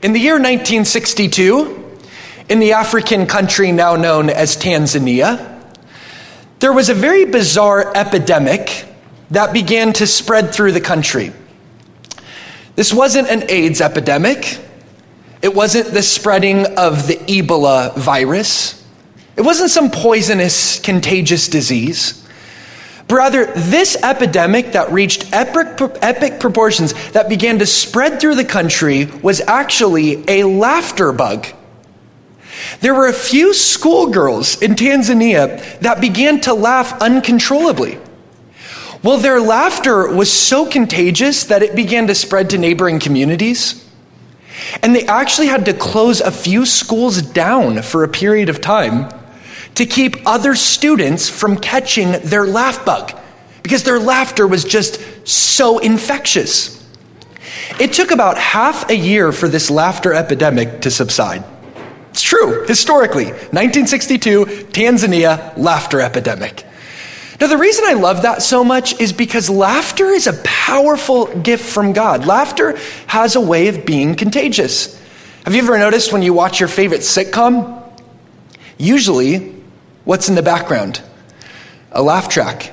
In 0.00 0.12
the 0.12 0.20
year 0.20 0.34
1962, 0.34 1.98
in 2.48 2.60
the 2.60 2.74
African 2.74 3.26
country 3.26 3.72
now 3.72 3.96
known 3.96 4.30
as 4.30 4.56
Tanzania, 4.56 5.60
there 6.60 6.72
was 6.72 6.88
a 6.88 6.94
very 6.94 7.24
bizarre 7.24 7.96
epidemic 7.96 8.84
that 9.32 9.52
began 9.52 9.92
to 9.94 10.06
spread 10.06 10.54
through 10.54 10.70
the 10.70 10.80
country. 10.80 11.32
This 12.76 12.94
wasn't 12.94 13.28
an 13.28 13.50
AIDS 13.50 13.80
epidemic. 13.80 14.60
It 15.42 15.52
wasn't 15.52 15.88
the 15.88 16.02
spreading 16.04 16.78
of 16.78 17.08
the 17.08 17.16
Ebola 17.16 17.96
virus. 17.96 18.80
It 19.36 19.42
wasn't 19.42 19.70
some 19.70 19.90
poisonous, 19.90 20.78
contagious 20.78 21.48
disease. 21.48 22.24
But 23.08 23.14
rather, 23.14 23.46
this 23.46 23.96
epidemic 24.02 24.72
that 24.72 24.92
reached 24.92 25.32
epic, 25.32 25.80
epic 26.02 26.40
proportions 26.40 26.92
that 27.12 27.30
began 27.30 27.58
to 27.58 27.66
spread 27.66 28.20
through 28.20 28.34
the 28.34 28.44
country 28.44 29.06
was 29.22 29.40
actually 29.40 30.24
a 30.28 30.44
laughter 30.44 31.12
bug. 31.12 31.46
There 32.80 32.94
were 32.94 33.08
a 33.08 33.14
few 33.14 33.54
schoolgirls 33.54 34.60
in 34.60 34.74
Tanzania 34.74 35.80
that 35.80 36.02
began 36.02 36.40
to 36.42 36.52
laugh 36.52 37.00
uncontrollably. 37.00 37.98
Well, 39.02 39.16
their 39.16 39.40
laughter 39.40 40.12
was 40.14 40.30
so 40.30 40.66
contagious 40.66 41.44
that 41.44 41.62
it 41.62 41.74
began 41.74 42.08
to 42.08 42.14
spread 42.14 42.50
to 42.50 42.58
neighboring 42.58 42.98
communities. 42.98 43.88
And 44.82 44.94
they 44.94 45.06
actually 45.06 45.46
had 45.46 45.64
to 45.66 45.72
close 45.72 46.20
a 46.20 46.32
few 46.32 46.66
schools 46.66 47.22
down 47.22 47.80
for 47.82 48.04
a 48.04 48.08
period 48.08 48.48
of 48.48 48.60
time 48.60 49.08
to 49.78 49.86
keep 49.86 50.16
other 50.26 50.56
students 50.56 51.28
from 51.28 51.56
catching 51.56 52.10
their 52.24 52.44
laugh 52.44 52.84
bug 52.84 53.12
because 53.62 53.84
their 53.84 54.00
laughter 54.00 54.44
was 54.44 54.64
just 54.64 55.00
so 55.24 55.78
infectious. 55.78 56.84
It 57.78 57.92
took 57.92 58.10
about 58.10 58.38
half 58.38 58.90
a 58.90 58.96
year 58.96 59.30
for 59.30 59.46
this 59.46 59.70
laughter 59.70 60.12
epidemic 60.12 60.80
to 60.80 60.90
subside. 60.90 61.44
It's 62.10 62.22
true, 62.22 62.66
historically. 62.66 63.26
1962, 63.26 64.46
Tanzania, 64.72 65.56
laughter 65.56 66.00
epidemic. 66.00 66.64
Now, 67.40 67.46
the 67.46 67.56
reason 67.56 67.84
I 67.86 67.92
love 67.92 68.22
that 68.22 68.42
so 68.42 68.64
much 68.64 69.00
is 69.00 69.12
because 69.12 69.48
laughter 69.48 70.06
is 70.06 70.26
a 70.26 70.32
powerful 70.42 71.26
gift 71.26 71.64
from 71.64 71.92
God. 71.92 72.26
Laughter 72.26 72.76
has 73.06 73.36
a 73.36 73.40
way 73.40 73.68
of 73.68 73.86
being 73.86 74.16
contagious. 74.16 75.00
Have 75.44 75.54
you 75.54 75.62
ever 75.62 75.78
noticed 75.78 76.12
when 76.12 76.22
you 76.22 76.34
watch 76.34 76.58
your 76.58 76.68
favorite 76.68 77.02
sitcom? 77.02 77.80
Usually, 78.76 79.57
what's 80.08 80.30
in 80.30 80.34
the 80.34 80.42
background? 80.42 81.02
A 81.92 82.02
laugh 82.02 82.30
track. 82.30 82.72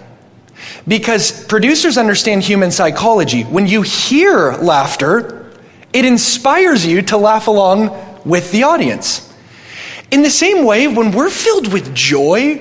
Because 0.87 1.45
producers 1.47 1.97
understand 1.97 2.43
human 2.43 2.71
psychology. 2.71 3.43
When 3.43 3.67
you 3.67 3.81
hear 3.81 4.53
laughter, 4.53 5.51
it 5.91 6.05
inspires 6.05 6.85
you 6.85 7.01
to 7.01 7.17
laugh 7.17 7.47
along 7.47 7.89
with 8.23 8.53
the 8.53 8.63
audience. 8.63 9.33
In 10.11 10.21
the 10.21 10.29
same 10.29 10.63
way, 10.63 10.87
when 10.87 11.11
we're 11.11 11.29
filled 11.29 11.73
with 11.73 11.93
joy, 11.93 12.55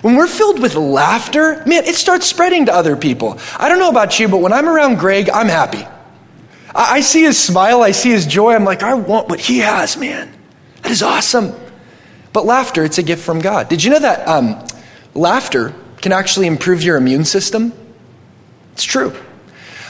when 0.00 0.16
we're 0.16 0.26
filled 0.26 0.62
with 0.62 0.74
laughter, 0.74 1.62
man, 1.66 1.84
it 1.84 1.94
starts 1.94 2.24
spreading 2.24 2.64
to 2.64 2.72
other 2.72 2.96
people. 2.96 3.38
I 3.58 3.68
don't 3.68 3.78
know 3.78 3.90
about 3.90 4.18
you, 4.18 4.26
but 4.26 4.38
when 4.38 4.54
I'm 4.54 4.70
around 4.70 5.00
Greg, 5.00 5.28
I'm 5.28 5.48
happy. 5.48 5.86
I, 6.74 7.02
see 7.02 7.24
his 7.24 7.38
smile, 7.38 7.82
I 7.82 7.90
see 7.90 8.10
his 8.10 8.24
joy, 8.26 8.54
I'm 8.54 8.64
like, 8.64 8.82
I 8.82 8.94
want 8.94 9.28
what 9.28 9.38
he 9.38 9.58
has, 9.58 9.98
man. 9.98 10.34
That 10.80 10.92
is 10.92 11.02
awesome. 11.02 11.52
But 12.32 12.46
laughter, 12.46 12.84
it's 12.84 12.98
a 12.98 13.02
gift 13.02 13.24
from 13.24 13.40
God. 13.40 13.68
Did 13.68 13.82
you 13.82 13.90
know 13.90 13.98
that 13.98 14.26
um, 14.28 14.64
laughter 15.14 15.74
can 16.00 16.12
actually 16.12 16.46
improve 16.46 16.82
your 16.82 16.96
immune 16.96 17.24
system? 17.24 17.72
It's 18.72 18.84
true. 18.84 19.14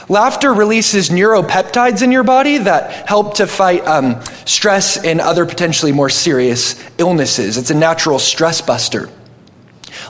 Laughter 0.07 0.51
releases 0.51 1.09
neuropeptides 1.09 2.01
in 2.01 2.11
your 2.11 2.23
body 2.23 2.57
that 2.57 3.07
help 3.07 3.35
to 3.35 3.45
fight 3.45 3.85
um, 3.85 4.19
stress 4.45 4.97
and 5.03 5.21
other 5.21 5.45
potentially 5.45 5.91
more 5.91 6.09
serious 6.09 6.83
illnesses. 6.97 7.57
It's 7.57 7.69
a 7.69 7.75
natural 7.75 8.17
stress 8.17 8.59
buster. 8.59 9.09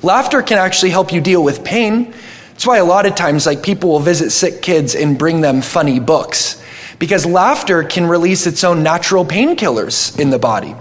Laughter 0.01 0.41
can 0.41 0.57
actually 0.57 0.91
help 0.91 1.11
you 1.11 1.19
deal 1.19 1.43
with 1.43 1.65
pain. 1.65 2.13
That's 2.51 2.65
why 2.65 2.77
a 2.77 2.85
lot 2.85 3.05
of 3.05 3.15
times, 3.15 3.45
like, 3.45 3.61
people 3.61 3.89
will 3.89 3.99
visit 3.99 4.31
sick 4.31 4.61
kids 4.61 4.95
and 4.95 5.17
bring 5.17 5.41
them 5.41 5.61
funny 5.61 5.99
books. 5.99 6.63
Because 6.97 7.25
laughter 7.25 7.83
can 7.83 8.05
release 8.05 8.47
its 8.47 8.63
own 8.63 8.83
natural 8.83 9.25
painkillers 9.25 10.17
in 10.17 10.29
the 10.29 10.39
body. 10.39 10.75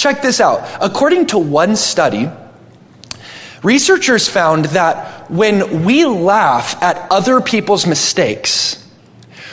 Check 0.00 0.22
this 0.22 0.40
out. 0.40 0.66
According 0.80 1.26
to 1.26 1.38
one 1.38 1.76
study, 1.76 2.30
researchers 3.62 4.30
found 4.30 4.64
that 4.76 5.30
when 5.30 5.84
we 5.84 6.06
laugh 6.06 6.82
at 6.82 7.12
other 7.12 7.42
people's 7.42 7.86
mistakes, 7.86 8.82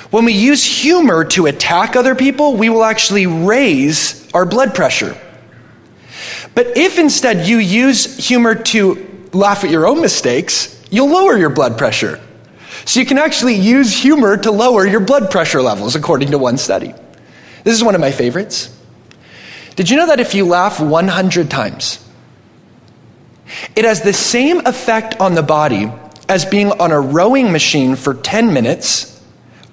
when 0.09 0.23
we 0.23 0.31
use 0.31 0.63
humor 0.63 1.25
to 1.25 1.47
attack 1.47 1.97
other 1.97 2.15
people, 2.15 2.55
we 2.55 2.69
will 2.69 2.85
actually 2.85 3.27
raise 3.27 4.31
our 4.31 4.45
blood 4.45 4.73
pressure. 4.73 5.17
But 6.55 6.77
if 6.77 6.97
instead 6.97 7.45
you 7.45 7.57
use 7.57 8.15
humor 8.15 8.55
to 8.55 9.27
laugh 9.33 9.65
at 9.65 9.69
your 9.69 9.85
own 9.85 9.99
mistakes, 9.99 10.81
you'll 10.89 11.09
lower 11.09 11.37
your 11.37 11.49
blood 11.49 11.77
pressure. 11.77 12.21
So 12.85 13.01
you 13.01 13.05
can 13.05 13.17
actually 13.17 13.55
use 13.55 13.93
humor 13.93 14.37
to 14.37 14.51
lower 14.51 14.87
your 14.87 15.01
blood 15.01 15.29
pressure 15.29 15.61
levels, 15.61 15.97
according 15.97 16.31
to 16.31 16.37
one 16.37 16.57
study. 16.57 16.93
This 17.65 17.75
is 17.75 17.83
one 17.83 17.95
of 17.95 17.99
my 17.99 18.11
favorites. 18.11 18.76
Did 19.77 19.91
you 19.91 19.95
know 19.95 20.07
that 20.07 20.19
if 20.19 20.33
you 20.33 20.43
laugh 20.43 20.79
100 20.79 21.51
times, 21.51 22.03
it 23.75 23.85
has 23.85 24.01
the 24.01 24.11
same 24.11 24.65
effect 24.65 25.19
on 25.21 25.35
the 25.35 25.43
body 25.43 25.91
as 26.27 26.45
being 26.45 26.71
on 26.71 26.91
a 26.91 26.99
rowing 26.99 27.51
machine 27.51 27.95
for 27.95 28.15
10 28.15 28.53
minutes 28.53 29.23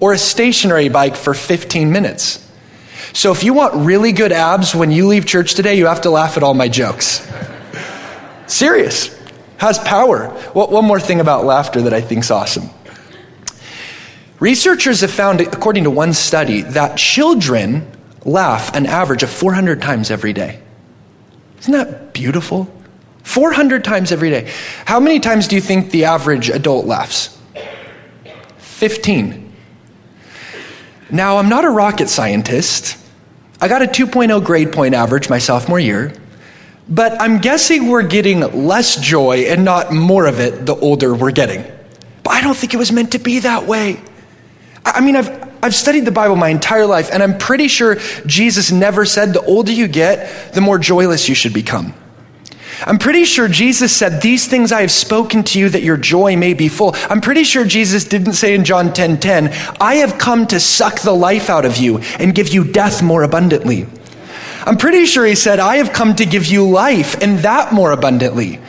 or 0.01 0.13
a 0.13 0.19
stationary 0.19 0.91
bike 0.91 1.17
for 1.17 1.33
15 1.33 1.91
minutes? 1.91 2.47
So 3.15 3.33
if 3.33 3.45
you 3.45 3.55
want 3.55 3.87
really 3.87 4.13
good 4.13 4.31
abs 4.31 4.75
when 4.75 4.91
you 4.91 5.07
leave 5.07 5.25
church 5.25 5.55
today, 5.55 5.79
you 5.79 5.87
have 5.87 6.03
to 6.03 6.11
laugh 6.11 6.37
at 6.37 6.43
all 6.43 6.53
my 6.53 6.69
jokes. 6.69 7.27
Serious. 8.47 9.19
Has 9.57 9.79
power. 9.79 10.39
Well, 10.55 10.69
one 10.69 10.85
more 10.85 11.01
thing 11.01 11.21
about 11.21 11.47
laughter 11.47 11.81
that 11.81 11.95
I 11.95 12.03
think 12.03 12.25
is 12.25 12.31
awesome. 12.31 12.69
Researchers 14.39 15.01
have 15.01 15.13
found, 15.13 15.41
according 15.41 15.85
to 15.85 15.91
one 15.91 16.13
study, 16.13 16.61
that 16.61 16.99
children 16.99 17.91
laugh 18.25 18.75
an 18.75 18.87
average 18.87 19.23
of 19.23 19.31
400 19.31 19.83
times 19.83 20.11
every 20.11 20.33
day. 20.33 20.61
Isn't 21.61 21.73
that 21.73 22.13
beautiful? 22.13 22.71
400 23.23 23.85
times 23.85 24.13
every 24.13 24.31
day. 24.31 24.51
How 24.85 25.01
many 25.01 25.19
times 25.19 25.49
do 25.49 25.57
you 25.57 25.63
think 25.63 25.91
the 25.91 26.05
average 26.05 26.51
adult 26.51 26.87
laughs? 26.87 27.39
15. 28.59 29.53
Now, 31.11 31.39
I'm 31.39 31.49
not 31.49 31.65
a 31.65 31.71
rocket 31.71 32.09
scientist. 32.09 32.99
I 33.61 33.69
got 33.69 33.83
a 33.83 33.87
2.0 33.87 34.45
grade 34.45 34.73
point 34.73 34.95
average 34.95 35.31
my 35.31 35.39
sophomore 35.39 35.81
year, 35.81 36.13
but 36.89 37.21
I'm 37.21 37.39
guessing 37.39 37.89
we're 37.89 38.03
getting 38.03 38.41
less 38.67 38.97
joy 38.97 39.45
and 39.49 39.65
not 39.65 39.93
more 39.93 40.27
of 40.27 40.41
it 40.41 40.67
the 40.67 40.75
older 40.75 41.15
we're 41.15 41.31
getting. 41.31 41.65
But 42.23 42.33
I 42.33 42.41
don't 42.43 42.57
think 42.57 42.75
it 42.75 42.79
was 42.79 42.93
meant 42.93 43.13
to 43.13 43.19
be 43.19 43.39
that 43.41 43.67
way. 43.67 44.01
I 44.85 45.01
mean, 45.01 45.17
I've, 45.17 45.44
I've 45.65 45.75
studied 45.75 46.05
the 46.05 46.11
Bible 46.11 46.37
my 46.37 46.51
entire 46.51 46.85
life, 46.85 47.09
and 47.11 47.23
I'm 47.23 47.39
pretty 47.39 47.69
sure 47.69 47.97
Jesus 48.27 48.71
never 48.71 49.07
said 49.07 49.33
the 49.33 49.41
older 49.41 49.73
you 49.73 49.89
get, 49.89 50.53
the 50.53 50.61
more 50.61 50.79
joyless 50.79 51.27
you 51.27 51.35
should 51.35 51.55
become. 51.55 51.95
I'm 52.83 52.99
pretty 52.99 53.25
sure 53.25 53.49
Jesus 53.49 53.91
said, 53.97 54.21
These 54.21 54.47
things 54.47 54.73
I 54.73 54.83
have 54.83 54.91
spoken 54.91 55.43
to 55.45 55.59
you 55.59 55.71
that 55.71 55.83
your 55.83 55.97
joy 55.97 56.37
may 56.37 56.53
be 56.53 56.69
full. 56.69 56.95
I'm 57.09 57.23
pretty 57.23 57.45
sure 57.45 57.65
Jesus 57.65 58.05
didn't 58.05 58.35
say 58.35 58.55
in 58.55 58.67
John 58.67 58.93
10 58.93 59.21
10, 59.21 59.55
I 59.81 59.95
have 59.97 60.19
come 60.19 60.47
to 60.49 60.61
suck 60.61 61.01
the 61.01 61.15
life 61.15 61.49
out 61.49 61.65
of 61.65 61.79
you 61.79 62.01
and 62.19 62.35
give 62.35 62.49
you 62.49 62.71
death 62.71 63.03
more 63.03 63.23
abundantly. 63.23 63.87
I'm 64.67 64.77
pretty 64.77 65.07
sure 65.07 65.25
he 65.25 65.35
said, 65.35 65.61
I 65.61 65.77
have 65.77 65.95
come 65.95 66.15
to 66.17 66.27
give 66.27 66.45
you 66.45 66.69
life 66.69 67.23
and 67.23 67.39
that 67.39 67.73
more 67.73 67.93
abundantly. 67.93 68.61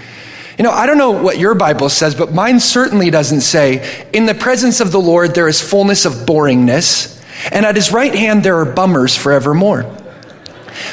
You 0.57 0.63
know, 0.63 0.71
I 0.71 0.85
don't 0.85 0.97
know 0.97 1.11
what 1.11 1.37
your 1.37 1.53
Bible 1.53 1.89
says, 1.89 2.15
but 2.15 2.33
mine 2.33 2.59
certainly 2.59 3.09
doesn't 3.09 3.41
say, 3.41 4.05
In 4.13 4.25
the 4.25 4.33
presence 4.33 4.79
of 4.79 4.91
the 4.91 5.01
Lord 5.01 5.35
there 5.35 5.49
is 5.49 5.61
fullness 5.61 6.05
of 6.05 6.25
boringness, 6.25 7.21
and 7.51 7.65
at 7.65 7.75
his 7.75 7.91
right 7.91 8.15
hand 8.15 8.43
there 8.43 8.57
are 8.59 8.65
bummers 8.65 9.17
forevermore. 9.17 9.83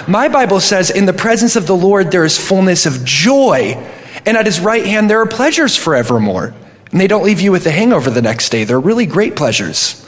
My 0.08 0.28
Bible 0.28 0.58
says, 0.58 0.90
In 0.90 1.06
the 1.06 1.12
presence 1.12 1.54
of 1.54 1.68
the 1.68 1.76
Lord 1.76 2.10
there 2.10 2.24
is 2.24 2.36
fullness 2.36 2.86
of 2.86 3.04
joy, 3.04 3.74
and 4.26 4.36
at 4.36 4.46
his 4.46 4.58
right 4.58 4.84
hand 4.84 5.08
there 5.08 5.20
are 5.20 5.26
pleasures 5.26 5.76
forevermore. 5.76 6.54
And 6.90 7.00
they 7.00 7.06
don't 7.06 7.24
leave 7.24 7.40
you 7.40 7.52
with 7.52 7.66
a 7.66 7.70
hangover 7.70 8.10
the 8.10 8.20
next 8.20 8.50
day. 8.50 8.64
They're 8.64 8.80
really 8.80 9.06
great 9.06 9.34
pleasures. 9.36 10.04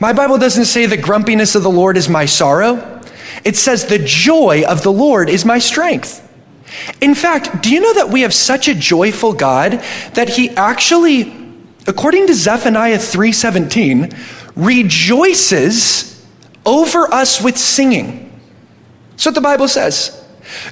My 0.00 0.12
Bible 0.12 0.36
doesn't 0.38 0.66
say 0.66 0.86
the 0.86 0.96
grumpiness 0.96 1.54
of 1.54 1.62
the 1.62 1.70
Lord 1.70 1.96
is 1.96 2.08
my 2.08 2.26
sorrow. 2.26 3.00
It 3.44 3.56
says 3.56 3.86
the 3.86 3.98
joy 3.98 4.64
of 4.66 4.82
the 4.82 4.92
Lord 4.92 5.30
is 5.30 5.44
my 5.44 5.58
strength. 5.58 6.26
In 7.00 7.14
fact, 7.14 7.62
do 7.62 7.72
you 7.72 7.80
know 7.80 7.94
that 7.94 8.10
we 8.10 8.22
have 8.22 8.34
such 8.34 8.68
a 8.68 8.74
joyful 8.74 9.32
God 9.32 9.82
that 10.14 10.28
he 10.28 10.50
actually 10.50 11.40
according 11.86 12.26
to 12.26 12.34
Zephaniah 12.34 12.98
3:17 12.98 14.12
rejoices 14.56 16.22
over 16.66 17.12
us 17.12 17.40
with 17.40 17.56
singing. 17.56 18.30
That's 19.12 19.26
what 19.26 19.34
the 19.34 19.40
Bible 19.40 19.68
says. 19.68 20.16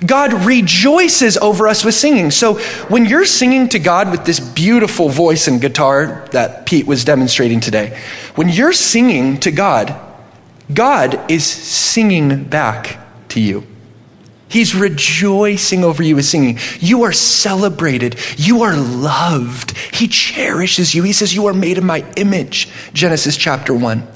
God 0.04 0.32
rejoices 0.44 1.36
over 1.38 1.68
us 1.68 1.84
with 1.84 1.94
singing. 1.94 2.30
So 2.30 2.54
when 2.88 3.06
you're 3.06 3.24
singing 3.24 3.68
to 3.70 3.78
God 3.78 4.10
with 4.10 4.24
this 4.24 4.40
beautiful 4.40 5.08
voice 5.08 5.46
and 5.46 5.60
guitar 5.60 6.26
that 6.32 6.66
Pete 6.66 6.86
was 6.86 7.04
demonstrating 7.04 7.60
today, 7.60 7.96
when 8.34 8.48
you're 8.48 8.72
singing 8.72 9.38
to 9.40 9.52
God, 9.52 9.94
God 10.72 11.20
is 11.30 11.44
singing 11.46 12.44
back 12.44 12.98
to 13.28 13.40
you. 13.40 13.66
He's 14.48 14.74
rejoicing 14.74 15.84
over 15.84 16.02
you 16.02 16.18
as 16.18 16.28
singing. 16.28 16.58
You 16.80 17.02
are 17.02 17.12
celebrated. 17.12 18.18
You 18.36 18.62
are 18.62 18.76
loved. 18.76 19.76
He 19.76 20.08
cherishes 20.08 20.94
you. 20.94 21.02
He 21.02 21.12
says, 21.12 21.34
You 21.34 21.46
are 21.46 21.54
made 21.54 21.78
in 21.78 21.84
my 21.84 22.04
image. 22.16 22.68
Genesis 22.94 23.36
chapter 23.36 23.74
1. 23.74 24.06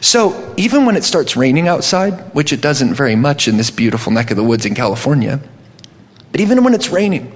So, 0.00 0.54
even 0.56 0.86
when 0.86 0.96
it 0.96 1.04
starts 1.04 1.36
raining 1.36 1.68
outside, 1.68 2.34
which 2.34 2.52
it 2.52 2.60
doesn't 2.60 2.94
very 2.94 3.16
much 3.16 3.48
in 3.48 3.56
this 3.56 3.70
beautiful 3.70 4.12
neck 4.12 4.30
of 4.30 4.36
the 4.36 4.44
woods 4.44 4.66
in 4.66 4.74
California, 4.74 5.40
but 6.32 6.40
even 6.40 6.64
when 6.64 6.74
it's 6.74 6.90
raining 6.90 7.32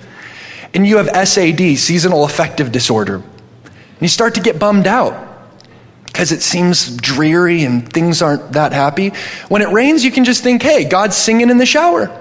and 0.75 0.87
you 0.87 0.99
have 0.99 1.29
SAD, 1.29 1.79
seasonal 1.79 2.25
affective 2.25 2.73
disorder, 2.73 3.17
and 3.17 4.03
you 4.03 4.09
start 4.09 4.35
to 4.35 4.41
get 4.41 4.59
bummed 4.59 4.87
out 4.87 5.29
because 6.07 6.33
it 6.33 6.43
seems 6.43 6.97
dreary 6.97 7.65
and 7.65 7.91
things 7.93 8.21
aren't 8.21 8.53
that 8.53 8.73
happy, 8.73 9.11
when 9.49 9.63
it 9.63 9.69
rains, 9.69 10.05
you 10.05 10.11
can 10.11 10.25
just 10.25 10.43
think, 10.43 10.63
hey, 10.63 10.85
God's 10.85 11.17
singing 11.17 11.51
in 11.51 11.59
the 11.59 11.67
shower. 11.67 12.20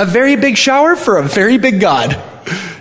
A 0.00 0.06
very 0.06 0.34
big 0.34 0.56
shower 0.56 0.96
for 0.96 1.18
a 1.18 1.22
very 1.22 1.58
big 1.58 1.78
God. 1.78 2.18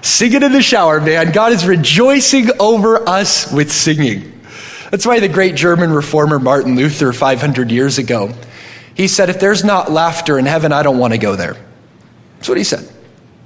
Singing 0.01 0.41
in 0.41 0.53
the 0.53 0.61
shower, 0.61 1.01
man. 1.01 1.33
God 1.33 1.51
is 1.51 1.67
rejoicing 1.67 2.47
over 2.61 3.09
us 3.09 3.51
with 3.51 3.73
singing. 3.73 4.39
That's 4.89 5.05
why 5.05 5.19
the 5.19 5.27
great 5.27 5.55
German 5.55 5.91
reformer 5.91 6.39
Martin 6.39 6.77
Luther, 6.77 7.11
500 7.11 7.71
years 7.71 7.97
ago, 7.97 8.33
he 8.95 9.09
said, 9.09 9.29
If 9.29 9.41
there's 9.41 9.65
not 9.65 9.91
laughter 9.91 10.39
in 10.39 10.45
heaven, 10.45 10.71
I 10.71 10.81
don't 10.81 10.97
want 10.97 11.11
to 11.11 11.19
go 11.19 11.35
there. 11.35 11.57
That's 12.37 12.47
what 12.47 12.57
he 12.57 12.63
said. 12.63 12.89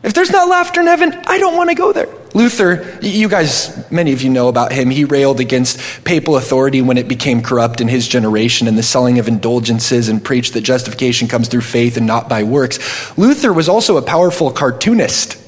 If 0.04 0.14
there's 0.14 0.30
not 0.30 0.48
laughter 0.48 0.80
in 0.80 0.86
heaven, 0.86 1.12
I 1.26 1.40
don't 1.40 1.58
want 1.58 1.72
to 1.72 1.76
go 1.76 1.92
there. 1.92 2.10
Luther, 2.34 2.98
you 3.02 3.30
guys, 3.30 3.90
many 3.92 4.12
of 4.12 4.24
you 4.24 4.30
know 4.30 4.48
about 4.48 4.72
him. 4.72 4.90
He 4.90 5.06
railed 5.06 5.40
against 5.40 6.04
papal 6.04 6.36
authority 6.36 6.82
when 6.82 6.98
it 6.98 7.08
became 7.08 7.44
corrupt 7.44 7.80
in 7.80 7.88
his 7.88 8.08
generation 8.08 8.68
and 8.68 8.78
the 8.78 8.84
selling 8.84 9.20
of 9.20 9.28
indulgences 9.28 10.10
and 10.10 10.24
preached 10.24 10.54
that 10.54 10.62
justification 10.62 11.28
comes 11.28 11.48
through 11.48 11.62
faith 11.62 11.96
and 11.96 12.08
not 12.08 12.28
by 12.28 12.44
works. 12.44 13.18
Luther 13.18 13.54
was 13.54 13.70
also 13.70 13.98
a 13.98 14.02
powerful 14.02 14.52
cartoonist. 14.52 15.40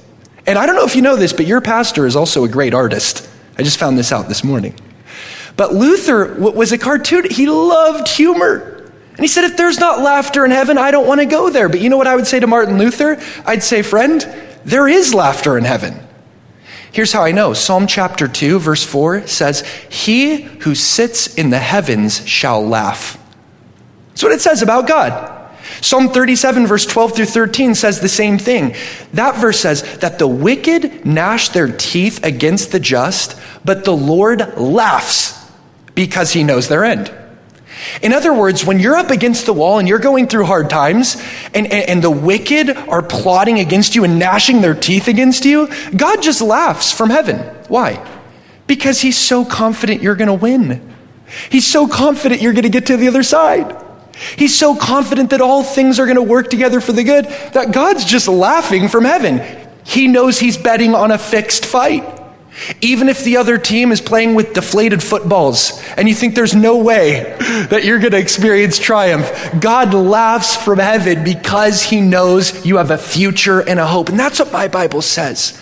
And 0.45 0.59
I 0.59 0.67
don't 0.67 0.75
know 0.75 0.85
if 0.85 0.95
you 0.95 1.01
know 1.01 1.15
this, 1.15 1.33
but 1.33 1.47
your 1.47 1.59
pastor 1.59 2.05
is 2.05 2.15
also 2.15 2.43
a 2.43 2.49
great 2.49 2.75
artist. 2.75 3.27
I 3.57 3.63
just 3.63 3.79
found 3.79 3.97
this 3.97 4.11
out 4.11 4.27
this 4.27 4.43
morning. 4.43 4.75
But 5.57 5.73
Luther 5.73 6.35
was 6.35 6.71
a 6.71 6.77
cartoon. 6.77 7.29
He 7.31 7.47
loved 7.47 8.07
humor. 8.07 8.91
And 9.09 9.19
he 9.19 9.27
said, 9.27 9.45
if 9.45 9.57
there's 9.57 9.79
not 9.79 10.01
laughter 10.01 10.45
in 10.45 10.51
heaven, 10.51 10.77
I 10.77 10.91
don't 10.91 11.07
want 11.07 11.21
to 11.21 11.25
go 11.25 11.49
there. 11.49 11.69
But 11.69 11.79
you 11.79 11.89
know 11.89 11.97
what 11.97 12.05
I 12.05 12.15
would 12.15 12.27
say 12.27 12.39
to 12.39 12.47
Martin 12.47 12.77
Luther? 12.77 13.19
I'd 13.45 13.63
say, 13.63 13.81
friend, 13.81 14.21
there 14.65 14.87
is 14.87 15.13
laughter 15.13 15.57
in 15.57 15.63
heaven. 15.63 16.04
Here's 16.95 17.11
how 17.11 17.25
I 17.25 17.33
know 17.33 17.51
Psalm 17.51 17.87
chapter 17.87 18.25
2, 18.25 18.57
verse 18.57 18.81
4 18.85 19.27
says, 19.27 19.67
He 19.89 20.43
who 20.43 20.73
sits 20.75 21.35
in 21.35 21.49
the 21.49 21.59
heavens 21.59 22.25
shall 22.25 22.65
laugh. 22.65 23.21
That's 24.11 24.23
what 24.23 24.31
it 24.31 24.39
says 24.39 24.61
about 24.61 24.87
God. 24.87 25.51
Psalm 25.81 26.07
37, 26.07 26.65
verse 26.65 26.85
12 26.85 27.15
through 27.17 27.25
13 27.25 27.75
says 27.75 27.99
the 27.99 28.07
same 28.07 28.37
thing. 28.37 28.75
That 29.11 29.35
verse 29.35 29.59
says 29.59 29.81
that 29.97 30.19
the 30.19 30.27
wicked 30.27 31.05
gnash 31.05 31.49
their 31.49 31.67
teeth 31.67 32.23
against 32.23 32.71
the 32.71 32.79
just, 32.79 33.37
but 33.65 33.83
the 33.83 33.91
Lord 33.91 34.57
laughs 34.57 35.51
because 35.95 36.31
he 36.31 36.45
knows 36.45 36.69
their 36.69 36.85
end. 36.85 37.13
In 38.01 38.13
other 38.13 38.33
words, 38.33 38.65
when 38.65 38.79
you're 38.79 38.95
up 38.95 39.09
against 39.09 39.45
the 39.45 39.53
wall 39.53 39.79
and 39.79 39.87
you're 39.87 39.99
going 39.99 40.27
through 40.27 40.45
hard 40.45 40.69
times 40.69 41.15
and, 41.53 41.67
and, 41.67 41.89
and, 41.89 42.03
the 42.03 42.11
wicked 42.11 42.69
are 42.69 43.01
plotting 43.01 43.59
against 43.59 43.95
you 43.95 44.03
and 44.03 44.19
gnashing 44.19 44.61
their 44.61 44.75
teeth 44.75 45.07
against 45.07 45.45
you, 45.45 45.69
God 45.95 46.21
just 46.21 46.41
laughs 46.41 46.91
from 46.91 47.09
heaven. 47.09 47.37
Why? 47.67 48.05
Because 48.67 49.01
he's 49.01 49.17
so 49.17 49.45
confident 49.45 50.01
you're 50.01 50.15
going 50.15 50.27
to 50.27 50.33
win. 50.33 50.93
He's 51.49 51.67
so 51.67 51.87
confident 51.87 52.41
you're 52.41 52.53
going 52.53 52.63
to 52.63 52.69
get 52.69 52.87
to 52.87 52.97
the 52.97 53.07
other 53.07 53.23
side. 53.23 53.83
He's 54.37 54.57
so 54.57 54.75
confident 54.75 55.31
that 55.31 55.41
all 55.41 55.63
things 55.63 55.99
are 55.99 56.05
going 56.05 56.15
to 56.15 56.23
work 56.23 56.49
together 56.49 56.79
for 56.79 56.93
the 56.93 57.03
good 57.03 57.25
that 57.25 57.73
God's 57.73 58.05
just 58.05 58.27
laughing 58.27 58.87
from 58.87 59.03
heaven. 59.03 59.41
He 59.83 60.07
knows 60.07 60.39
he's 60.39 60.57
betting 60.57 60.95
on 60.95 61.11
a 61.11 61.17
fixed 61.17 61.65
fight. 61.65 62.14
Even 62.81 63.09
if 63.09 63.23
the 63.23 63.37
other 63.37 63.57
team 63.57 63.91
is 63.91 64.01
playing 64.01 64.35
with 64.35 64.53
deflated 64.53 65.03
footballs 65.03 65.81
and 65.97 66.07
you 66.07 66.15
think 66.15 66.35
there's 66.35 66.55
no 66.55 66.77
way 66.77 67.35
that 67.69 67.83
you're 67.83 67.99
going 67.99 68.11
to 68.11 68.17
experience 68.17 68.79
triumph, 68.79 69.29
God 69.59 69.93
laughs 69.93 70.55
from 70.55 70.79
heaven 70.79 71.23
because 71.23 71.83
he 71.83 72.01
knows 72.01 72.65
you 72.65 72.77
have 72.77 72.91
a 72.91 72.97
future 72.97 73.59
and 73.61 73.79
a 73.79 73.85
hope. 73.85 74.09
And 74.09 74.19
that's 74.19 74.39
what 74.39 74.51
my 74.51 74.67
Bible 74.67 75.01
says. 75.01 75.59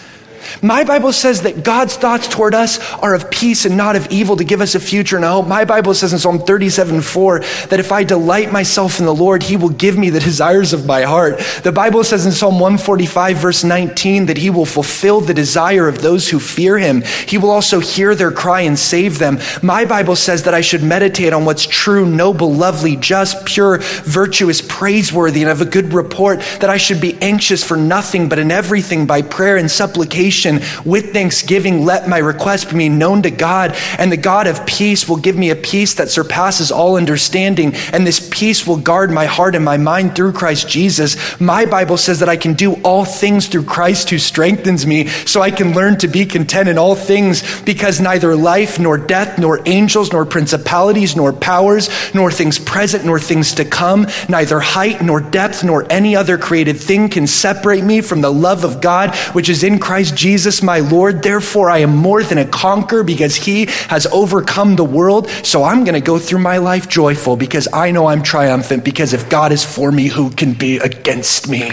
My 0.62 0.84
Bible 0.84 1.12
says 1.14 1.42
that 1.42 1.64
God's 1.64 1.96
thoughts 1.96 2.28
toward 2.28 2.54
us 2.54 2.80
are 2.96 3.16
of 3.16 3.32
peace 3.32 3.66
and 3.66 3.76
not 3.76 3.96
of 3.96 4.08
evil 4.12 4.36
to 4.38 4.44
give 4.44 4.62
us 4.62 4.76
a 4.76 4.80
future 4.80 5.16
and 5.16 5.26
a 5.26 5.30
hope. 5.30 5.48
My 5.48 5.66
Bible 5.66 5.94
says 5.94 6.14
in 6.14 6.20
Psalm 6.20 6.40
37 6.40 7.02
4 7.02 7.40
that 7.40 7.80
if 7.80 7.92
I 7.92 8.04
delight 8.04 8.52
myself 8.52 9.00
in 9.00 9.06
the 9.06 9.16
Lord, 9.16 9.44
he 9.44 9.58
will 9.58 9.70
give 9.70 9.98
me 9.98 10.10
the 10.10 10.20
desires 10.20 10.74
of 10.74 10.86
my 10.86 11.04
heart. 11.04 11.40
The 11.64 11.72
Bible 11.72 12.04
says 12.04 12.26
in 12.26 12.32
Psalm 12.32 12.60
145 12.60 13.38
verse 13.38 13.64
19 13.64 14.28
that 14.28 14.38
he 14.38 14.50
will 14.50 14.66
fulfill 14.66 15.22
the 15.22 15.34
desire 15.34 15.88
of 15.88 16.02
those 16.02 16.30
who 16.30 16.40
fear 16.40 16.78
him. 16.78 17.02
He 17.28 17.38
will 17.38 17.52
also 17.52 17.80
hear 17.80 18.16
their 18.16 18.32
cry 18.32 18.62
and 18.62 18.78
save 18.78 19.20
them. 19.20 19.40
My 19.62 19.86
Bible 19.86 20.16
says 20.16 20.44
that 20.44 20.54
I 20.54 20.62
should 20.62 20.84
meditate 20.84 21.34
on 21.34 21.46
what's 21.46 21.66
true, 21.66 22.06
noble, 22.06 22.54
lovely, 22.54 22.96
just, 22.96 23.46
pure, 23.46 23.80
virtuous, 23.80 24.62
praiseworthy, 24.62 25.42
and 25.42 25.52
of 25.52 25.62
a 25.62 25.66
good 25.66 25.94
report, 25.94 26.40
that 26.60 26.70
I 26.70 26.78
should 26.78 27.02
be 27.02 27.18
anxious 27.22 27.64
for 27.64 27.78
nothing, 27.78 28.30
but 28.30 28.40
in 28.40 28.52
everything 28.52 29.06
by 29.06 29.22
prayer 29.22 29.58
and 29.58 29.70
supplication 29.70 30.43
with 30.86 31.13
thanksgiving, 31.13 31.86
let 31.86 32.07
my 32.07 32.18
request 32.18 32.72
be 32.74 32.90
known 32.90 33.22
to 33.24 33.31
God, 33.31 33.75
and 33.98 34.12
the 34.12 34.18
God 34.18 34.48
of 34.48 34.66
peace 34.66 35.07
will 35.07 35.18
give 35.18 35.38
me 35.38 35.50
a 35.50 35.56
peace 35.56 35.95
that 35.95 36.10
surpasses 36.10 36.72
all 36.72 36.98
understanding, 36.98 37.74
and 37.92 38.06
this 38.06 38.28
peace 38.31 38.68
will 38.68 38.78
guard 38.78 39.12
my 39.12 39.25
heart 39.25 39.56
and 39.56 39.63
my 39.63 39.78
mind 39.78 40.16
through 40.16 40.34
Christ 40.34 40.68
Jesus. 40.68 41.40
My 41.40 41.66
Bible 41.66 41.98
says 41.98 42.19
that 42.19 42.30
I 42.30 42.38
can 42.38 42.54
do 42.54 42.74
all 42.84 43.06
things 43.06 43.48
through 43.48 43.63
Christ 43.63 44.10
who 44.10 44.19
strengthens 44.19 44.86
me, 44.86 45.07
so 45.07 45.42
I 45.42 45.51
can 45.51 45.74
learn 45.74 45.98
to 46.00 46.07
be 46.07 46.25
content 46.25 46.69
in 46.69 46.78
all 46.78 46.96
things, 46.96 47.62
because 47.62 48.01
neither 48.01 48.36
life, 48.36 48.80
nor 48.80 48.98
death, 48.98 49.38
nor 49.39 49.62
angels, 49.68 50.12
nor 50.12 50.25
principalities, 50.25 51.16
nor 51.16 51.31
powers, 51.34 51.89
nor 52.13 52.31
things 52.31 52.60
present, 52.60 53.06
nor 53.06 53.19
things 53.19 53.54
to 53.56 53.66
come, 53.66 54.07
neither 54.30 54.60
height, 54.60 55.01
nor 55.01 55.22
depth, 55.22 55.63
nor 55.63 55.86
any 55.92 56.16
other 56.16 56.38
created 56.38 56.78
thing 56.78 57.10
can 57.10 57.28
separate 57.28 57.84
me 57.84 58.01
from 58.01 58.22
the 58.22 58.31
love 58.31 58.63
of 58.63 58.81
God, 58.81 59.16
which 59.34 59.50
is 59.50 59.63
in 59.63 59.80
Christ 59.80 60.16
Jesus. 60.16 60.33
Jesus 60.34 60.64
my 60.64 60.80
Lord. 60.80 61.22
Therefore, 61.22 61.70
I 61.70 61.78
am 61.80 61.96
more 61.96 62.24
than 62.24 62.40
a 62.40 62.46
conqueror 62.46 63.04
because 63.04 63.36
he 63.36 63.68
has 63.88 64.08
overcome 64.08 64.76
the 64.76 64.84
world. 64.84 65.30
So 65.44 65.64
I'm 65.64 65.84
going 65.84 65.94
to 65.94 66.02
go 66.02 66.18
through 66.18 66.40
my 66.40 66.58
life 66.58 66.90
joyful 66.90 67.36
because 67.36 67.68
I 67.72 67.92
know 67.92 68.08
I'm 68.08 68.24
triumphant 68.24 68.84
because 68.84 69.14
if 69.14 69.30
God 69.30 69.52
is 69.52 69.64
for 69.64 69.92
me, 69.92 70.08
who 70.08 70.32
can 70.32 70.54
be 70.54 70.78
against 70.78 71.48
me? 71.48 71.70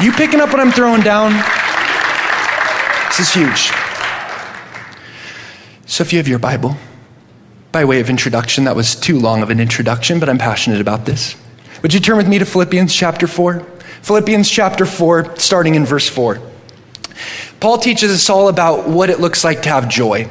You 0.00 0.12
picking 0.12 0.40
up 0.40 0.50
what 0.50 0.60
I'm 0.60 0.70
throwing 0.70 1.00
down? 1.00 1.32
This 3.08 3.18
is 3.18 3.34
huge. 3.34 3.72
So 5.86 6.02
if 6.04 6.12
you 6.12 6.20
have 6.20 6.28
your 6.28 6.38
Bible, 6.38 6.76
by 7.72 7.84
way 7.84 7.98
of 7.98 8.08
introduction, 8.08 8.62
that 8.64 8.76
was 8.76 8.94
too 8.94 9.18
long 9.18 9.42
of 9.42 9.50
an 9.50 9.58
introduction, 9.58 10.20
but 10.20 10.28
I'm 10.28 10.38
passionate 10.38 10.80
about 10.80 11.06
this. 11.06 11.34
Would 11.82 11.92
you 11.92 11.98
turn 11.98 12.18
with 12.18 12.28
me 12.28 12.38
to 12.38 12.44
Philippians 12.44 12.94
chapter 12.94 13.26
4? 13.26 13.66
Philippians 14.02 14.48
chapter 14.48 14.86
4, 14.86 15.40
starting 15.40 15.74
in 15.74 15.84
verse 15.84 16.08
4. 16.08 16.40
Paul 17.60 17.78
teaches 17.78 18.10
us 18.10 18.28
all 18.28 18.48
about 18.48 18.88
what 18.88 19.10
it 19.10 19.20
looks 19.20 19.44
like 19.44 19.62
to 19.62 19.68
have 19.68 19.88
joy. 19.88 20.28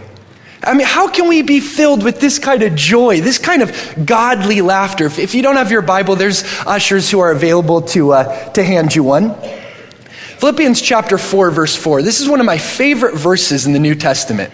I 0.63 0.74
mean, 0.74 0.88
how 0.88 1.08
can 1.08 1.27
we 1.27 1.44
be 1.44 1.60
filled 1.60 2.03
with 2.03 2.20
this 2.20 2.39
kind 2.39 2.63
of 2.63 2.75
joy, 2.75 3.22
this 3.22 3.38
kind 3.38 3.62
of 3.62 4.05
godly 4.05 4.62
laughter? 4.62 5.05
If, 5.05 5.36
you 5.36 5.44
don't 5.44 5.58
have 5.58 5.72
your 5.72 5.84
Bible, 5.84 6.15
there's 6.15 6.44
ushers 6.65 7.10
who 7.12 7.20
are 7.20 7.32
available 7.32 7.84
to, 7.84 8.13
uh, 8.13 8.50
to 8.53 8.63
hand 8.63 8.96
you 8.96 9.03
one. 9.03 9.36
Philippians 10.39 10.82
chapter 10.82 11.17
4, 11.17 11.51
verse 11.51 11.75
4. 11.75 12.01
This 12.01 12.20
is 12.20 12.27
one 12.27 12.39
of 12.39 12.46
my 12.46 12.58
favorite 12.58 13.15
verses 13.15 13.67
in 13.67 13.74
the 13.74 13.79
New 13.79 13.96
Testament. 13.96 14.51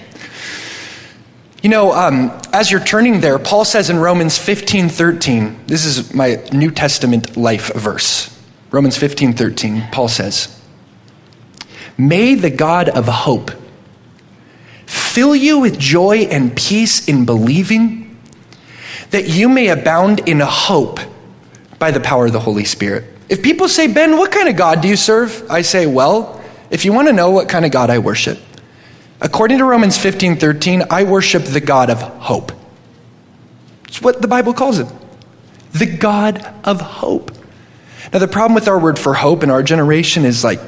You 1.63 1.69
know, 1.69 1.93
um, 1.93 2.37
as 2.51 2.71
you're 2.71 2.83
turning 2.83 3.21
there, 3.21 3.39
Paul 3.39 3.65
says 3.65 3.89
in 3.89 3.97
Romans 3.97 4.37
15 4.37 4.89
13, 4.89 5.67
this 5.67 5.85
is 5.85 6.13
my 6.13 6.43
New 6.51 6.71
Testament 6.71 7.37
life 7.37 7.71
verse. 7.73 8.35
Romans 8.71 8.97
15 8.97 9.33
13, 9.33 9.89
Paul 9.91 10.07
says, 10.07 10.60
May 12.07 12.33
the 12.33 12.49
God 12.49 12.89
of 12.89 13.07
hope 13.07 13.51
fill 14.87 15.35
you 15.35 15.59
with 15.59 15.77
joy 15.77 16.21
and 16.31 16.55
peace 16.55 17.07
in 17.07 17.25
believing, 17.25 18.17
that 19.11 19.27
you 19.27 19.47
may 19.47 19.67
abound 19.67 20.27
in 20.27 20.39
hope 20.39 20.99
by 21.77 21.91
the 21.91 21.99
power 21.99 22.25
of 22.25 22.33
the 22.33 22.39
Holy 22.39 22.65
Spirit. 22.65 23.05
If 23.29 23.43
people 23.43 23.69
say, 23.69 23.85
Ben, 23.85 24.17
what 24.17 24.31
kind 24.31 24.49
of 24.49 24.55
God 24.55 24.81
do 24.81 24.87
you 24.87 24.95
serve? 24.95 25.45
I 25.47 25.61
say, 25.61 25.85
well, 25.85 26.41
if 26.71 26.85
you 26.85 26.91
want 26.91 27.07
to 27.07 27.13
know 27.13 27.29
what 27.29 27.47
kind 27.47 27.65
of 27.65 27.71
God 27.71 27.91
I 27.91 27.99
worship, 27.99 28.39
according 29.19 29.59
to 29.59 29.65
Romans 29.65 29.95
15 29.95 30.37
13, 30.37 30.83
I 30.89 31.03
worship 31.03 31.43
the 31.43 31.61
God 31.61 31.91
of 31.91 32.01
hope. 32.01 32.51
It's 33.87 34.01
what 34.01 34.23
the 34.23 34.27
Bible 34.27 34.53
calls 34.55 34.79
it 34.79 34.87
the 35.73 35.85
God 35.85 36.43
of 36.63 36.81
hope. 36.81 37.31
Now, 38.11 38.19
the 38.19 38.27
problem 38.27 38.55
with 38.55 38.67
our 38.67 38.79
word 38.79 38.97
for 38.97 39.13
hope 39.13 39.43
in 39.43 39.51
our 39.51 39.61
generation 39.61 40.25
is 40.25 40.43
like 40.43 40.59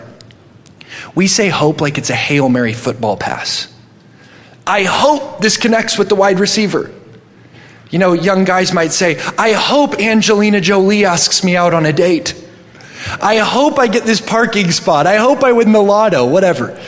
we 1.15 1.27
say 1.27 1.49
hope 1.49 1.81
like 1.81 1.97
it's 1.97 2.09
a 2.09 2.15
Hail 2.15 2.49
Mary 2.49 2.73
football 2.73 3.17
pass. 3.17 3.73
I 4.65 4.83
hope 4.83 5.39
this 5.39 5.57
connects 5.57 5.97
with 5.97 6.09
the 6.09 6.15
wide 6.15 6.39
receiver. 6.39 6.91
You 7.89 7.99
know, 7.99 8.13
young 8.13 8.43
guys 8.43 8.73
might 8.73 8.91
say, 8.91 9.19
I 9.37 9.51
hope 9.51 9.99
Angelina 9.99 10.61
Jolie 10.61 11.05
asks 11.05 11.43
me 11.43 11.55
out 11.55 11.73
on 11.73 11.85
a 11.85 11.93
date. 11.93 12.33
I 13.21 13.37
hope 13.37 13.77
I 13.77 13.87
get 13.87 14.05
this 14.05 14.21
parking 14.21 14.71
spot. 14.71 15.05
I 15.05 15.17
hope 15.17 15.43
I 15.43 15.51
win 15.51 15.73
the 15.73 15.81
lotto, 15.81 16.25
whatever. 16.25 16.79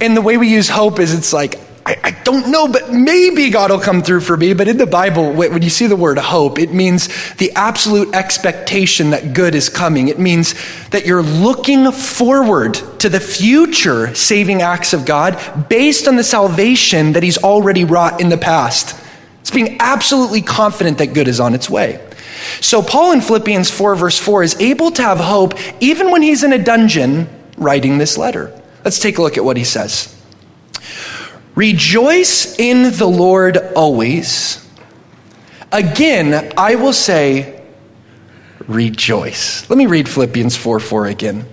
And 0.00 0.16
the 0.16 0.22
way 0.22 0.38
we 0.38 0.48
use 0.48 0.68
hope 0.68 0.98
is 0.98 1.14
it's 1.14 1.32
like, 1.32 1.60
I, 1.84 1.96
I, 2.04 2.10
don't 2.22 2.48
know, 2.48 2.68
but 2.68 2.92
maybe 2.92 3.50
God 3.50 3.72
will 3.72 3.80
come 3.80 4.02
through 4.02 4.20
for 4.20 4.36
me. 4.36 4.54
But 4.54 4.68
in 4.68 4.76
the 4.76 4.86
Bible, 4.86 5.32
when 5.32 5.62
you 5.62 5.70
see 5.70 5.86
the 5.86 5.96
word 5.96 6.16
hope, 6.16 6.58
it 6.58 6.72
means 6.72 7.08
the 7.34 7.50
absolute 7.52 8.14
expectation 8.14 9.10
that 9.10 9.34
good 9.34 9.56
is 9.56 9.68
coming. 9.68 10.06
It 10.06 10.18
means 10.18 10.54
that 10.90 11.06
you're 11.06 11.22
looking 11.22 11.90
forward 11.90 12.74
to 13.00 13.08
the 13.08 13.18
future 13.18 14.14
saving 14.14 14.62
acts 14.62 14.92
of 14.92 15.04
God 15.04 15.68
based 15.68 16.06
on 16.06 16.14
the 16.14 16.22
salvation 16.22 17.14
that 17.14 17.24
He's 17.24 17.38
already 17.38 17.84
wrought 17.84 18.20
in 18.20 18.28
the 18.28 18.38
past. 18.38 18.96
It's 19.40 19.50
being 19.50 19.78
absolutely 19.80 20.42
confident 20.42 20.98
that 20.98 21.14
good 21.14 21.26
is 21.26 21.40
on 21.40 21.52
its 21.52 21.68
way. 21.68 22.00
So, 22.60 22.80
Paul 22.82 23.12
in 23.12 23.20
Philippians 23.20 23.70
4, 23.70 23.96
verse 23.96 24.18
4, 24.18 24.44
is 24.44 24.60
able 24.60 24.92
to 24.92 25.02
have 25.02 25.18
hope 25.18 25.54
even 25.80 26.12
when 26.12 26.22
he's 26.22 26.44
in 26.44 26.52
a 26.52 26.62
dungeon 26.62 27.28
writing 27.56 27.98
this 27.98 28.16
letter. 28.16 28.52
Let's 28.84 29.00
take 29.00 29.18
a 29.18 29.22
look 29.22 29.36
at 29.36 29.44
what 29.44 29.56
he 29.56 29.64
says. 29.64 30.11
Rejoice 31.54 32.58
in 32.58 32.96
the 32.96 33.06
Lord 33.06 33.58
always. 33.76 34.66
Again, 35.70 36.52
I 36.56 36.76
will 36.76 36.92
say, 36.94 37.62
rejoice. 38.66 39.68
Let 39.68 39.76
me 39.76 39.86
read 39.86 40.08
Philippians 40.08 40.56
4 40.56 40.80
4 40.80 41.06
again. 41.06 41.46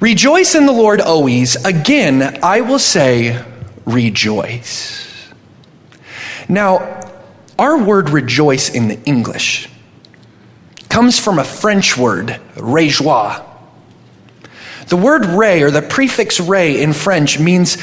Rejoice 0.00 0.54
in 0.54 0.66
the 0.66 0.72
Lord 0.72 1.00
always. 1.00 1.56
Again, 1.64 2.38
I 2.42 2.60
will 2.60 2.78
say, 2.78 3.42
rejoice. 3.86 5.32
Now, 6.48 7.00
our 7.58 7.82
word 7.82 8.10
rejoice 8.10 8.68
in 8.68 8.88
the 8.88 9.02
English 9.04 9.68
comes 10.88 11.18
from 11.18 11.38
a 11.38 11.44
French 11.44 11.96
word, 11.96 12.40
réjoie. 12.54 13.44
The 14.88 14.96
word 14.96 15.26
re, 15.26 15.62
or 15.62 15.70
the 15.70 15.82
prefix 15.82 16.38
re 16.38 16.80
in 16.80 16.92
French, 16.92 17.40
means 17.40 17.76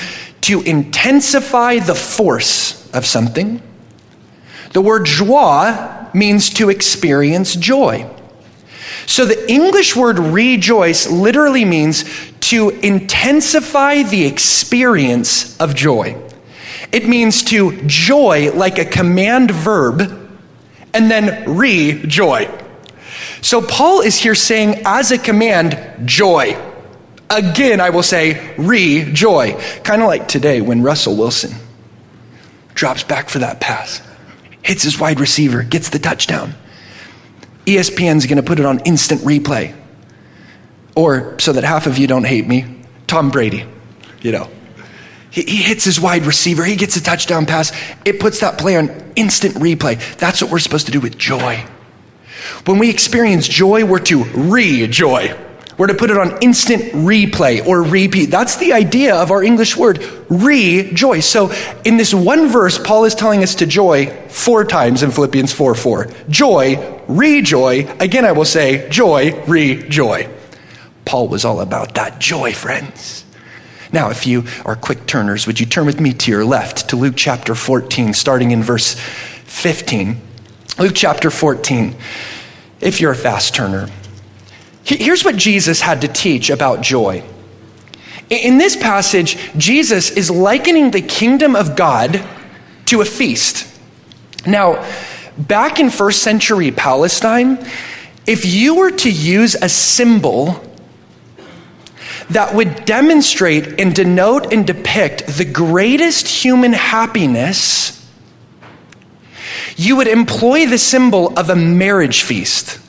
to 0.43 0.61
intensify 0.61 1.79
the 1.79 1.95
force 1.95 2.89
of 2.93 3.05
something. 3.05 3.61
The 4.73 4.81
word 4.81 5.05
joie 5.05 6.09
means 6.13 6.49
to 6.51 6.69
experience 6.69 7.55
joy. 7.55 8.09
So 9.05 9.25
the 9.25 9.51
English 9.51 9.95
word 9.95 10.19
rejoice 10.19 11.09
literally 11.09 11.65
means 11.65 12.05
to 12.41 12.69
intensify 12.69 14.03
the 14.03 14.25
experience 14.25 15.57
of 15.59 15.75
joy. 15.75 16.17
It 16.91 17.07
means 17.07 17.43
to 17.45 17.81
joy 17.87 18.51
like 18.51 18.79
a 18.79 18.85
command 18.85 19.51
verb 19.51 20.01
and 20.93 21.09
then 21.09 21.55
rejoy. 21.57 22.49
So 23.41 23.61
Paul 23.61 24.01
is 24.01 24.17
here 24.17 24.35
saying, 24.35 24.83
as 24.85 25.11
a 25.11 25.17
command, 25.17 26.07
joy. 26.07 26.57
Again, 27.33 27.81
I 27.81 27.89
will 27.89 28.03
say, 28.03 28.55
re 28.57 29.11
joy. 29.11 29.59
Kind 29.83 30.01
of 30.01 30.07
like 30.07 30.27
today 30.27 30.61
when 30.61 30.83
Russell 30.83 31.15
Wilson 31.15 31.53
drops 32.75 33.03
back 33.03 33.29
for 33.29 33.39
that 33.39 33.59
pass, 33.59 34.01
hits 34.61 34.83
his 34.83 34.99
wide 34.99 35.19
receiver, 35.19 35.63
gets 35.63 35.89
the 35.89 35.99
touchdown. 35.99 36.53
ESPN's 37.65 38.25
going 38.25 38.37
to 38.37 38.43
put 38.43 38.59
it 38.59 38.65
on 38.65 38.79
instant 38.81 39.21
replay. 39.21 39.75
Or, 40.95 41.39
so 41.39 41.53
that 41.53 41.63
half 41.63 41.87
of 41.87 41.97
you 41.97 42.05
don't 42.07 42.25
hate 42.25 42.47
me, 42.47 42.65
Tom 43.07 43.31
Brady, 43.31 43.65
you 44.21 44.31
know. 44.31 44.49
He, 45.31 45.41
he 45.41 45.57
hits 45.57 45.83
his 45.83 45.99
wide 45.99 46.27
receiver. 46.27 46.63
He 46.63 46.75
gets 46.75 46.95
a 46.97 47.01
touchdown 47.01 47.47
pass. 47.47 47.71
It 48.05 48.19
puts 48.19 48.41
that 48.41 48.59
play 48.59 48.77
on 48.77 48.89
instant 49.15 49.55
replay. 49.55 50.17
That's 50.17 50.41
what 50.41 50.51
we're 50.51 50.59
supposed 50.59 50.85
to 50.85 50.91
do 50.91 50.99
with 50.99 51.17
joy. 51.17 51.65
When 52.65 52.77
we 52.77 52.89
experience 52.91 53.47
joy, 53.47 53.85
we're 53.85 53.99
to 53.99 54.23
re-joy. 54.23 55.35
We're 55.77 55.87
to 55.87 55.93
put 55.93 56.11
it 56.11 56.17
on 56.17 56.37
instant 56.41 56.83
replay 56.93 57.65
or 57.65 57.81
repeat. 57.81 58.27
That's 58.27 58.57
the 58.57 58.73
idea 58.73 59.15
of 59.15 59.31
our 59.31 59.41
English 59.43 59.75
word, 59.75 60.03
rejoice. 60.29 61.25
So 61.25 61.51
in 61.83 61.97
this 61.97 62.13
one 62.13 62.47
verse, 62.47 62.77
Paul 62.77 63.05
is 63.05 63.15
telling 63.15 63.41
us 63.41 63.55
to 63.55 63.65
joy 63.65 64.07
four 64.27 64.65
times 64.65 65.01
in 65.01 65.11
Philippians 65.11 65.51
4 65.51 65.73
4. 65.73 66.07
Joy, 66.29 67.01
rejoy. 67.07 67.87
Again, 67.99 68.25
I 68.25 68.33
will 68.33 68.45
say, 68.45 68.87
joy, 68.89 69.43
rejoy. 69.47 70.29
Paul 71.05 71.27
was 71.27 71.43
all 71.43 71.59
about 71.59 71.95
that 71.95 72.19
joy, 72.19 72.53
friends. 72.53 73.25
Now, 73.91 74.09
if 74.09 74.25
you 74.25 74.45
are 74.65 74.75
quick 74.75 75.05
turners, 75.05 75.45
would 75.45 75.59
you 75.59 75.65
turn 75.65 75.85
with 75.85 75.99
me 75.99 76.13
to 76.13 76.31
your 76.31 76.45
left 76.45 76.89
to 76.89 76.95
Luke 76.95 77.13
chapter 77.15 77.53
14, 77.53 78.13
starting 78.13 78.51
in 78.51 78.63
verse 78.63 78.95
15? 79.45 80.19
Luke 80.79 80.93
chapter 80.95 81.29
14, 81.29 81.95
if 82.81 82.99
you're 82.99 83.11
a 83.11 83.15
fast 83.15 83.53
turner. 83.53 83.87
Here's 84.83 85.23
what 85.23 85.37
Jesus 85.37 85.79
had 85.81 86.01
to 86.01 86.07
teach 86.07 86.49
about 86.49 86.81
joy. 86.81 87.23
In 88.29 88.57
this 88.57 88.75
passage, 88.75 89.37
Jesus 89.57 90.11
is 90.11 90.29
likening 90.29 90.91
the 90.91 91.01
kingdom 91.01 91.55
of 91.55 91.75
God 91.75 92.23
to 92.87 93.01
a 93.01 93.05
feast. 93.05 93.67
Now, 94.45 94.85
back 95.37 95.79
in 95.79 95.89
first 95.89 96.21
century 96.21 96.71
Palestine, 96.71 97.65
if 98.25 98.45
you 98.45 98.75
were 98.75 98.91
to 98.91 99.11
use 99.11 99.55
a 99.55 99.69
symbol 99.69 100.61
that 102.29 102.53
would 102.55 102.85
demonstrate 102.85 103.79
and 103.79 103.93
denote 103.93 104.51
and 104.51 104.65
depict 104.65 105.27
the 105.27 105.45
greatest 105.45 106.27
human 106.27 106.73
happiness, 106.73 107.99
you 109.75 109.95
would 109.95 110.07
employ 110.07 110.65
the 110.65 110.77
symbol 110.77 111.37
of 111.37 111.49
a 111.49 111.55
marriage 111.55 112.23
feast. 112.23 112.79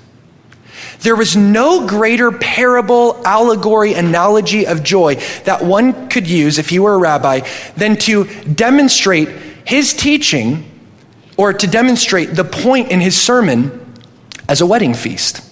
There 1.04 1.14
was 1.14 1.36
no 1.36 1.86
greater 1.86 2.32
parable, 2.32 3.20
allegory, 3.26 3.92
analogy 3.92 4.66
of 4.66 4.82
joy 4.82 5.16
that 5.44 5.62
one 5.62 6.08
could 6.08 6.26
use 6.26 6.58
if 6.58 6.70
he 6.70 6.78
were 6.78 6.94
a 6.94 6.98
rabbi 6.98 7.40
than 7.76 7.96
to 7.98 8.24
demonstrate 8.44 9.28
his 9.66 9.92
teaching 9.92 10.64
or 11.36 11.52
to 11.52 11.66
demonstrate 11.66 12.34
the 12.34 12.44
point 12.44 12.90
in 12.90 13.02
his 13.02 13.20
sermon 13.20 13.94
as 14.48 14.62
a 14.62 14.66
wedding 14.66 14.94
feast. 14.94 15.42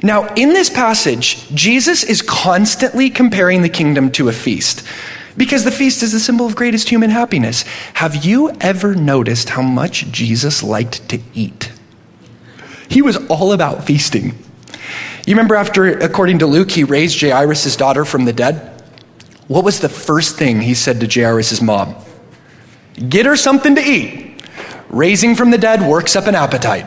Now, 0.00 0.32
in 0.34 0.50
this 0.50 0.70
passage, 0.70 1.48
Jesus 1.48 2.04
is 2.04 2.22
constantly 2.22 3.10
comparing 3.10 3.62
the 3.62 3.68
kingdom 3.68 4.12
to 4.12 4.28
a 4.28 4.32
feast 4.32 4.86
because 5.36 5.64
the 5.64 5.72
feast 5.72 6.04
is 6.04 6.12
the 6.12 6.20
symbol 6.20 6.46
of 6.46 6.54
greatest 6.54 6.88
human 6.88 7.10
happiness. 7.10 7.62
Have 7.94 8.24
you 8.24 8.52
ever 8.60 8.94
noticed 8.94 9.48
how 9.48 9.62
much 9.62 10.06
Jesus 10.12 10.62
liked 10.62 11.08
to 11.08 11.18
eat? 11.34 11.72
He 12.88 13.02
was 13.02 13.16
all 13.26 13.50
about 13.52 13.82
feasting. 13.82 14.38
You 15.26 15.32
remember 15.32 15.54
after, 15.54 15.86
according 15.98 16.40
to 16.40 16.46
Luke, 16.46 16.70
he 16.70 16.84
raised 16.84 17.18
Jairus' 17.20 17.76
daughter 17.76 18.04
from 18.04 18.26
the 18.26 18.32
dead? 18.32 18.70
What 19.48 19.64
was 19.64 19.80
the 19.80 19.88
first 19.88 20.36
thing 20.36 20.60
he 20.60 20.74
said 20.74 21.00
to 21.00 21.06
Jairus' 21.06 21.62
mom? 21.62 21.96
Get 23.08 23.24
her 23.24 23.36
something 23.36 23.74
to 23.74 23.80
eat. 23.80 24.42
Raising 24.90 25.34
from 25.34 25.50
the 25.50 25.58
dead 25.58 25.88
works 25.88 26.14
up 26.14 26.26
an 26.26 26.34
appetite. 26.34 26.86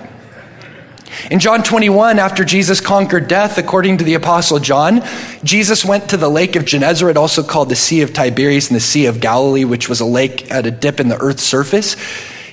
In 1.32 1.40
John 1.40 1.64
21, 1.64 2.20
after 2.20 2.46
Jesus 2.46 2.80
conquered 2.80 3.28
death, 3.28 3.58
according 3.58 3.98
to 3.98 4.04
the 4.04 4.14
Apostle 4.14 4.60
John, 4.60 5.02
Jesus 5.44 5.84
went 5.84 6.10
to 6.12 6.18
the 6.18 6.30
lake 6.30 6.56
of 6.56 6.64
Gennesaret, 6.64 7.18
also 7.18 7.42
called 7.42 7.70
the 7.70 7.76
Sea 7.76 8.02
of 8.02 8.14
Tiberias 8.14 8.68
and 8.68 8.76
the 8.76 8.82
Sea 8.82 9.08
of 9.08 9.20
Galilee, 9.20 9.66
which 9.66 9.90
was 9.90 10.00
a 10.00 10.06
lake 10.06 10.52
at 10.52 10.68
a 10.68 10.72
dip 10.72 11.00
in 11.00 11.08
the 11.08 11.18
earth's 11.20 11.44
surface. 11.44 11.96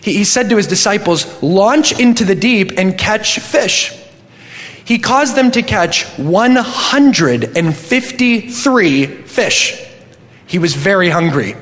He, 0.01 0.15
he 0.15 0.25
said 0.25 0.49
to 0.49 0.57
his 0.57 0.67
disciples, 0.67 1.43
Launch 1.43 1.99
into 2.01 2.25
the 2.25 2.35
deep 2.35 2.73
and 2.79 2.97
catch 2.97 3.39
fish. 3.39 3.93
He 4.85 4.99
caused 4.99 5.35
them 5.35 5.51
to 5.53 5.63
catch 5.63 6.05
153 6.19 9.07
fish. 9.07 9.83
He 10.47 10.59
was 10.59 10.75
very 10.75 11.09
hungry. 11.09 11.57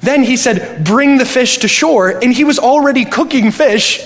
Then 0.00 0.22
he 0.22 0.36
said, 0.36 0.84
Bring 0.84 1.18
the 1.18 1.24
fish 1.24 1.58
to 1.58 1.68
shore, 1.68 2.10
and 2.10 2.32
he 2.32 2.44
was 2.44 2.58
already 2.58 3.04
cooking 3.04 3.50
fish 3.50 4.00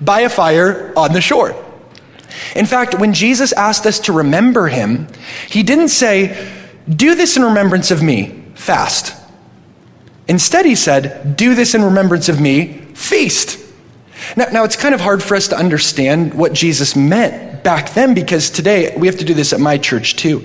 by 0.00 0.20
a 0.20 0.30
fire 0.30 0.92
on 0.96 1.12
the 1.12 1.20
shore. 1.20 1.54
In 2.56 2.66
fact, 2.66 2.98
when 2.98 3.12
Jesus 3.12 3.52
asked 3.52 3.86
us 3.86 4.00
to 4.00 4.12
remember 4.12 4.68
him, 4.68 5.08
he 5.48 5.62
didn't 5.62 5.88
say, 5.88 6.50
Do 6.88 7.14
this 7.14 7.36
in 7.36 7.42
remembrance 7.42 7.90
of 7.90 8.02
me, 8.02 8.42
fast. 8.54 9.16
Instead, 10.26 10.64
he 10.64 10.74
said, 10.74 11.36
Do 11.36 11.54
this 11.54 11.74
in 11.74 11.82
remembrance 11.82 12.28
of 12.28 12.40
me, 12.40 12.78
feast. 12.94 13.58
Now, 14.36 14.46
now, 14.52 14.64
it's 14.64 14.76
kind 14.76 14.94
of 14.94 15.00
hard 15.00 15.22
for 15.22 15.34
us 15.34 15.48
to 15.48 15.56
understand 15.56 16.34
what 16.34 16.52
Jesus 16.52 16.94
meant 16.94 17.50
back 17.62 17.90
then 17.90 18.14
because 18.14 18.50
today 18.50 18.94
we 18.96 19.06
have 19.06 19.18
to 19.18 19.24
do 19.24 19.34
this 19.34 19.52
at 19.52 19.60
my 19.60 19.76
church 19.76 20.16
too. 20.16 20.44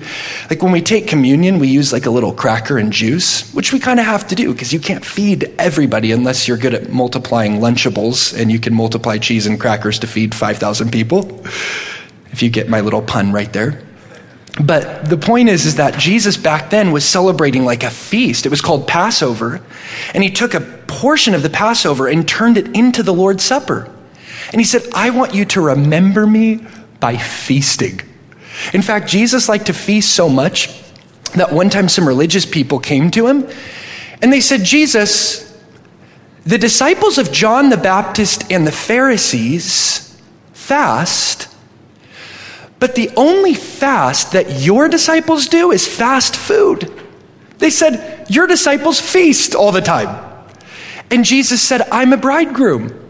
Like 0.50 0.62
when 0.62 0.72
we 0.72 0.82
take 0.82 1.06
communion, 1.08 1.58
we 1.58 1.68
use 1.68 1.92
like 1.92 2.06
a 2.06 2.10
little 2.10 2.32
cracker 2.32 2.78
and 2.78 2.92
juice, 2.92 3.50
which 3.54 3.72
we 3.72 3.78
kind 3.78 4.00
of 4.00 4.06
have 4.06 4.26
to 4.28 4.34
do 4.34 4.52
because 4.52 4.72
you 4.72 4.80
can't 4.80 5.04
feed 5.04 5.54
everybody 5.58 6.12
unless 6.12 6.46
you're 6.46 6.56
good 6.56 6.74
at 6.74 6.90
multiplying 6.90 7.60
Lunchables 7.60 8.38
and 8.38 8.50
you 8.50 8.58
can 8.58 8.74
multiply 8.74 9.18
cheese 9.18 9.46
and 9.46 9.58
crackers 9.58 9.98
to 10.00 10.06
feed 10.06 10.34
5,000 10.34 10.92
people. 10.92 11.42
If 12.32 12.42
you 12.42 12.50
get 12.50 12.68
my 12.68 12.80
little 12.80 13.02
pun 13.02 13.32
right 13.32 13.52
there. 13.52 13.82
But 14.62 15.08
the 15.08 15.18
point 15.18 15.48
is, 15.48 15.66
is 15.66 15.76
that 15.76 15.98
Jesus 15.98 16.36
back 16.36 16.70
then 16.70 16.90
was 16.90 17.04
celebrating 17.04 17.64
like 17.64 17.82
a 17.82 17.90
feast. 17.90 18.46
It 18.46 18.48
was 18.48 18.62
called 18.62 18.88
Passover. 18.88 19.60
And 20.14 20.22
he 20.22 20.30
took 20.30 20.54
a 20.54 20.75
portion 20.86 21.34
of 21.34 21.42
the 21.42 21.50
Passover 21.50 22.08
and 22.08 22.26
turned 22.26 22.56
it 22.56 22.74
into 22.76 23.02
the 23.02 23.12
Lord's 23.14 23.44
Supper. 23.44 23.92
And 24.52 24.60
he 24.60 24.64
said, 24.64 24.82
I 24.94 25.10
want 25.10 25.34
you 25.34 25.44
to 25.46 25.60
remember 25.60 26.26
me 26.26 26.66
by 27.00 27.16
feasting. 27.16 28.00
In 28.72 28.82
fact, 28.82 29.08
Jesus 29.08 29.48
liked 29.48 29.66
to 29.66 29.72
feast 29.72 30.14
so 30.14 30.28
much 30.28 30.82
that 31.34 31.52
one 31.52 31.68
time 31.68 31.88
some 31.88 32.06
religious 32.06 32.46
people 32.46 32.78
came 32.78 33.10
to 33.12 33.26
him 33.26 33.48
and 34.22 34.32
they 34.32 34.40
said, 34.40 34.64
Jesus, 34.64 35.46
the 36.44 36.58
disciples 36.58 37.18
of 37.18 37.32
John 37.32 37.68
the 37.68 37.76
Baptist 37.76 38.50
and 38.50 38.66
the 38.66 38.72
Pharisees 38.72 40.20
fast, 40.52 41.54
but 42.78 42.94
the 42.94 43.10
only 43.16 43.54
fast 43.54 44.32
that 44.32 44.60
your 44.60 44.88
disciples 44.88 45.46
do 45.46 45.72
is 45.72 45.86
fast 45.86 46.36
food. 46.36 46.92
They 47.58 47.70
said, 47.70 48.26
Your 48.28 48.46
disciples 48.46 49.00
feast 49.00 49.54
all 49.54 49.72
the 49.72 49.80
time. 49.80 50.25
And 51.10 51.24
Jesus 51.24 51.62
said, 51.62 51.82
I'm 51.92 52.12
a 52.12 52.16
bridegroom. 52.16 53.02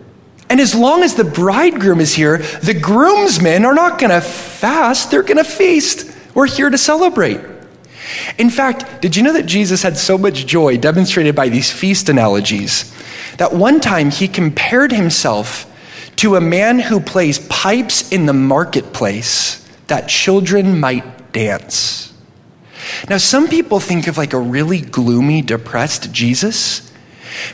And 0.49 0.61
as 0.61 0.75
long 0.75 1.03
as 1.03 1.15
the 1.15 1.25
bridegroom 1.25 2.01
is 2.01 2.15
here, 2.15 2.39
the 2.39 2.75
groomsmen 2.75 3.65
are 3.65 3.75
not 3.75 3.99
going 3.99 4.11
to 4.11 4.21
fast, 4.21 5.11
they're 5.11 5.23
going 5.23 5.39
to 5.39 5.45
feast. 5.45 6.13
We're 6.35 6.47
here 6.47 6.71
to 6.71 6.79
celebrate. 6.79 7.41
In 8.39 8.51
fact, 8.51 9.03
did 9.03 9.17
you 9.17 9.23
know 9.23 9.33
that 9.33 9.47
Jesus 9.47 9.83
had 9.83 9.97
so 9.97 10.17
much 10.17 10.47
joy 10.47 10.77
demonstrated 10.77 11.35
by 11.35 11.49
these 11.49 11.73
feast 11.73 12.09
analogies 12.09 12.93
that 13.39 13.53
one 13.53 13.81
time 13.81 14.11
he 14.11 14.29
compared 14.29 14.93
himself 14.93 15.73
to 16.17 16.37
a 16.37 16.41
man 16.41 16.79
who 16.79 17.01
plays 17.01 17.39
pipes 17.49 18.11
in 18.13 18.27
the 18.27 18.33
marketplace 18.33 19.67
that 19.89 20.09
children 20.09 20.79
might 20.79 21.33
dance? 21.33 22.13
Now, 23.09 23.19
some 23.19 23.49
people 23.49 23.81
think 23.81 24.07
of 24.07 24.17
like 24.17 24.33
a 24.33 24.39
really 24.39 24.81
gloomy, 24.81 25.43
depressed 25.43 26.13
Jesus 26.13 26.86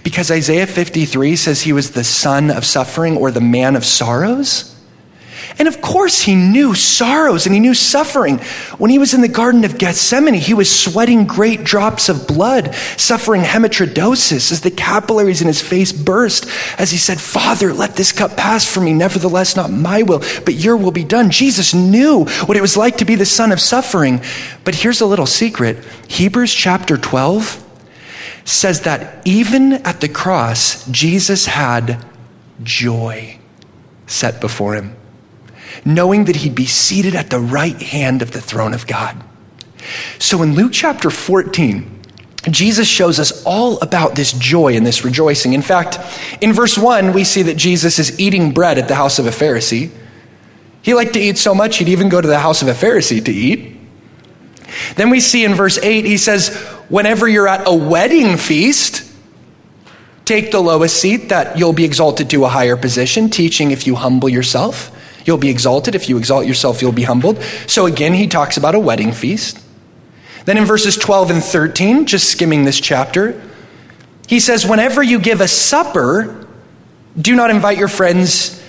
because 0.02 0.30
Isaiah 0.30 0.66
53 0.66 1.36
says 1.36 1.62
he 1.62 1.72
was 1.72 1.92
the 1.92 2.04
son 2.04 2.50
of 2.50 2.64
suffering 2.64 3.16
or 3.16 3.30
the 3.30 3.40
man 3.40 3.76
of 3.76 3.84
sorrows. 3.84 4.72
And 5.58 5.68
of 5.68 5.80
course, 5.80 6.22
he 6.22 6.34
knew 6.34 6.74
sorrows 6.74 7.46
and 7.46 7.54
he 7.54 7.60
knew 7.60 7.74
suffering. 7.74 8.38
When 8.78 8.90
he 8.90 8.98
was 8.98 9.14
in 9.14 9.20
the 9.20 9.28
Garden 9.28 9.64
of 9.64 9.78
Gethsemane, 9.78 10.34
he 10.34 10.54
was 10.54 10.74
sweating 10.74 11.26
great 11.26 11.64
drops 11.64 12.08
of 12.08 12.26
blood, 12.26 12.74
suffering 12.96 13.42
hematidrosis 13.42 14.52
as 14.52 14.60
the 14.60 14.70
capillaries 14.70 15.40
in 15.40 15.46
his 15.46 15.60
face 15.60 15.92
burst, 15.92 16.46
as 16.78 16.90
he 16.90 16.96
said, 16.98 17.20
Father, 17.20 17.72
let 17.72 17.96
this 17.96 18.12
cup 18.12 18.36
pass 18.36 18.66
from 18.66 18.84
me. 18.84 18.92
Nevertheless, 18.92 19.56
not 19.56 19.70
my 19.70 20.02
will, 20.02 20.20
but 20.44 20.54
your 20.54 20.76
will 20.76 20.90
be 20.90 21.04
done. 21.04 21.30
Jesus 21.30 21.74
knew 21.74 22.24
what 22.46 22.56
it 22.56 22.62
was 22.62 22.76
like 22.76 22.98
to 22.98 23.04
be 23.04 23.14
the 23.14 23.26
son 23.26 23.52
of 23.52 23.60
suffering. 23.60 24.22
But 24.64 24.74
here's 24.74 25.00
a 25.00 25.06
little 25.06 25.26
secret 25.26 25.84
Hebrews 26.08 26.52
chapter 26.52 26.96
12 26.96 27.71
says 28.44 28.82
that 28.82 29.26
even 29.26 29.74
at 29.84 30.00
the 30.00 30.08
cross, 30.08 30.86
Jesus 30.88 31.46
had 31.46 32.04
joy 32.62 33.38
set 34.06 34.40
before 34.40 34.74
him, 34.74 34.96
knowing 35.84 36.24
that 36.26 36.36
he'd 36.36 36.54
be 36.54 36.66
seated 36.66 37.14
at 37.14 37.30
the 37.30 37.38
right 37.38 37.80
hand 37.80 38.22
of 38.22 38.32
the 38.32 38.40
throne 38.40 38.74
of 38.74 38.86
God. 38.86 39.22
So 40.18 40.42
in 40.42 40.54
Luke 40.54 40.72
chapter 40.72 41.10
14, 41.10 42.00
Jesus 42.50 42.88
shows 42.88 43.20
us 43.20 43.44
all 43.44 43.78
about 43.80 44.16
this 44.16 44.32
joy 44.32 44.76
and 44.76 44.84
this 44.84 45.04
rejoicing. 45.04 45.52
In 45.52 45.62
fact, 45.62 45.98
in 46.40 46.52
verse 46.52 46.76
1, 46.76 47.12
we 47.12 47.24
see 47.24 47.42
that 47.42 47.56
Jesus 47.56 47.98
is 47.98 48.18
eating 48.18 48.52
bread 48.52 48.78
at 48.78 48.88
the 48.88 48.96
house 48.96 49.18
of 49.18 49.26
a 49.26 49.30
Pharisee. 49.30 49.90
He 50.82 50.94
liked 50.94 51.12
to 51.12 51.20
eat 51.20 51.38
so 51.38 51.54
much, 51.54 51.76
he'd 51.76 51.88
even 51.88 52.08
go 52.08 52.20
to 52.20 52.26
the 52.26 52.40
house 52.40 52.62
of 52.62 52.68
a 52.68 52.72
Pharisee 52.72 53.24
to 53.24 53.32
eat. 53.32 53.76
Then 54.96 55.10
we 55.10 55.20
see 55.20 55.44
in 55.44 55.54
verse 55.54 55.78
8, 55.78 56.04
he 56.04 56.16
says, 56.16 56.56
Whenever 56.88 57.28
you're 57.28 57.48
at 57.48 57.66
a 57.66 57.74
wedding 57.74 58.36
feast, 58.36 59.10
take 60.24 60.50
the 60.50 60.60
lowest 60.60 60.96
seat 60.96 61.28
that 61.28 61.58
you'll 61.58 61.72
be 61.72 61.84
exalted 61.84 62.30
to 62.30 62.44
a 62.44 62.48
higher 62.48 62.76
position, 62.76 63.30
teaching 63.30 63.70
if 63.70 63.86
you 63.86 63.94
humble 63.94 64.28
yourself, 64.28 64.90
you'll 65.24 65.38
be 65.38 65.50
exalted. 65.50 65.94
If 65.94 66.08
you 66.08 66.18
exalt 66.18 66.46
yourself, 66.46 66.82
you'll 66.82 66.92
be 66.92 67.02
humbled. 67.02 67.42
So 67.66 67.86
again, 67.86 68.14
he 68.14 68.26
talks 68.26 68.56
about 68.56 68.74
a 68.74 68.80
wedding 68.80 69.12
feast. 69.12 69.58
Then 70.44 70.58
in 70.58 70.64
verses 70.64 70.96
12 70.96 71.30
and 71.30 71.44
13, 71.44 72.06
just 72.06 72.28
skimming 72.28 72.64
this 72.64 72.80
chapter, 72.80 73.40
he 74.26 74.40
says, 74.40 74.66
Whenever 74.66 75.02
you 75.02 75.18
give 75.18 75.40
a 75.40 75.48
supper, 75.48 76.46
do 77.20 77.34
not 77.34 77.50
invite 77.50 77.78
your 77.78 77.88
friends 77.88 78.61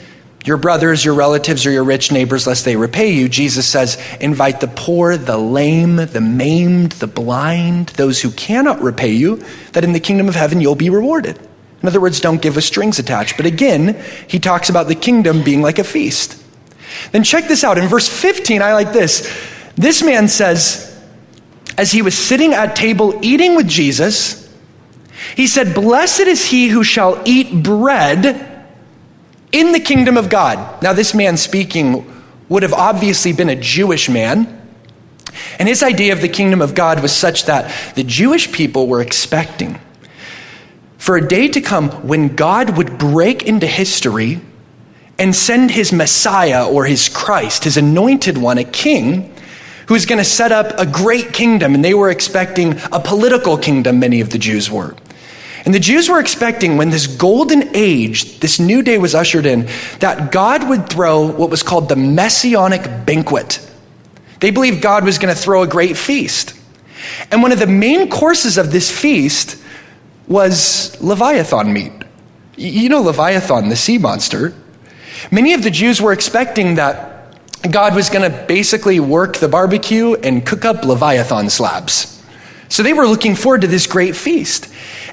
your 0.43 0.57
brothers, 0.57 1.05
your 1.05 1.13
relatives, 1.13 1.65
or 1.65 1.71
your 1.71 1.83
rich 1.83 2.11
neighbors, 2.11 2.45
lest 2.45 2.65
they 2.65 2.75
repay 2.75 3.13
you. 3.13 3.29
Jesus 3.29 3.65
says, 3.65 3.97
invite 4.19 4.59
the 4.59 4.67
poor, 4.67 5.15
the 5.15 5.37
lame, 5.37 5.95
the 5.95 6.21
maimed, 6.21 6.93
the 6.93 7.07
blind, 7.07 7.87
those 7.89 8.21
who 8.21 8.31
cannot 8.31 8.81
repay 8.81 9.11
you, 9.11 9.43
that 9.71 9.83
in 9.83 9.93
the 9.93 9.99
kingdom 9.99 10.27
of 10.27 10.35
heaven 10.35 10.59
you'll 10.59 10.75
be 10.75 10.89
rewarded. 10.89 11.39
In 11.81 11.87
other 11.87 12.01
words, 12.01 12.19
don't 12.19 12.41
give 12.41 12.55
with 12.55 12.63
strings 12.63 12.99
attached. 12.99 13.37
But 13.37 13.45
again, 13.45 14.01
he 14.27 14.39
talks 14.39 14.69
about 14.69 14.87
the 14.87 14.95
kingdom 14.95 15.43
being 15.43 15.61
like 15.61 15.79
a 15.79 15.83
feast. 15.83 16.41
Then 17.11 17.23
check 17.23 17.47
this 17.47 17.63
out. 17.63 17.77
In 17.77 17.87
verse 17.87 18.07
15, 18.07 18.61
I 18.61 18.73
like 18.73 18.93
this. 18.93 19.31
This 19.75 20.03
man 20.03 20.27
says, 20.27 20.89
as 21.77 21.91
he 21.91 22.01
was 22.01 22.17
sitting 22.17 22.53
at 22.53 22.75
table 22.75 23.19
eating 23.21 23.55
with 23.55 23.67
Jesus, 23.67 24.39
he 25.35 25.47
said, 25.47 25.73
Blessed 25.73 26.21
is 26.21 26.45
he 26.45 26.67
who 26.67 26.83
shall 26.83 27.21
eat 27.25 27.63
bread 27.63 28.52
in 29.53 29.71
the 29.71 29.79
kingdom 29.79 30.17
of 30.17 30.29
God. 30.29 30.83
Now, 30.83 30.91
this 30.91 31.13
man 31.13 31.37
speaking 31.37 32.11
would 32.49 32.63
have 32.63 32.73
obviously 32.73 33.31
been 33.31 33.49
a 33.49 33.55
Jewish 33.55 34.09
man. 34.09 34.59
And 35.57 35.69
his 35.69 35.81
idea 35.81 36.11
of 36.13 36.21
the 36.21 36.27
kingdom 36.27 36.61
of 36.61 36.75
God 36.75 37.01
was 37.01 37.15
such 37.15 37.45
that 37.45 37.73
the 37.95 38.03
Jewish 38.03 38.51
people 38.51 38.87
were 38.87 39.01
expecting 39.01 39.79
for 40.97 41.17
a 41.17 41.27
day 41.27 41.47
to 41.49 41.61
come 41.61 41.89
when 42.07 42.35
God 42.35 42.77
would 42.77 42.97
break 42.97 43.43
into 43.43 43.67
history 43.67 44.41
and 45.19 45.35
send 45.35 45.71
his 45.71 45.91
Messiah 45.91 46.67
or 46.67 46.85
his 46.85 47.09
Christ, 47.09 47.65
his 47.65 47.77
anointed 47.77 48.37
one, 48.37 48.57
a 48.57 48.63
king, 48.63 49.33
who's 49.87 50.05
going 50.05 50.17
to 50.17 50.25
set 50.25 50.51
up 50.51 50.73
a 50.79 50.85
great 50.85 51.33
kingdom. 51.33 51.75
And 51.75 51.83
they 51.83 51.93
were 51.93 52.09
expecting 52.09 52.79
a 52.91 52.99
political 52.99 53.57
kingdom, 53.57 53.99
many 53.99 54.21
of 54.21 54.29
the 54.29 54.37
Jews 54.37 54.71
were. 54.71 54.95
And 55.65 55.73
the 55.73 55.79
Jews 55.79 56.09
were 56.09 56.19
expecting 56.19 56.77
when 56.77 56.89
this 56.89 57.07
golden 57.07 57.75
age, 57.75 58.39
this 58.39 58.59
new 58.59 58.81
day 58.81 58.97
was 58.97 59.15
ushered 59.15 59.45
in, 59.45 59.69
that 59.99 60.31
God 60.31 60.67
would 60.67 60.89
throw 60.89 61.31
what 61.31 61.49
was 61.49 61.63
called 61.63 61.87
the 61.87 61.95
messianic 61.95 63.05
banquet. 63.05 63.65
They 64.41 64.51
believed 64.51 64.81
God 64.81 65.05
was 65.05 65.17
going 65.17 65.33
to 65.33 65.39
throw 65.39 65.63
a 65.63 65.67
great 65.67 65.95
feast. 65.95 66.53
And 67.31 67.41
one 67.41 67.53
of 67.53 67.59
the 67.59 67.67
main 67.67 68.09
courses 68.09 68.57
of 68.57 68.71
this 68.71 68.91
feast 68.91 69.61
was 70.27 70.99
Leviathan 71.01 71.71
meat. 71.71 71.93
You 72.55 72.89
know 72.89 73.01
Leviathan, 73.01 73.69
the 73.69 73.75
sea 73.75 73.97
monster. 73.97 74.53
Many 75.31 75.53
of 75.53 75.63
the 75.63 75.71
Jews 75.71 76.01
were 76.01 76.11
expecting 76.11 76.75
that 76.75 77.37
God 77.69 77.95
was 77.95 78.09
going 78.09 78.29
to 78.29 78.45
basically 78.45 78.99
work 78.99 79.37
the 79.37 79.47
barbecue 79.47 80.15
and 80.15 80.45
cook 80.45 80.65
up 80.65 80.83
Leviathan 80.83 81.49
slabs. 81.49 82.21
So 82.67 82.83
they 82.83 82.93
were 82.93 83.07
looking 83.07 83.35
forward 83.35 83.61
to 83.61 83.67
this 83.67 83.87
great 83.87 84.15
feast. 84.15 84.67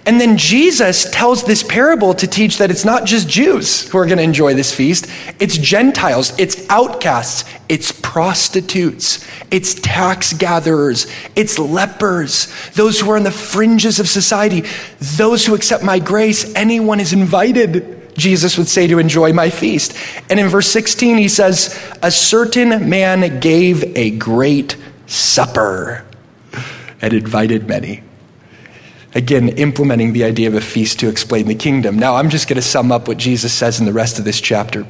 And 0.07 0.19
then 0.19 0.39
Jesus 0.39 1.11
tells 1.11 1.45
this 1.45 1.63
parable 1.63 2.15
to 2.15 2.27
teach 2.27 2.59
that 2.59 2.71
it's 2.71 2.87
not 2.87 3.05
just 3.05 3.29
Jews 3.29 3.89
who 3.89 3.99
are 3.99 4.07
going 4.07 4.17
to 4.17 4.25
enjoy 4.25 4.55
this 4.55 4.75
feast, 4.75 5.07
it's 5.39 5.59
Gentiles, 5.59 6.33
it's 6.39 6.69
outcasts, 6.71 7.45
it's 7.69 7.93
prostitutes, 7.93 9.27
it's 9.51 9.75
tax 9.75 10.33
gatherers, 10.33 11.07
it's 11.37 11.59
lepers, 11.59 12.53
those 12.73 12.99
who 12.99 13.11
are 13.11 13.17
on 13.17 13.25
the 13.25 13.31
fringes 13.31 14.01
of 14.01 14.09
society, 14.09 14.65
those 15.17 15.45
who 15.45 15.55
accept 15.55 15.85
my 15.85 15.99
grace, 15.99 16.53
anyone 16.55 16.99
is 16.99 17.13
invited. 17.13 17.99
Jesus 18.17 18.57
would 18.59 18.69
say 18.69 18.87
to 18.87 18.99
enjoy 18.99 19.33
my 19.33 19.51
feast. 19.51 19.95
And 20.31 20.41
in 20.41 20.49
verse 20.49 20.69
16, 20.69 21.19
he 21.19 21.29
says, 21.29 21.79
A 22.03 22.11
certain 22.11 22.89
man 22.89 23.39
gave 23.41 23.97
a 23.97 24.11
great 24.11 24.77
supper 25.07 26.05
and 27.01 27.13
invited 27.13 27.69
many. 27.69 28.03
Again, 29.15 29.49
implementing 29.51 30.13
the 30.13 30.25
idea 30.25 30.47
of 30.49 30.55
a 30.55 30.61
feast 30.61 31.01
to 31.01 31.09
explain 31.09 31.49
the 31.49 31.55
kingdom. 31.55 31.99
Now, 31.99 32.15
I'm 32.15 32.31
just 32.31 32.49
going 32.49 32.57
to 32.57 32.63
sum 32.63 32.93
up 32.93 33.09
what 33.09 33.19
Jesus 33.19 33.53
says 33.53 33.81
in 33.81 33.87
the 33.87 33.93
rest 33.93 34.19
of 34.19 34.25
this 34.25 34.41
chapter. 34.41 34.87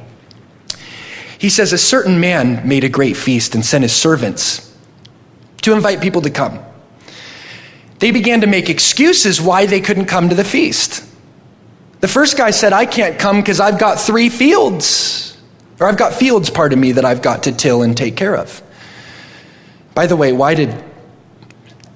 He 1.39 1.49
says, 1.49 1.73
A 1.73 1.77
certain 1.77 2.19
man 2.19 2.67
made 2.67 2.83
a 2.83 2.89
great 2.89 3.17
feast 3.17 3.55
and 3.55 3.65
sent 3.65 3.81
his 3.81 3.95
servants 3.95 4.77
to 5.63 5.73
invite 5.73 6.01
people 6.01 6.21
to 6.21 6.29
come. 6.29 6.59
They 7.97 8.11
began 8.11 8.41
to 8.41 8.47
make 8.47 8.69
excuses 8.69 9.41
why 9.41 9.65
they 9.65 9.81
couldn't 9.81 10.05
come 10.05 10.29
to 10.29 10.35
the 10.35 10.43
feast. 10.43 11.03
The 11.99 12.07
first 12.07 12.37
guy 12.37 12.51
said, 12.51 12.73
I 12.73 12.85
can't 12.85 13.17
come 13.17 13.37
because 13.37 13.59
I've 13.59 13.79
got 13.79 13.99
three 13.99 14.29
fields, 14.29 15.37
or 15.79 15.87
I've 15.87 15.97
got 15.97 16.13
fields, 16.13 16.49
pardon 16.51 16.79
me, 16.79 16.93
that 16.93 17.05
I've 17.05 17.21
got 17.23 17.43
to 17.43 17.51
till 17.51 17.81
and 17.81 17.97
take 17.97 18.15
care 18.15 18.35
of. 18.35 18.61
By 19.95 20.07
the 20.07 20.15
way, 20.15 20.31
why 20.31 20.53
did 20.55 20.83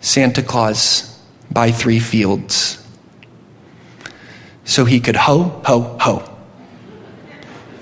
Santa 0.02 0.44
Claus 0.44 1.15
buy 1.56 1.72
three 1.72 2.00
fields 2.00 2.86
so 4.66 4.84
he 4.84 5.00
could 5.00 5.16
hoe, 5.16 5.62
hoe, 5.66 5.98
hoe. 6.00 6.38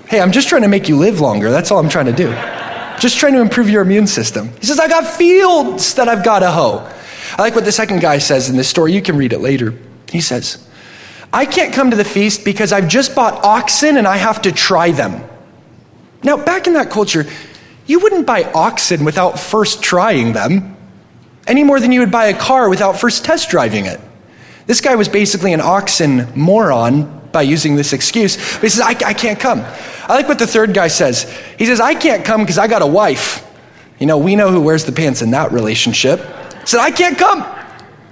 Hey, 0.06 0.20
I'm 0.20 0.32
just 0.32 0.48
trying 0.48 0.62
to 0.62 0.68
make 0.68 0.88
you 0.88 0.96
live 0.96 1.20
longer. 1.20 1.50
That's 1.50 1.70
all 1.70 1.80
I'm 1.80 1.88
trying 1.88 2.06
to 2.06 2.12
do. 2.12 2.30
Just 3.00 3.18
trying 3.18 3.32
to 3.32 3.40
improve 3.40 3.68
your 3.68 3.82
immune 3.82 4.06
system. 4.06 4.50
He 4.60 4.66
says, 4.66 4.78
I 4.78 4.86
got 4.86 5.06
fields 5.06 5.94
that 5.94 6.08
I've 6.08 6.24
got 6.24 6.38
to 6.38 6.52
hoe. 6.52 6.88
I 7.36 7.42
like 7.42 7.56
what 7.56 7.64
the 7.64 7.72
second 7.72 8.00
guy 8.00 8.18
says 8.18 8.48
in 8.48 8.56
this 8.56 8.68
story. 8.68 8.92
You 8.92 9.02
can 9.02 9.16
read 9.16 9.32
it 9.32 9.40
later. 9.40 9.74
He 10.08 10.20
says, 10.20 10.64
I 11.32 11.44
can't 11.44 11.74
come 11.74 11.90
to 11.90 11.96
the 11.96 12.04
feast 12.04 12.44
because 12.44 12.72
I've 12.72 12.86
just 12.86 13.16
bought 13.16 13.44
oxen 13.44 13.96
and 13.96 14.06
I 14.06 14.18
have 14.18 14.42
to 14.42 14.52
try 14.52 14.92
them. 14.92 15.28
Now, 16.22 16.36
back 16.36 16.68
in 16.68 16.74
that 16.74 16.90
culture, 16.90 17.26
you 17.86 17.98
wouldn't 17.98 18.24
buy 18.24 18.44
oxen 18.44 19.04
without 19.04 19.40
first 19.40 19.82
trying 19.82 20.32
them, 20.32 20.73
any 21.46 21.64
more 21.64 21.80
than 21.80 21.92
you 21.92 22.00
would 22.00 22.10
buy 22.10 22.26
a 22.26 22.38
car 22.38 22.68
without 22.68 22.98
first 22.98 23.24
test 23.24 23.50
driving 23.50 23.86
it. 23.86 24.00
This 24.66 24.80
guy 24.80 24.94
was 24.94 25.08
basically 25.08 25.52
an 25.52 25.60
oxen 25.60 26.32
moron 26.34 27.22
by 27.32 27.42
using 27.42 27.76
this 27.76 27.92
excuse. 27.92 28.36
But 28.54 28.62
he 28.62 28.68
says, 28.70 28.80
I, 28.80 28.90
I 28.90 29.12
can't 29.12 29.38
come. 29.38 29.60
I 29.60 30.14
like 30.14 30.28
what 30.28 30.38
the 30.38 30.46
third 30.46 30.72
guy 30.72 30.88
says. 30.88 31.30
He 31.58 31.66
says, 31.66 31.80
I 31.80 31.94
can't 31.94 32.24
come 32.24 32.42
because 32.42 32.58
I 32.58 32.66
got 32.66 32.80
a 32.80 32.86
wife. 32.86 33.46
You 33.98 34.06
know, 34.06 34.18
we 34.18 34.36
know 34.36 34.50
who 34.50 34.60
wears 34.60 34.84
the 34.84 34.92
pants 34.92 35.20
in 35.20 35.32
that 35.32 35.52
relationship. 35.52 36.20
He 36.60 36.66
said, 36.66 36.80
I 36.80 36.90
can't 36.90 37.18
come. 37.18 37.42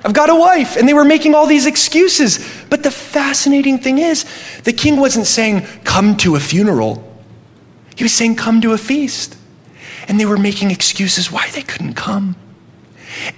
I've 0.04 0.12
got 0.12 0.28
a 0.28 0.34
wife. 0.34 0.76
And 0.76 0.88
they 0.88 0.94
were 0.94 1.04
making 1.04 1.34
all 1.34 1.46
these 1.46 1.66
excuses. 1.66 2.46
But 2.68 2.82
the 2.82 2.90
fascinating 2.90 3.78
thing 3.78 3.98
is, 3.98 4.26
the 4.64 4.72
king 4.72 4.98
wasn't 4.98 5.26
saying, 5.26 5.66
come 5.84 6.16
to 6.18 6.34
a 6.34 6.40
funeral. 6.40 7.08
He 7.96 8.04
was 8.04 8.12
saying, 8.12 8.36
come 8.36 8.60
to 8.62 8.72
a 8.72 8.78
feast. 8.78 9.36
And 10.08 10.18
they 10.18 10.26
were 10.26 10.36
making 10.36 10.70
excuses 10.70 11.30
why 11.30 11.48
they 11.50 11.62
couldn't 11.62 11.94
come. 11.94 12.36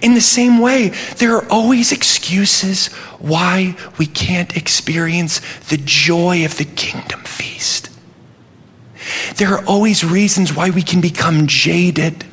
In 0.01 0.13
the 0.13 0.21
same 0.21 0.59
way, 0.59 0.89
there 1.17 1.35
are 1.35 1.49
always 1.49 1.91
excuses 1.91 2.87
why 3.19 3.75
we 3.97 4.05
can't 4.05 4.55
experience 4.55 5.41
the 5.69 5.77
joy 5.77 6.45
of 6.45 6.57
the 6.57 6.65
kingdom 6.65 7.21
feast. 7.21 7.89
There 9.35 9.49
are 9.49 9.65
always 9.65 10.03
reasons 10.03 10.55
why 10.55 10.69
we 10.69 10.81
can 10.81 11.01
become 11.01 11.47
jaded 11.47 12.25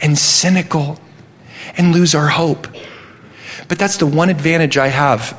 and 0.00 0.18
cynical 0.18 0.98
and 1.76 1.92
lose 1.92 2.14
our 2.14 2.28
hope. 2.28 2.66
But 3.68 3.78
that's 3.78 3.98
the 3.98 4.06
one 4.06 4.30
advantage 4.30 4.76
I 4.76 4.88
have 4.88 5.38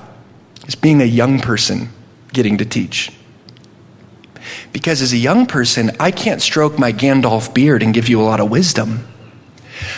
is 0.67 0.75
being 0.75 1.01
a 1.01 1.06
young 1.06 1.39
person 1.39 1.89
getting 2.32 2.58
to 2.60 2.65
teach. 2.65 3.12
Because 4.71 5.01
as 5.01 5.13
a 5.13 5.17
young 5.17 5.45
person, 5.45 5.91
I 5.99 6.12
can't 6.12 6.41
stroke 6.41 6.79
my 6.79 6.91
Gandalf 6.91 7.53
beard 7.53 7.84
and 7.84 7.93
give 7.93 8.10
you 8.10 8.21
a 8.21 8.23
lot 8.23 8.39
of 8.39 8.49
wisdom. 8.49 9.08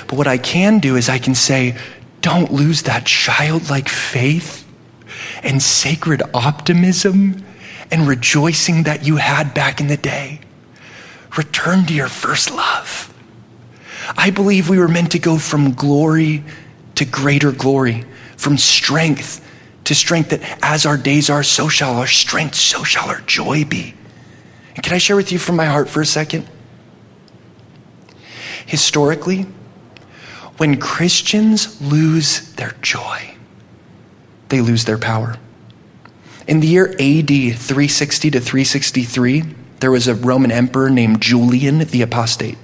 But 0.07 0.17
what 0.17 0.27
I 0.27 0.37
can 0.37 0.79
do 0.79 0.95
is 0.95 1.09
I 1.09 1.19
can 1.19 1.35
say, 1.35 1.77
don't 2.21 2.51
lose 2.51 2.83
that 2.83 3.05
childlike 3.05 3.89
faith 3.89 4.67
and 5.43 5.61
sacred 5.61 6.21
optimism 6.33 7.43
and 7.91 8.07
rejoicing 8.07 8.83
that 8.83 9.05
you 9.05 9.17
had 9.17 9.53
back 9.53 9.79
in 9.79 9.87
the 9.87 9.97
day. 9.97 10.39
Return 11.37 11.85
to 11.85 11.93
your 11.93 12.07
first 12.07 12.51
love. 12.51 13.13
I 14.17 14.29
believe 14.29 14.69
we 14.69 14.79
were 14.79 14.87
meant 14.87 15.11
to 15.11 15.19
go 15.19 15.37
from 15.37 15.73
glory 15.73 16.43
to 16.95 17.05
greater 17.05 17.51
glory, 17.51 18.05
from 18.37 18.57
strength 18.57 19.41
to 19.85 19.95
strength, 19.95 20.29
that 20.29 20.59
as 20.63 20.85
our 20.85 20.97
days 20.97 21.29
are, 21.29 21.43
so 21.43 21.67
shall 21.67 21.95
our 21.95 22.07
strength, 22.07 22.55
so 22.55 22.83
shall 22.83 23.07
our 23.07 23.21
joy 23.21 23.65
be. 23.65 23.93
And 24.75 24.83
can 24.83 24.93
I 24.93 24.97
share 24.97 25.15
with 25.15 25.31
you 25.31 25.39
from 25.39 25.55
my 25.55 25.65
heart 25.65 25.89
for 25.89 26.01
a 26.01 26.05
second? 26.05 26.47
Historically, 28.65 29.45
when 30.57 30.79
Christians 30.79 31.81
lose 31.81 32.53
their 32.53 32.73
joy, 32.81 33.35
they 34.49 34.61
lose 34.61 34.85
their 34.85 34.97
power. 34.97 35.37
In 36.47 36.59
the 36.59 36.67
year 36.67 36.89
AD 36.91 37.27
360 37.27 38.31
to 38.31 38.39
363, 38.39 39.43
there 39.79 39.91
was 39.91 40.07
a 40.07 40.15
Roman 40.15 40.51
emperor 40.51 40.89
named 40.89 41.21
Julian 41.21 41.79
the 41.79 42.01
Apostate. 42.01 42.57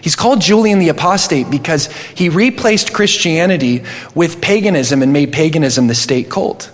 He's 0.00 0.16
called 0.16 0.40
Julian 0.40 0.78
the 0.78 0.88
Apostate 0.88 1.50
because 1.50 1.86
he 2.14 2.28
replaced 2.28 2.92
Christianity 2.92 3.84
with 4.14 4.40
paganism 4.40 5.02
and 5.02 5.12
made 5.12 5.32
paganism 5.32 5.88
the 5.88 5.94
state 5.94 6.30
cult. 6.30 6.70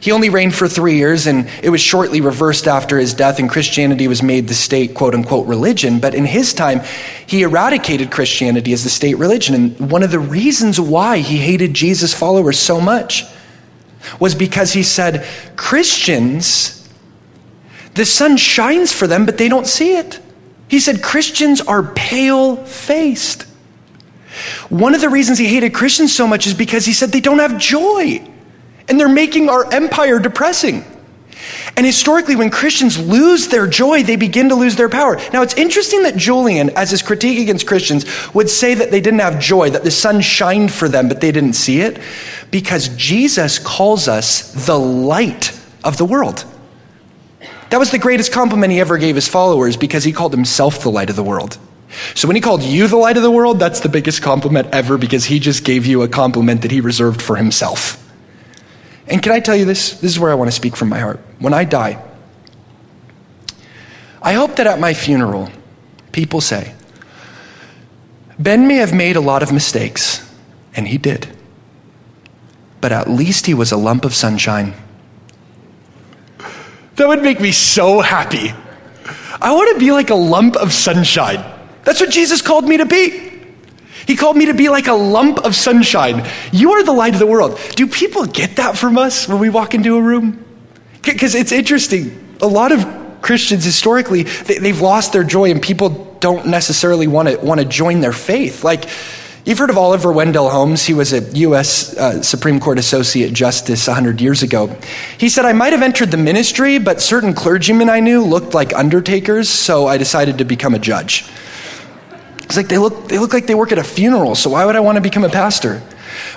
He 0.00 0.12
only 0.12 0.30
reigned 0.30 0.54
for 0.54 0.68
three 0.68 0.96
years, 0.96 1.26
and 1.26 1.48
it 1.62 1.70
was 1.70 1.80
shortly 1.80 2.20
reversed 2.20 2.68
after 2.68 2.98
his 2.98 3.14
death, 3.14 3.40
and 3.40 3.50
Christianity 3.50 4.06
was 4.06 4.22
made 4.22 4.46
the 4.46 4.54
state 4.54 4.94
quote 4.94 5.14
unquote 5.14 5.46
religion. 5.48 5.98
But 5.98 6.14
in 6.14 6.24
his 6.24 6.54
time, 6.54 6.82
he 7.26 7.42
eradicated 7.42 8.12
Christianity 8.12 8.72
as 8.72 8.84
the 8.84 8.90
state 8.90 9.18
religion. 9.18 9.54
And 9.54 9.90
one 9.90 10.04
of 10.04 10.12
the 10.12 10.20
reasons 10.20 10.80
why 10.80 11.18
he 11.18 11.38
hated 11.38 11.74
Jesus' 11.74 12.14
followers 12.14 12.58
so 12.58 12.80
much 12.80 13.24
was 14.20 14.36
because 14.36 14.72
he 14.72 14.84
said, 14.84 15.26
Christians, 15.56 16.88
the 17.94 18.04
sun 18.04 18.36
shines 18.36 18.92
for 18.92 19.08
them, 19.08 19.26
but 19.26 19.36
they 19.36 19.48
don't 19.48 19.66
see 19.66 19.96
it. 19.96 20.20
He 20.68 20.78
said, 20.78 21.02
Christians 21.02 21.60
are 21.60 21.82
pale 21.82 22.56
faced. 22.56 23.42
One 24.68 24.94
of 24.94 25.00
the 25.00 25.08
reasons 25.08 25.38
he 25.38 25.46
hated 25.46 25.74
Christians 25.74 26.14
so 26.14 26.28
much 26.28 26.46
is 26.46 26.54
because 26.54 26.86
he 26.86 26.92
said 26.92 27.10
they 27.10 27.20
don't 27.20 27.40
have 27.40 27.58
joy 27.58 28.24
and 28.88 28.98
they're 28.98 29.08
making 29.08 29.48
our 29.48 29.70
empire 29.72 30.18
depressing. 30.18 30.84
And 31.76 31.86
historically, 31.86 32.34
when 32.34 32.50
Christians 32.50 32.98
lose 32.98 33.48
their 33.48 33.66
joy, 33.66 34.02
they 34.02 34.16
begin 34.16 34.48
to 34.48 34.54
lose 34.54 34.76
their 34.76 34.88
power. 34.88 35.16
Now, 35.32 35.42
it's 35.42 35.54
interesting 35.54 36.02
that 36.02 36.16
Julian, 36.16 36.70
as 36.70 36.90
his 36.90 37.02
critique 37.02 37.38
against 37.38 37.66
Christians, 37.66 38.04
would 38.34 38.50
say 38.50 38.74
that 38.74 38.90
they 38.90 39.00
didn't 39.00 39.20
have 39.20 39.38
joy, 39.38 39.70
that 39.70 39.84
the 39.84 39.90
sun 39.90 40.20
shined 40.20 40.72
for 40.72 40.88
them, 40.88 41.08
but 41.08 41.20
they 41.20 41.30
didn't 41.30 41.52
see 41.52 41.80
it, 41.80 42.00
because 42.50 42.88
Jesus 42.96 43.58
calls 43.58 44.08
us 44.08 44.66
the 44.66 44.78
light 44.78 45.56
of 45.84 45.96
the 45.96 46.04
world. 46.04 46.44
That 47.70 47.78
was 47.78 47.90
the 47.90 47.98
greatest 47.98 48.32
compliment 48.32 48.72
he 48.72 48.80
ever 48.80 48.98
gave 48.98 49.14
his 49.14 49.28
followers 49.28 49.76
because 49.76 50.02
he 50.02 50.12
called 50.12 50.32
himself 50.32 50.82
the 50.82 50.90
light 50.90 51.10
of 51.10 51.16
the 51.16 51.22
world. 51.22 51.58
So 52.14 52.26
when 52.26 52.34
he 52.34 52.40
called 52.40 52.62
you 52.62 52.88
the 52.88 52.96
light 52.96 53.16
of 53.16 53.22
the 53.22 53.30
world, 53.30 53.58
that's 53.58 53.80
the 53.80 53.88
biggest 53.88 54.22
compliment 54.22 54.68
ever 54.72 54.98
because 54.98 55.24
he 55.24 55.38
just 55.38 55.64
gave 55.64 55.86
you 55.86 56.02
a 56.02 56.08
compliment 56.08 56.62
that 56.62 56.70
he 56.70 56.80
reserved 56.80 57.20
for 57.20 57.36
himself. 57.36 58.04
And 59.08 59.22
can 59.22 59.32
I 59.32 59.40
tell 59.40 59.56
you 59.56 59.64
this? 59.64 59.98
This 60.00 60.12
is 60.12 60.18
where 60.18 60.30
I 60.30 60.34
want 60.34 60.48
to 60.48 60.54
speak 60.54 60.76
from 60.76 60.88
my 60.88 60.98
heart. 60.98 61.20
When 61.38 61.54
I 61.54 61.64
die, 61.64 62.02
I 64.20 64.32
hope 64.34 64.56
that 64.56 64.66
at 64.66 64.78
my 64.78 64.94
funeral, 64.94 65.50
people 66.12 66.40
say, 66.40 66.74
Ben 68.38 68.68
may 68.68 68.76
have 68.76 68.92
made 68.92 69.16
a 69.16 69.20
lot 69.20 69.42
of 69.42 69.52
mistakes, 69.52 70.28
and 70.74 70.86
he 70.86 70.98
did. 70.98 71.28
But 72.80 72.92
at 72.92 73.08
least 73.08 73.46
he 73.46 73.54
was 73.54 73.72
a 73.72 73.76
lump 73.76 74.04
of 74.04 74.14
sunshine. 74.14 74.74
That 76.96 77.08
would 77.08 77.22
make 77.22 77.40
me 77.40 77.52
so 77.52 78.00
happy. 78.00 78.52
I 79.40 79.52
want 79.52 79.72
to 79.74 79.78
be 79.78 79.92
like 79.92 80.10
a 80.10 80.16
lump 80.16 80.56
of 80.56 80.72
sunshine. 80.72 81.44
That's 81.84 82.00
what 82.00 82.10
Jesus 82.10 82.42
called 82.42 82.64
me 82.64 82.76
to 82.76 82.86
be. 82.86 83.37
He 84.08 84.16
called 84.16 84.38
me 84.38 84.46
to 84.46 84.54
be 84.54 84.70
like 84.70 84.86
a 84.86 84.94
lump 84.94 85.44
of 85.44 85.54
sunshine. 85.54 86.26
You 86.50 86.72
are 86.72 86.82
the 86.82 86.94
light 86.94 87.12
of 87.12 87.18
the 87.20 87.26
world. 87.26 87.60
Do 87.76 87.86
people 87.86 88.24
get 88.24 88.56
that 88.56 88.74
from 88.74 88.96
us 88.96 89.28
when 89.28 89.38
we 89.38 89.50
walk 89.50 89.74
into 89.74 89.98
a 89.98 90.00
room? 90.00 90.42
Because 91.02 91.34
it's 91.34 91.52
interesting. 91.52 92.36
A 92.40 92.46
lot 92.46 92.72
of 92.72 93.20
Christians 93.20 93.64
historically, 93.64 94.22
they, 94.22 94.68
have 94.68 94.80
lost 94.80 95.12
their 95.12 95.24
joy 95.24 95.50
and 95.50 95.60
people 95.60 96.16
don't 96.20 96.46
necessarily 96.46 97.06
want 97.06 97.28
to 97.28 97.36
want 97.36 97.60
to 97.60 97.66
join 97.66 98.00
their 98.00 98.14
faith. 98.14 98.64
Like, 98.64 98.88
you've 99.44 99.58
heard 99.58 99.68
of 99.68 99.76
Oliver 99.76 100.10
Wendell 100.10 100.48
Holmes. 100.48 100.86
He 100.86 100.94
was 100.94 101.12
a 101.12 101.20
U.S. 101.40 101.94
Uh, 101.94 102.22
Supreme 102.22 102.60
Court 102.60 102.78
Associate 102.78 103.30
Justice 103.30 103.86
100 103.86 104.22
years 104.22 104.42
ago. 104.42 104.74
He 105.18 105.28
said, 105.28 105.44
I 105.44 105.52
might 105.52 105.74
have 105.74 105.82
entered 105.82 106.10
the 106.10 106.16
ministry, 106.16 106.78
but 106.78 107.02
certain 107.02 107.34
clergymen 107.34 107.90
I 107.90 108.00
knew 108.00 108.24
looked 108.24 108.54
like 108.54 108.72
undertakers, 108.72 109.50
so 109.50 109.86
I 109.86 109.98
decided 109.98 110.38
to 110.38 110.46
become 110.46 110.74
a 110.74 110.78
judge. 110.78 111.26
It's 112.48 112.56
like 112.56 112.68
they 112.68 112.78
look, 112.78 113.08
they 113.08 113.18
look 113.18 113.34
like 113.34 113.46
they 113.46 113.54
work 113.54 113.72
at 113.72 113.78
a 113.78 113.84
funeral, 113.84 114.34
so 114.34 114.48
why 114.48 114.64
would 114.64 114.74
I 114.74 114.80
want 114.80 114.96
to 114.96 115.02
become 115.02 115.22
a 115.22 115.28
pastor? 115.28 115.82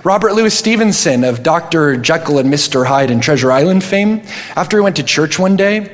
Robert 0.04 0.34
Louis 0.34 0.54
Stevenson 0.54 1.24
of 1.24 1.42
Dr. 1.42 1.96
Jekyll 1.96 2.38
and 2.38 2.54
Mr. 2.54 2.86
Hyde 2.86 3.12
and 3.12 3.24
Treasure 3.24 3.50
Island 3.50 3.82
fame, 3.82 4.22
after 4.58 4.76
he 4.76 4.82
went 4.82 4.98
to 4.98 5.04
church 5.04 5.40
one 5.40 5.56
day, 5.56 5.90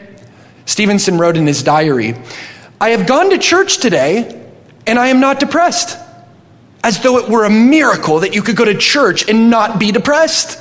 Stevenson 0.65 1.19
wrote 1.19 1.37
in 1.37 1.45
his 1.45 1.61
diary, 1.61 2.15
I 2.81 2.89
have 2.89 3.05
gone 3.05 3.29
to 3.29 3.37
church 3.37 3.77
today 3.77 4.43
and 4.87 4.97
I 4.97 5.09
am 5.09 5.19
not 5.19 5.39
depressed. 5.39 5.99
As 6.83 6.99
though 7.01 7.19
it 7.19 7.29
were 7.29 7.45
a 7.45 7.49
miracle 7.51 8.21
that 8.21 8.33
you 8.33 8.41
could 8.41 8.55
go 8.55 8.65
to 8.65 8.75
church 8.75 9.29
and 9.29 9.51
not 9.51 9.79
be 9.79 9.91
depressed. 9.91 10.59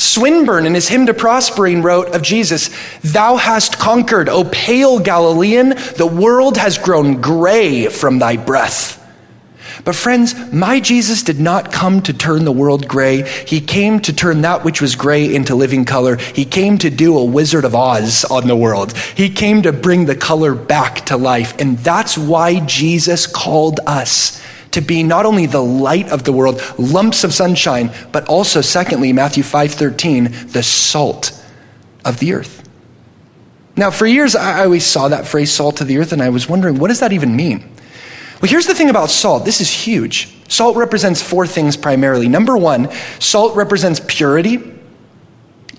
Swinburne, 0.00 0.66
in 0.66 0.74
his 0.74 0.88
hymn 0.88 1.06
to 1.06 1.14
Proserpine, 1.14 1.82
wrote 1.82 2.14
of 2.14 2.22
Jesus, 2.22 2.70
Thou 3.02 3.36
hast 3.36 3.78
conquered, 3.78 4.28
O 4.28 4.44
pale 4.44 4.98
Galilean, 4.98 5.70
the 5.96 6.06
world 6.06 6.56
has 6.56 6.78
grown 6.78 7.20
gray 7.20 7.88
from 7.88 8.18
thy 8.18 8.36
breath. 8.36 8.94
But, 9.84 9.94
friends, 9.94 10.34
my 10.52 10.80
Jesus 10.80 11.22
did 11.22 11.40
not 11.40 11.72
come 11.72 12.02
to 12.02 12.12
turn 12.12 12.44
the 12.44 12.52
world 12.52 12.88
gray. 12.88 13.22
He 13.22 13.60
came 13.60 14.00
to 14.00 14.12
turn 14.12 14.42
that 14.42 14.64
which 14.64 14.80
was 14.80 14.96
gray 14.96 15.34
into 15.34 15.54
living 15.54 15.84
color. 15.84 16.16
He 16.16 16.44
came 16.44 16.78
to 16.78 16.90
do 16.90 17.16
a 17.16 17.24
Wizard 17.24 17.64
of 17.64 17.74
Oz 17.74 18.24
on 18.24 18.48
the 18.48 18.56
world. 18.56 18.96
He 18.96 19.30
came 19.30 19.62
to 19.62 19.72
bring 19.72 20.06
the 20.06 20.16
color 20.16 20.54
back 20.54 21.06
to 21.06 21.16
life. 21.16 21.58
And 21.60 21.78
that's 21.78 22.18
why 22.18 22.60
Jesus 22.66 23.26
called 23.26 23.80
us 23.86 24.42
to 24.72 24.80
be 24.80 25.02
not 25.02 25.26
only 25.26 25.46
the 25.46 25.62
light 25.62 26.08
of 26.10 26.24
the 26.24 26.32
world, 26.32 26.62
lumps 26.78 27.24
of 27.24 27.32
sunshine, 27.32 27.92
but 28.12 28.26
also, 28.28 28.60
secondly, 28.60 29.12
Matthew 29.12 29.42
5.13, 29.42 30.52
the 30.52 30.62
salt 30.62 31.32
of 32.04 32.18
the 32.18 32.34
earth. 32.34 32.68
Now, 33.76 33.90
for 33.90 34.06
years, 34.06 34.34
I 34.34 34.64
always 34.64 34.84
saw 34.84 35.08
that 35.08 35.26
phrase, 35.26 35.52
salt 35.52 35.80
of 35.80 35.86
the 35.86 35.98
earth, 35.98 36.12
and 36.12 36.22
I 36.22 36.30
was 36.30 36.48
wondering, 36.48 36.78
what 36.78 36.88
does 36.88 37.00
that 37.00 37.12
even 37.12 37.36
mean? 37.36 37.60
Well, 38.40 38.50
here's 38.50 38.66
the 38.66 38.74
thing 38.74 38.90
about 38.90 39.10
salt. 39.10 39.44
This 39.44 39.60
is 39.60 39.70
huge. 39.70 40.34
Salt 40.48 40.76
represents 40.76 41.22
four 41.22 41.46
things 41.46 41.76
primarily. 41.76 42.28
Number 42.28 42.56
one, 42.56 42.90
salt 43.20 43.54
represents 43.56 44.00
purity. 44.06 44.77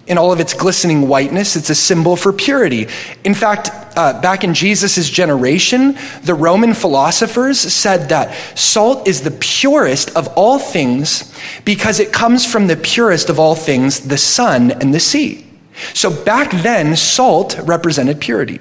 In 0.10 0.17
all 0.17 0.34
of 0.34 0.39
its 0.39 0.54
glistening 0.54 1.08
whiteness. 1.08 1.56
It's 1.56 1.69
a 1.69 1.76
symbol 1.76 2.15
for 2.15 2.34
purity. 2.34 2.88
In 3.24 3.36
fact, 3.36 3.69
uh, 3.95 4.19
back 4.19 4.43
in 4.43 4.54
Jesus' 4.54 5.10
generation, 5.10 5.95
the 6.24 6.34
Roman 6.34 6.74
philosophers 6.74 7.60
said 7.60 8.10
that 8.10 8.36
salt 8.58 9.08
is 9.08 9.22
the 9.22 9.32
purest 9.32 10.15
of 10.15 10.28
all 10.30 10.58
things 10.58 11.34
because 11.63 12.00
it 12.00 12.12
comes 12.12 12.45
from 12.45 12.67
the 12.67 12.76
purest 12.76 13.30
of 13.30 13.39
all 13.39 13.56
things, 13.56 14.02
the 14.02 14.17
sun 14.17 14.72
and 14.72 14.93
the 14.93 15.00
sea. 15.00 15.45
So 15.93 16.12
back 16.26 16.52
then, 16.63 16.95
salt 16.95 17.58
represented 17.63 18.19
purity. 18.19 18.60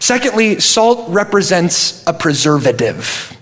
Secondly, 0.00 0.60
salt 0.60 1.08
represents 1.10 2.02
a 2.06 2.12
preservative. 2.14 3.36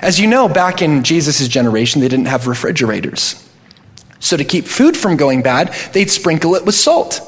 As 0.00 0.18
you 0.18 0.26
know, 0.26 0.48
back 0.48 0.82
in 0.82 1.04
Jesus' 1.04 1.46
generation, 1.46 2.00
they 2.00 2.08
didn't 2.08 2.26
have 2.26 2.46
refrigerators. 2.46 3.43
So, 4.24 4.38
to 4.38 4.44
keep 4.44 4.64
food 4.64 4.96
from 4.96 5.18
going 5.18 5.42
bad, 5.42 5.74
they'd 5.92 6.10
sprinkle 6.10 6.54
it 6.54 6.64
with 6.64 6.74
salt. 6.74 7.20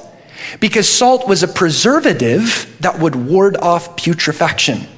Because 0.60 0.88
salt 0.88 1.28
was 1.28 1.42
a 1.42 1.48
preservative 1.48 2.74
that 2.80 2.98
would 2.98 3.14
ward 3.14 3.58
off 3.58 3.98
putrefaction. 3.98 4.88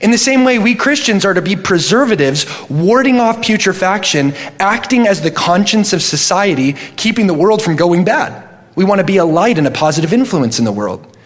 In 0.00 0.10
the 0.10 0.18
same 0.18 0.42
way, 0.42 0.58
we 0.58 0.74
Christians 0.74 1.24
are 1.24 1.32
to 1.32 1.40
be 1.40 1.54
preservatives, 1.54 2.46
warding 2.68 3.20
off 3.20 3.42
putrefaction, 3.42 4.34
acting 4.58 5.06
as 5.06 5.20
the 5.20 5.30
conscience 5.30 5.92
of 5.92 6.02
society, 6.02 6.72
keeping 6.96 7.28
the 7.28 7.34
world 7.34 7.62
from 7.62 7.76
going 7.76 8.04
bad. 8.04 8.48
We 8.74 8.84
want 8.84 8.98
to 8.98 9.06
be 9.06 9.18
a 9.18 9.24
light 9.24 9.56
and 9.56 9.68
a 9.68 9.70
positive 9.70 10.12
influence 10.12 10.58
in 10.58 10.64
the 10.64 10.72
world. 10.72 11.16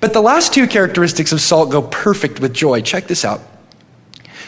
But 0.00 0.14
the 0.14 0.20
last 0.20 0.52
two 0.52 0.66
characteristics 0.66 1.30
of 1.30 1.40
salt 1.40 1.70
go 1.70 1.82
perfect 1.82 2.40
with 2.40 2.52
joy. 2.52 2.80
Check 2.80 3.06
this 3.06 3.24
out 3.24 3.40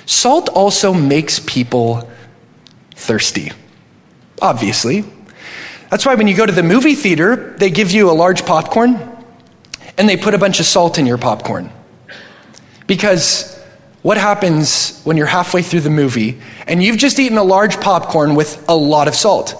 salt 0.06 0.48
also 0.48 0.92
makes 0.92 1.38
people 1.38 2.10
thirsty 2.96 3.52
obviously. 4.40 5.04
That's 5.90 6.04
why 6.04 6.14
when 6.14 6.26
you 6.26 6.36
go 6.36 6.46
to 6.46 6.52
the 6.52 6.62
movie 6.62 6.94
theater, 6.94 7.54
they 7.58 7.70
give 7.70 7.90
you 7.92 8.10
a 8.10 8.12
large 8.12 8.44
popcorn 8.44 8.98
and 9.96 10.08
they 10.08 10.16
put 10.16 10.34
a 10.34 10.38
bunch 10.38 10.60
of 10.60 10.66
salt 10.66 10.98
in 10.98 11.06
your 11.06 11.18
popcorn. 11.18 11.70
Because 12.86 13.54
what 14.02 14.18
happens 14.18 15.00
when 15.04 15.16
you're 15.16 15.26
halfway 15.26 15.62
through 15.62 15.80
the 15.80 15.90
movie 15.90 16.40
and 16.66 16.82
you've 16.82 16.98
just 16.98 17.18
eaten 17.18 17.38
a 17.38 17.44
large 17.44 17.80
popcorn 17.80 18.34
with 18.34 18.64
a 18.68 18.76
lot 18.76 19.08
of 19.08 19.14
salt? 19.14 19.56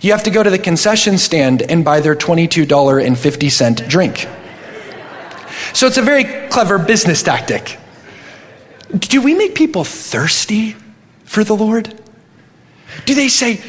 You 0.00 0.12
have 0.12 0.22
to 0.24 0.30
go 0.30 0.42
to 0.42 0.50
the 0.50 0.58
concession 0.58 1.18
stand 1.18 1.62
and 1.62 1.84
buy 1.84 2.00
their 2.00 2.16
$22.50 2.16 3.88
drink. 3.88 4.26
So 5.72 5.86
it's 5.86 5.98
a 5.98 6.02
very 6.02 6.24
clever 6.48 6.78
business 6.78 7.22
tactic. 7.22 7.78
Do 8.98 9.22
we 9.22 9.34
make 9.34 9.54
people 9.54 9.84
thirsty 9.84 10.74
for 11.24 11.44
the 11.44 11.54
Lord? 11.54 11.94
Do 13.04 13.14
they 13.14 13.28
say, 13.28 13.60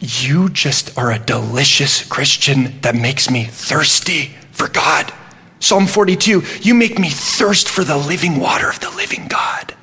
you 0.00 0.48
just 0.48 0.96
are 0.96 1.12
a 1.12 1.18
delicious 1.18 2.04
Christian 2.04 2.80
that 2.80 2.94
makes 2.94 3.30
me 3.30 3.44
thirsty 3.44 4.34
for 4.52 4.68
God. 4.68 5.12
Psalm 5.60 5.86
42, 5.86 6.42
you 6.62 6.74
make 6.74 6.98
me 6.98 7.10
thirst 7.10 7.68
for 7.68 7.84
the 7.84 7.96
living 7.96 8.40
water 8.40 8.68
of 8.68 8.80
the 8.80 8.90
living 8.90 9.28
God. 9.28 9.74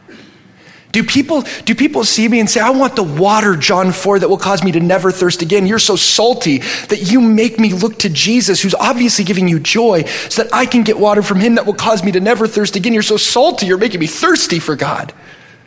Do 0.91 1.03
people, 1.03 1.43
do 1.65 1.75
people 1.75 2.03
see 2.03 2.27
me 2.27 2.39
and 2.39 2.49
say, 2.49 2.59
I 2.59 2.71
want 2.71 2.95
the 2.95 3.03
water, 3.03 3.55
John 3.55 3.91
4, 3.91 4.19
that 4.19 4.29
will 4.29 4.37
cause 4.37 4.63
me 4.63 4.71
to 4.71 4.79
never 4.79 5.11
thirst 5.11 5.43
again? 5.43 5.67
You're 5.67 5.77
so 5.77 5.95
salty 5.95 6.59
that 6.87 7.11
you 7.11 7.21
make 7.21 7.59
me 7.59 7.73
look 7.73 7.99
to 7.99 8.09
Jesus, 8.09 8.61
who's 8.61 8.73
obviously 8.73 9.23
giving 9.23 9.47
you 9.47 9.59
joy, 9.59 10.05
so 10.29 10.41
that 10.41 10.53
I 10.53 10.65
can 10.65 10.81
get 10.81 10.97
water 10.97 11.21
from 11.21 11.39
him 11.39 11.55
that 11.55 11.67
will 11.67 11.75
cause 11.75 12.03
me 12.03 12.11
to 12.13 12.19
never 12.19 12.47
thirst 12.47 12.75
again. 12.75 12.93
You're 12.93 13.03
so 13.03 13.17
salty, 13.17 13.67
you're 13.67 13.77
making 13.77 13.99
me 13.99 14.07
thirsty 14.07 14.57
for 14.57 14.75
God. 14.75 15.13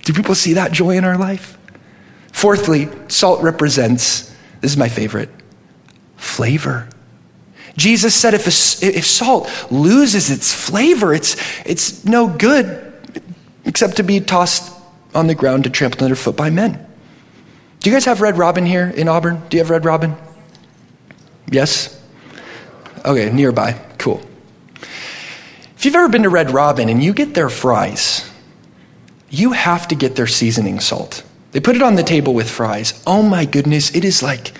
Do 0.04 0.12
people 0.12 0.34
see 0.34 0.54
that 0.54 0.72
joy 0.72 0.96
in 0.96 1.04
our 1.04 1.18
life? 1.18 1.56
Fourthly, 2.32 2.88
salt 3.06 3.42
represents 3.42 4.29
this 4.60 4.72
is 4.72 4.76
my 4.76 4.88
favorite 4.88 5.30
flavor. 6.16 6.88
Jesus 7.76 8.14
said 8.14 8.34
if, 8.34 8.46
a, 8.46 8.86
if 8.86 9.06
salt 9.06 9.48
loses 9.70 10.30
its 10.30 10.52
flavor, 10.52 11.14
it's, 11.14 11.36
it's 11.64 12.04
no 12.04 12.28
good 12.28 12.92
except 13.64 13.96
to 13.96 14.02
be 14.02 14.20
tossed 14.20 14.72
on 15.14 15.26
the 15.26 15.34
ground 15.34 15.64
to 15.64 15.70
trampled 15.70 16.02
underfoot 16.02 16.36
by 16.36 16.50
men. 16.50 16.86
Do 17.80 17.90
you 17.90 17.96
guys 17.96 18.04
have 18.04 18.20
Red 18.20 18.36
Robin 18.36 18.66
here 18.66 18.88
in 18.88 19.08
Auburn? 19.08 19.42
Do 19.48 19.56
you 19.56 19.62
have 19.62 19.70
Red 19.70 19.84
Robin? 19.84 20.14
Yes? 21.50 21.98
Okay, 23.04 23.30
nearby. 23.30 23.72
Cool. 23.98 24.20
If 25.76 25.86
you've 25.86 25.94
ever 25.94 26.10
been 26.10 26.24
to 26.24 26.28
Red 26.28 26.50
Robin 26.50 26.90
and 26.90 27.02
you 27.02 27.14
get 27.14 27.32
their 27.32 27.48
fries, 27.48 28.30
you 29.30 29.52
have 29.52 29.88
to 29.88 29.94
get 29.94 30.16
their 30.16 30.26
seasoning 30.26 30.80
salt. 30.80 31.24
They 31.52 31.60
put 31.60 31.76
it 31.76 31.82
on 31.82 31.96
the 31.96 32.02
table 32.02 32.34
with 32.34 32.50
fries. 32.50 33.02
Oh 33.06 33.22
my 33.22 33.44
goodness, 33.44 33.94
it 33.94 34.04
is 34.04 34.22
like 34.22 34.52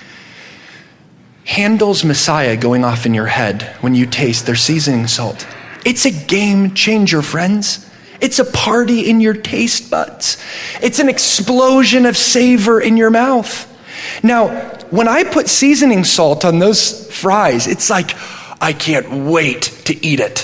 Handel's 1.44 2.04
Messiah 2.04 2.56
going 2.56 2.84
off 2.84 3.06
in 3.06 3.14
your 3.14 3.26
head 3.26 3.62
when 3.80 3.94
you 3.94 4.06
taste 4.06 4.46
their 4.46 4.56
seasoning 4.56 5.06
salt. 5.06 5.46
It's 5.84 6.04
a 6.04 6.10
game 6.10 6.74
changer, 6.74 7.22
friends. 7.22 7.88
It's 8.20 8.38
a 8.38 8.44
party 8.44 9.08
in 9.08 9.20
your 9.20 9.34
taste 9.34 9.90
buds. 9.90 10.36
It's 10.82 10.98
an 10.98 11.08
explosion 11.08 12.06
of 12.06 12.16
savor 12.16 12.80
in 12.80 12.96
your 12.96 13.10
mouth. 13.10 13.66
Now, 14.22 14.48
when 14.90 15.08
I 15.08 15.24
put 15.24 15.48
seasoning 15.48 16.04
salt 16.04 16.44
on 16.44 16.58
those 16.58 17.10
fries, 17.12 17.66
it's 17.66 17.88
like, 17.88 18.10
I 18.60 18.72
can't 18.72 19.26
wait 19.26 19.62
to 19.86 20.06
eat 20.06 20.20
it. 20.20 20.40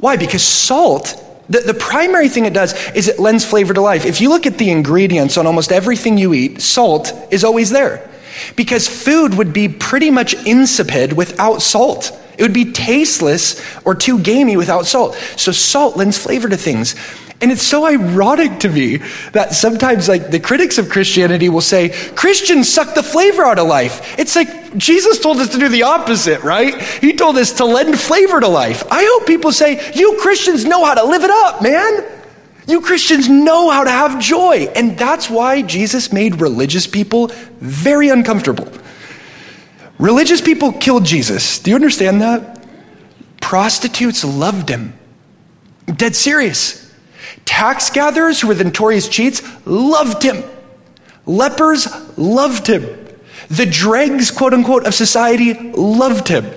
Why? 0.00 0.16
Because 0.16 0.42
salt 0.42 1.14
the, 1.52 1.60
the 1.60 1.74
primary 1.74 2.28
thing 2.28 2.46
it 2.46 2.54
does 2.54 2.72
is 2.92 3.08
it 3.08 3.18
lends 3.18 3.44
flavor 3.44 3.74
to 3.74 3.80
life. 3.80 4.06
If 4.06 4.20
you 4.20 4.30
look 4.30 4.46
at 4.46 4.56
the 4.56 4.70
ingredients 4.70 5.36
on 5.36 5.46
almost 5.46 5.70
everything 5.70 6.16
you 6.16 6.32
eat, 6.32 6.62
salt 6.62 7.12
is 7.30 7.44
always 7.44 7.70
there. 7.70 8.08
Because 8.56 8.88
food 8.88 9.34
would 9.34 9.52
be 9.52 9.68
pretty 9.68 10.10
much 10.10 10.32
insipid 10.46 11.12
without 11.12 11.60
salt. 11.60 12.18
It 12.38 12.42
would 12.42 12.54
be 12.54 12.72
tasteless 12.72 13.62
or 13.84 13.94
too 13.94 14.18
gamey 14.18 14.56
without 14.56 14.86
salt. 14.86 15.14
So 15.36 15.52
salt 15.52 15.96
lends 15.98 16.16
flavor 16.16 16.48
to 16.48 16.56
things. 16.56 16.94
And 17.42 17.50
it's 17.50 17.66
so 17.66 17.84
ironic 17.84 18.60
to 18.60 18.68
me 18.68 18.98
that 19.32 19.52
sometimes 19.52 20.08
like 20.08 20.30
the 20.30 20.38
critics 20.38 20.78
of 20.78 20.88
Christianity 20.88 21.48
will 21.48 21.60
say 21.60 21.90
Christians 22.14 22.72
suck 22.72 22.94
the 22.94 23.02
flavor 23.02 23.44
out 23.44 23.58
of 23.58 23.66
life. 23.66 24.18
It's 24.18 24.36
like 24.36 24.76
Jesus 24.78 25.18
told 25.18 25.38
us 25.38 25.48
to 25.50 25.58
do 25.58 25.68
the 25.68 25.82
opposite, 25.82 26.42
right? 26.44 26.80
He 26.80 27.14
told 27.14 27.36
us 27.36 27.54
to 27.54 27.64
lend 27.64 27.98
flavor 27.98 28.40
to 28.40 28.48
life. 28.48 28.84
I 28.90 29.04
hope 29.04 29.26
people 29.26 29.52
say 29.52 29.92
you 29.94 30.18
Christians 30.20 30.64
know 30.64 30.84
how 30.84 30.94
to 30.94 31.04
live 31.04 31.24
it 31.24 31.30
up, 31.30 31.62
man. 31.62 32.04
You 32.68 32.80
Christians 32.80 33.28
know 33.28 33.70
how 33.70 33.84
to 33.84 33.90
have 33.90 34.20
joy. 34.20 34.68
And 34.76 34.96
that's 34.96 35.28
why 35.28 35.62
Jesus 35.62 36.12
made 36.12 36.40
religious 36.40 36.86
people 36.86 37.32
very 37.58 38.08
uncomfortable. 38.08 38.72
Religious 39.98 40.40
people 40.40 40.72
killed 40.72 41.04
Jesus. 41.04 41.58
Do 41.58 41.70
you 41.70 41.74
understand 41.74 42.22
that? 42.22 42.64
Prostitutes 43.40 44.24
loved 44.24 44.68
him. 44.68 44.98
Dead 45.86 46.14
serious. 46.14 46.81
Tax 47.44 47.90
gatherers, 47.90 48.40
who 48.40 48.48
were 48.48 48.54
the 48.54 48.64
notorious 48.64 49.08
cheats, 49.08 49.42
loved 49.66 50.22
him. 50.22 50.42
Lepers 51.26 51.88
loved 52.18 52.66
him. 52.66 52.82
The 53.48 53.66
dregs, 53.66 54.30
quote 54.30 54.54
unquote, 54.54 54.86
of 54.86 54.94
society 54.94 55.54
loved 55.54 56.28
him 56.28 56.50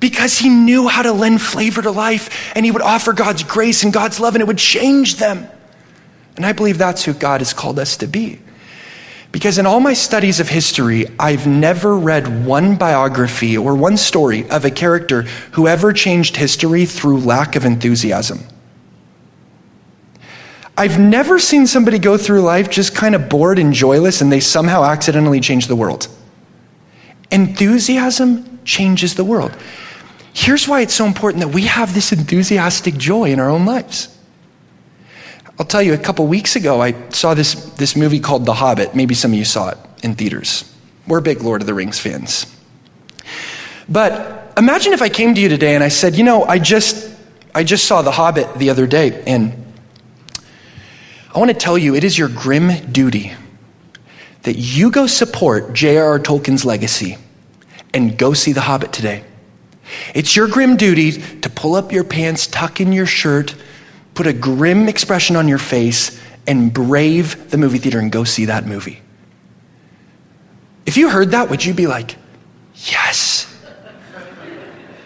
because 0.00 0.38
he 0.38 0.48
knew 0.48 0.88
how 0.88 1.02
to 1.02 1.12
lend 1.12 1.42
flavor 1.42 1.82
to 1.82 1.90
life 1.90 2.52
and 2.56 2.64
he 2.64 2.70
would 2.70 2.82
offer 2.82 3.12
God's 3.12 3.44
grace 3.44 3.84
and 3.84 3.92
God's 3.92 4.18
love 4.18 4.34
and 4.34 4.42
it 4.42 4.46
would 4.46 4.58
change 4.58 5.16
them. 5.16 5.46
And 6.36 6.46
I 6.46 6.52
believe 6.52 6.78
that's 6.78 7.04
who 7.04 7.12
God 7.12 7.40
has 7.42 7.52
called 7.52 7.78
us 7.78 7.98
to 7.98 8.06
be. 8.06 8.40
Because 9.32 9.58
in 9.58 9.66
all 9.66 9.78
my 9.78 9.92
studies 9.92 10.40
of 10.40 10.48
history, 10.48 11.06
I've 11.18 11.46
never 11.46 11.96
read 11.96 12.46
one 12.46 12.76
biography 12.76 13.56
or 13.56 13.76
one 13.76 13.96
story 13.96 14.48
of 14.50 14.64
a 14.64 14.70
character 14.70 15.22
who 15.52 15.68
ever 15.68 15.92
changed 15.92 16.36
history 16.36 16.84
through 16.86 17.18
lack 17.18 17.54
of 17.54 17.64
enthusiasm. 17.64 18.40
I've 20.80 20.98
never 20.98 21.38
seen 21.38 21.66
somebody 21.66 21.98
go 21.98 22.16
through 22.16 22.40
life 22.40 22.70
just 22.70 22.94
kind 22.94 23.14
of 23.14 23.28
bored 23.28 23.58
and 23.58 23.74
joyless 23.74 24.22
and 24.22 24.32
they 24.32 24.40
somehow 24.40 24.82
accidentally 24.82 25.38
change 25.38 25.66
the 25.66 25.76
world. 25.76 26.08
Enthusiasm 27.30 28.60
changes 28.64 29.14
the 29.14 29.22
world. 29.22 29.54
Here's 30.32 30.66
why 30.66 30.80
it's 30.80 30.94
so 30.94 31.04
important 31.04 31.44
that 31.44 31.52
we 31.52 31.66
have 31.66 31.92
this 31.92 32.12
enthusiastic 32.12 32.96
joy 32.96 33.30
in 33.30 33.38
our 33.40 33.50
own 33.50 33.66
lives. 33.66 34.08
I'll 35.58 35.66
tell 35.66 35.82
you, 35.82 35.92
a 35.92 35.98
couple 35.98 36.26
weeks 36.26 36.56
ago, 36.56 36.80
I 36.80 36.94
saw 37.10 37.34
this, 37.34 37.52
this 37.72 37.94
movie 37.94 38.18
called 38.18 38.46
The 38.46 38.54
Hobbit. 38.54 38.94
Maybe 38.94 39.14
some 39.14 39.32
of 39.32 39.38
you 39.38 39.44
saw 39.44 39.68
it 39.68 39.78
in 40.02 40.14
theaters. 40.14 40.64
We're 41.06 41.20
big 41.20 41.42
Lord 41.42 41.60
of 41.60 41.66
the 41.66 41.74
Rings 41.74 41.98
fans. 41.98 42.46
But 43.86 44.54
imagine 44.56 44.94
if 44.94 45.02
I 45.02 45.10
came 45.10 45.34
to 45.34 45.40
you 45.42 45.50
today 45.50 45.74
and 45.74 45.84
I 45.84 45.88
said, 45.88 46.16
you 46.16 46.24
know, 46.24 46.44
I 46.44 46.58
just, 46.58 47.14
I 47.54 47.64
just 47.64 47.84
saw 47.84 48.00
The 48.00 48.12
Hobbit 48.12 48.54
the 48.56 48.70
other 48.70 48.86
day, 48.86 49.22
and 49.26 49.69
I 51.32 51.38
want 51.38 51.50
to 51.50 51.56
tell 51.56 51.78
you, 51.78 51.94
it 51.94 52.02
is 52.02 52.18
your 52.18 52.28
grim 52.28 52.90
duty 52.90 53.32
that 54.42 54.56
you 54.56 54.90
go 54.90 55.06
support 55.06 55.72
J.R.R. 55.72 56.18
Tolkien's 56.18 56.64
legacy 56.64 57.18
and 57.94 58.18
go 58.18 58.32
see 58.32 58.52
The 58.52 58.62
Hobbit 58.62 58.92
today. 58.92 59.24
It's 60.14 60.34
your 60.34 60.48
grim 60.48 60.76
duty 60.76 61.12
to 61.12 61.50
pull 61.50 61.74
up 61.74 61.92
your 61.92 62.04
pants, 62.04 62.46
tuck 62.46 62.80
in 62.80 62.92
your 62.92 63.06
shirt, 63.06 63.54
put 64.14 64.26
a 64.26 64.32
grim 64.32 64.88
expression 64.88 65.36
on 65.36 65.46
your 65.46 65.58
face, 65.58 66.20
and 66.46 66.72
brave 66.72 67.50
the 67.50 67.58
movie 67.58 67.78
theater 67.78 68.00
and 68.00 68.10
go 68.10 68.24
see 68.24 68.46
that 68.46 68.66
movie. 68.66 69.00
If 70.86 70.96
you 70.96 71.10
heard 71.10 71.30
that, 71.30 71.50
would 71.50 71.64
you 71.64 71.74
be 71.74 71.86
like, 71.86 72.16
yes? 72.74 73.46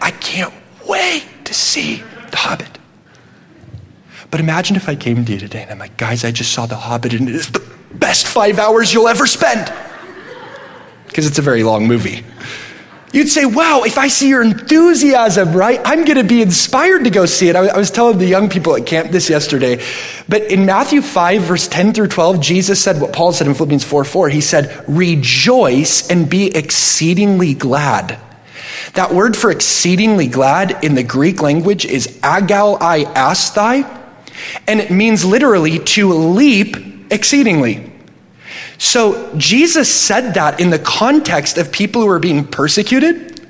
I 0.01 0.11
can't 0.11 0.53
wait 0.87 1.23
to 1.45 1.53
see 1.53 2.03
The 2.31 2.37
Hobbit. 2.37 2.74
But 4.35 4.41
imagine 4.41 4.75
if 4.75 4.89
I 4.89 4.95
came 4.95 5.23
to 5.23 5.31
you 5.31 5.39
today 5.39 5.61
and 5.61 5.71
I'm 5.71 5.79
like, 5.79 5.95
guys, 5.95 6.25
I 6.25 6.31
just 6.33 6.51
saw 6.51 6.65
The 6.65 6.75
Hobbit 6.75 7.13
and 7.13 7.29
it 7.29 7.35
is 7.35 7.51
the 7.51 7.63
best 7.93 8.27
five 8.27 8.59
hours 8.59 8.93
you'll 8.93 9.07
ever 9.07 9.25
spend. 9.27 9.71
Because 11.07 11.25
it's 11.25 11.39
a 11.39 11.41
very 11.41 11.63
long 11.63 11.87
movie. 11.87 12.21
You'd 13.13 13.29
say, 13.29 13.45
wow, 13.45 13.83
if 13.85 13.97
I 13.97 14.09
see 14.09 14.27
your 14.27 14.41
enthusiasm, 14.41 15.53
right, 15.53 15.79
I'm 15.85 16.03
going 16.03 16.17
to 16.17 16.25
be 16.25 16.41
inspired 16.41 17.05
to 17.05 17.11
go 17.11 17.25
see 17.25 17.47
it. 17.47 17.55
I 17.55 17.77
was 17.77 17.89
telling 17.89 18.17
the 18.17 18.25
young 18.25 18.49
people 18.49 18.75
at 18.75 18.85
camp 18.85 19.09
this 19.09 19.29
yesterday. 19.29 19.81
But 20.27 20.41
in 20.51 20.65
Matthew 20.65 21.01
5, 21.01 21.41
verse 21.41 21.69
10 21.69 21.93
through 21.93 22.09
12, 22.09 22.41
Jesus 22.41 22.83
said 22.83 22.99
what 22.99 23.13
Paul 23.13 23.31
said 23.31 23.47
in 23.47 23.53
Philippians 23.53 23.85
4 23.85 24.03
4. 24.03 24.27
He 24.27 24.41
said, 24.41 24.83
rejoice 24.85 26.09
and 26.09 26.29
be 26.29 26.47
exceedingly 26.47 27.53
glad. 27.53 28.19
That 28.95 29.13
word 29.13 29.37
for 29.37 29.49
exceedingly 29.49 30.27
glad 30.27 30.83
in 30.83 30.95
the 30.95 31.03
Greek 31.03 31.41
language 31.41 31.85
is 31.85 32.07
agalliasthai, 32.21 33.94
and 34.67 34.79
it 34.79 34.91
means 34.91 35.23
literally 35.23 35.79
to 35.79 36.13
leap 36.13 36.75
exceedingly. 37.11 37.91
So 38.77 39.33
Jesus 39.37 39.93
said 39.93 40.33
that 40.33 40.59
in 40.59 40.69
the 40.69 40.79
context 40.79 41.57
of 41.57 41.71
people 41.71 42.01
who 42.01 42.09
are 42.09 42.19
being 42.19 42.45
persecuted. 42.45 43.41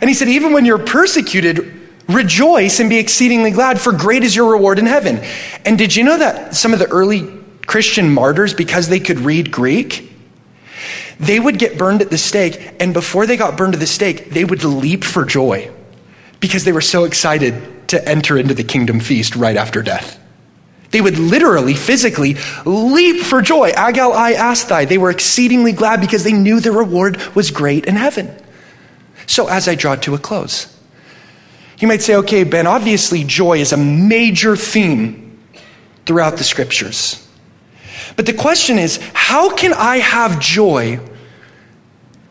And 0.00 0.08
he 0.08 0.14
said, 0.14 0.28
even 0.28 0.52
when 0.52 0.64
you're 0.64 0.78
persecuted, 0.78 1.80
rejoice 2.08 2.80
and 2.80 2.88
be 2.88 2.98
exceedingly 2.98 3.50
glad, 3.50 3.80
for 3.80 3.92
great 3.92 4.24
is 4.24 4.34
your 4.34 4.50
reward 4.50 4.78
in 4.78 4.86
heaven. 4.86 5.20
And 5.64 5.76
did 5.76 5.94
you 5.94 6.04
know 6.04 6.16
that 6.18 6.54
some 6.54 6.72
of 6.72 6.78
the 6.78 6.88
early 6.88 7.30
Christian 7.66 8.12
martyrs, 8.12 8.54
because 8.54 8.88
they 8.88 9.00
could 9.00 9.20
read 9.20 9.50
Greek, 9.52 10.10
they 11.20 11.38
would 11.38 11.58
get 11.58 11.78
burned 11.78 12.02
at 12.02 12.10
the 12.10 12.18
stake, 12.18 12.74
and 12.80 12.92
before 12.92 13.26
they 13.26 13.36
got 13.36 13.56
burned 13.56 13.74
at 13.74 13.80
the 13.80 13.86
stake, 13.86 14.30
they 14.30 14.44
would 14.44 14.64
leap 14.64 15.04
for 15.04 15.24
joy 15.24 15.70
because 16.40 16.64
they 16.64 16.72
were 16.72 16.80
so 16.80 17.04
excited 17.04 17.88
to 17.88 18.08
enter 18.08 18.36
into 18.36 18.54
the 18.54 18.64
kingdom 18.64 18.98
feast 18.98 19.36
right 19.36 19.56
after 19.56 19.82
death. 19.82 20.18
They 20.92 21.00
would 21.00 21.18
literally, 21.18 21.74
physically 21.74 22.36
leap 22.64 23.22
for 23.22 23.42
joy. 23.42 23.72
Agalliasthai. 23.72 24.88
They 24.88 24.98
were 24.98 25.10
exceedingly 25.10 25.72
glad 25.72 26.00
because 26.00 26.22
they 26.22 26.32
knew 26.32 26.60
the 26.60 26.70
reward 26.70 27.16
was 27.34 27.50
great 27.50 27.86
in 27.86 27.96
heaven. 27.96 28.30
So, 29.26 29.48
as 29.48 29.68
I 29.68 29.74
draw 29.74 29.96
to 29.96 30.14
a 30.14 30.18
close, 30.18 30.68
you 31.78 31.88
might 31.88 32.02
say, 32.02 32.16
okay, 32.16 32.44
Ben, 32.44 32.66
obviously 32.66 33.24
joy 33.24 33.58
is 33.58 33.72
a 33.72 33.76
major 33.76 34.54
theme 34.54 35.40
throughout 36.04 36.36
the 36.36 36.44
scriptures. 36.44 37.26
But 38.14 38.26
the 38.26 38.34
question 38.34 38.78
is, 38.78 39.00
how 39.14 39.54
can 39.54 39.72
I 39.72 39.96
have 39.96 40.38
joy 40.38 41.00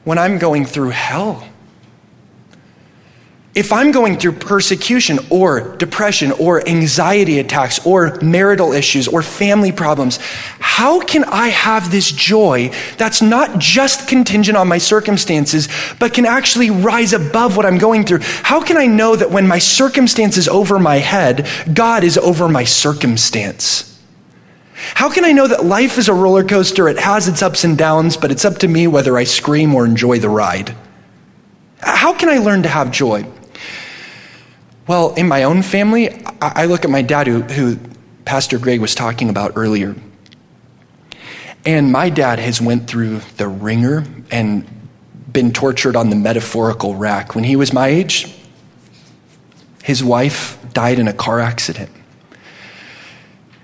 when 0.04 0.20
I'm 0.20 0.38
going 0.38 0.66
through 0.66 0.90
hell? 0.90 1.48
If 3.54 3.74
I'm 3.74 3.92
going 3.92 4.18
through 4.18 4.34
persecution 4.34 5.20
or 5.30 5.76
depression 5.76 6.32
or 6.32 6.66
anxiety 6.66 7.38
attacks 7.38 7.86
or 7.86 8.18
marital 8.22 8.72
issues 8.72 9.10
or 9.10 9.22
family 9.22 9.74
problems, 9.74 10.20
how 10.60 11.02
can 11.02 11.26
I 11.26 11.50
have 11.50 11.92
this 11.92 12.10
joy 12.10 12.72
that's 12.98 13.22
not 13.22 13.60
just 13.60 14.08
contingent 14.08 14.56
on 14.58 14.70
my 14.70 14.78
circumstances, 14.78 15.68
but 16.00 16.14
can 16.14 16.26
actually 16.26 16.70
rise 16.70 17.12
above 17.12 17.58
what 17.58 17.66
I'm 17.66 17.78
going 17.78 18.06
through? 18.06 18.20
How 18.22 18.64
can 18.64 18.78
I 18.78 18.86
know 18.86 19.18
that 19.18 19.32
when 19.32 19.50
my 19.50 19.60
circumstance 19.60 20.38
is 20.38 20.48
over 20.48 20.80
my 20.80 21.00
head, 21.00 21.46
God 21.74 22.06
is 22.06 22.18
over 22.18 22.48
my 22.48 22.64
circumstance? 22.64 24.00
How 24.94 25.12
can 25.12 25.26
I 25.26 25.34
know 25.34 25.48
that 25.48 25.66
life 25.66 25.98
is 25.98 26.08
a 26.08 26.14
roller 26.14 26.46
coaster? 26.46 26.88
It 26.88 27.00
has 27.00 27.28
its 27.28 27.42
ups 27.42 27.66
and 27.66 27.78
downs, 27.78 28.16
but 28.16 28.32
it's 28.32 28.46
up 28.46 28.60
to 28.60 28.70
me 28.70 28.88
whether 28.88 29.18
I 29.18 29.26
scream 29.26 29.76
or 29.76 29.86
enjoy 29.86 30.20
the 30.20 30.30
ride. 30.30 30.74
How 31.82 32.14
can 32.14 32.30
I 32.30 32.38
learn 32.38 32.64
to 32.64 32.70
have 32.70 32.92
joy? 32.92 33.26
Well, 34.88 35.14
in 35.14 35.28
my 35.28 35.44
own 35.44 35.62
family, 35.62 36.10
I 36.42 36.66
look 36.66 36.84
at 36.84 36.92
my 36.92 37.02
dad, 37.02 37.28
who, 37.28 37.42
who 37.42 37.78
Pastor 38.26 38.58
Greg 38.58 38.82
was 38.82 38.96
talking 38.96 39.30
about 39.30 39.54
earlier. 39.56 39.96
And 41.66 41.92
my 41.92 42.10
dad 42.10 42.40
has 42.40 42.60
went 42.60 42.88
through 42.88 43.20
the 43.38 43.48
ringer 43.48 44.04
and 44.32 44.68
been 45.32 45.54
tortured 45.54 45.96
on 45.96 46.10
the 46.10 46.16
metaphorical 46.16 46.96
rack. 46.96 47.36
When 47.36 47.44
he 47.44 47.56
was 47.56 47.72
my 47.72 47.88
age, 47.88 48.36
his 49.84 50.04
wife 50.04 50.58
died 50.74 50.98
in 50.98 51.08
a 51.08 51.14
car 51.14 51.40
accident. 51.40 51.92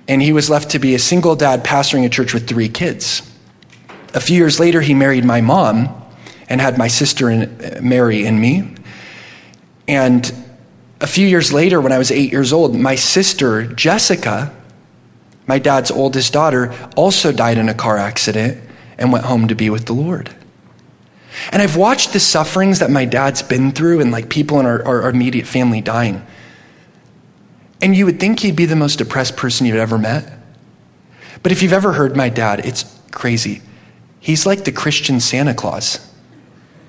And 0.08 0.22
he 0.22 0.32
was 0.32 0.50
left 0.50 0.72
to 0.72 0.80
be 0.80 0.94
a 0.94 1.00
single 1.00 1.36
dad 1.36 1.64
pastoring 1.64 2.06
a 2.06 2.10
church 2.10 2.34
with 2.34 2.48
three 2.48 2.70
kids. 2.70 3.22
A 4.14 4.22
few 4.22 4.38
years 4.38 4.60
later, 4.60 4.82
he 4.82 4.94
married 4.94 5.26
my 5.26 5.42
mom 5.42 5.90
and 6.48 6.62
had 6.62 6.78
my 6.78 6.88
sister 6.88 7.30
and 7.30 7.82
Mary 7.82 8.26
and 8.26 8.40
me. 8.40 8.76
And 9.88 10.32
a 11.00 11.08
few 11.08 11.28
years 11.28 11.54
later, 11.54 11.80
when 11.80 11.92
I 11.92 11.98
was 11.98 12.12
eight 12.12 12.32
years 12.32 12.52
old, 12.52 12.76
my 12.76 12.96
sister, 12.96 13.66
Jessica, 13.66 14.54
my 15.46 15.60
dad's 15.60 15.92
oldest 15.92 16.34
daughter, 16.34 16.74
also 16.96 17.32
died 17.32 17.58
in 17.58 17.70
a 17.70 17.74
car 17.74 17.98
accident 17.98 18.62
and 18.98 19.12
went 19.12 19.26
home 19.26 19.48
to 19.48 19.56
be 19.56 19.70
with 19.70 19.86
the 19.86 19.94
Lord. 19.94 20.36
And 21.52 21.62
I've 21.62 21.76
watched 21.76 22.14
the 22.14 22.20
sufferings 22.20 22.80
that 22.80 22.90
my 22.90 23.06
dad's 23.06 23.44
been 23.44 23.72
through 23.72 24.02
and 24.02 24.12
like 24.12 24.30
people 24.30 24.60
in 24.60 24.66
our, 24.66 24.84
our, 24.84 25.10
immediate 25.10 25.46
family 25.46 25.82
dying. 25.82 26.26
And 27.80 27.96
you 27.96 28.06
would 28.06 28.20
think 28.20 28.40
he'd 28.40 28.56
be 28.56 28.66
the 28.66 28.76
most 28.76 28.98
depressed 28.98 29.38
person 29.38 29.68
you've 29.68 29.76
ever 29.76 30.00
met. 30.00 30.34
But 31.44 31.52
if 31.52 31.62
you've 31.62 31.74
ever 31.74 31.94
heard 31.94 32.18
my 32.18 32.30
dad, 32.30 32.66
it's 32.66 32.84
crazy. 33.12 33.62
He's 34.20 34.48
like 34.48 34.66
the 34.66 34.72
Christian 34.72 35.20
Santa 35.20 35.54
Claus. 35.54 36.04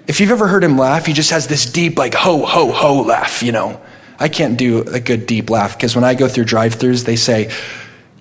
If 0.07 0.19
you've 0.19 0.31
ever 0.31 0.49
heard 0.49 0.65
him 0.65 0.79
laugh, 0.79 1.05
he 1.05 1.13
just 1.13 1.31
has 1.31 1.47
this 1.47 1.67
deep, 1.67 1.99
like, 1.99 2.15
ho, 2.15 2.47
ho, 2.47 2.73
ho 2.73 3.03
laugh, 3.03 3.43
you 3.43 3.53
know. 3.53 3.79
I 4.19 4.29
can't 4.29 4.57
do 4.57 4.83
a 4.83 5.01
good 5.01 5.27
deep 5.27 5.51
laugh 5.51 5.77
because 5.77 5.95
when 5.95 6.05
I 6.05 6.15
go 6.15 6.29
through 6.29 6.45
drive 6.45 6.75
throughs, 6.75 7.05
they 7.05 7.17
say, 7.17 7.51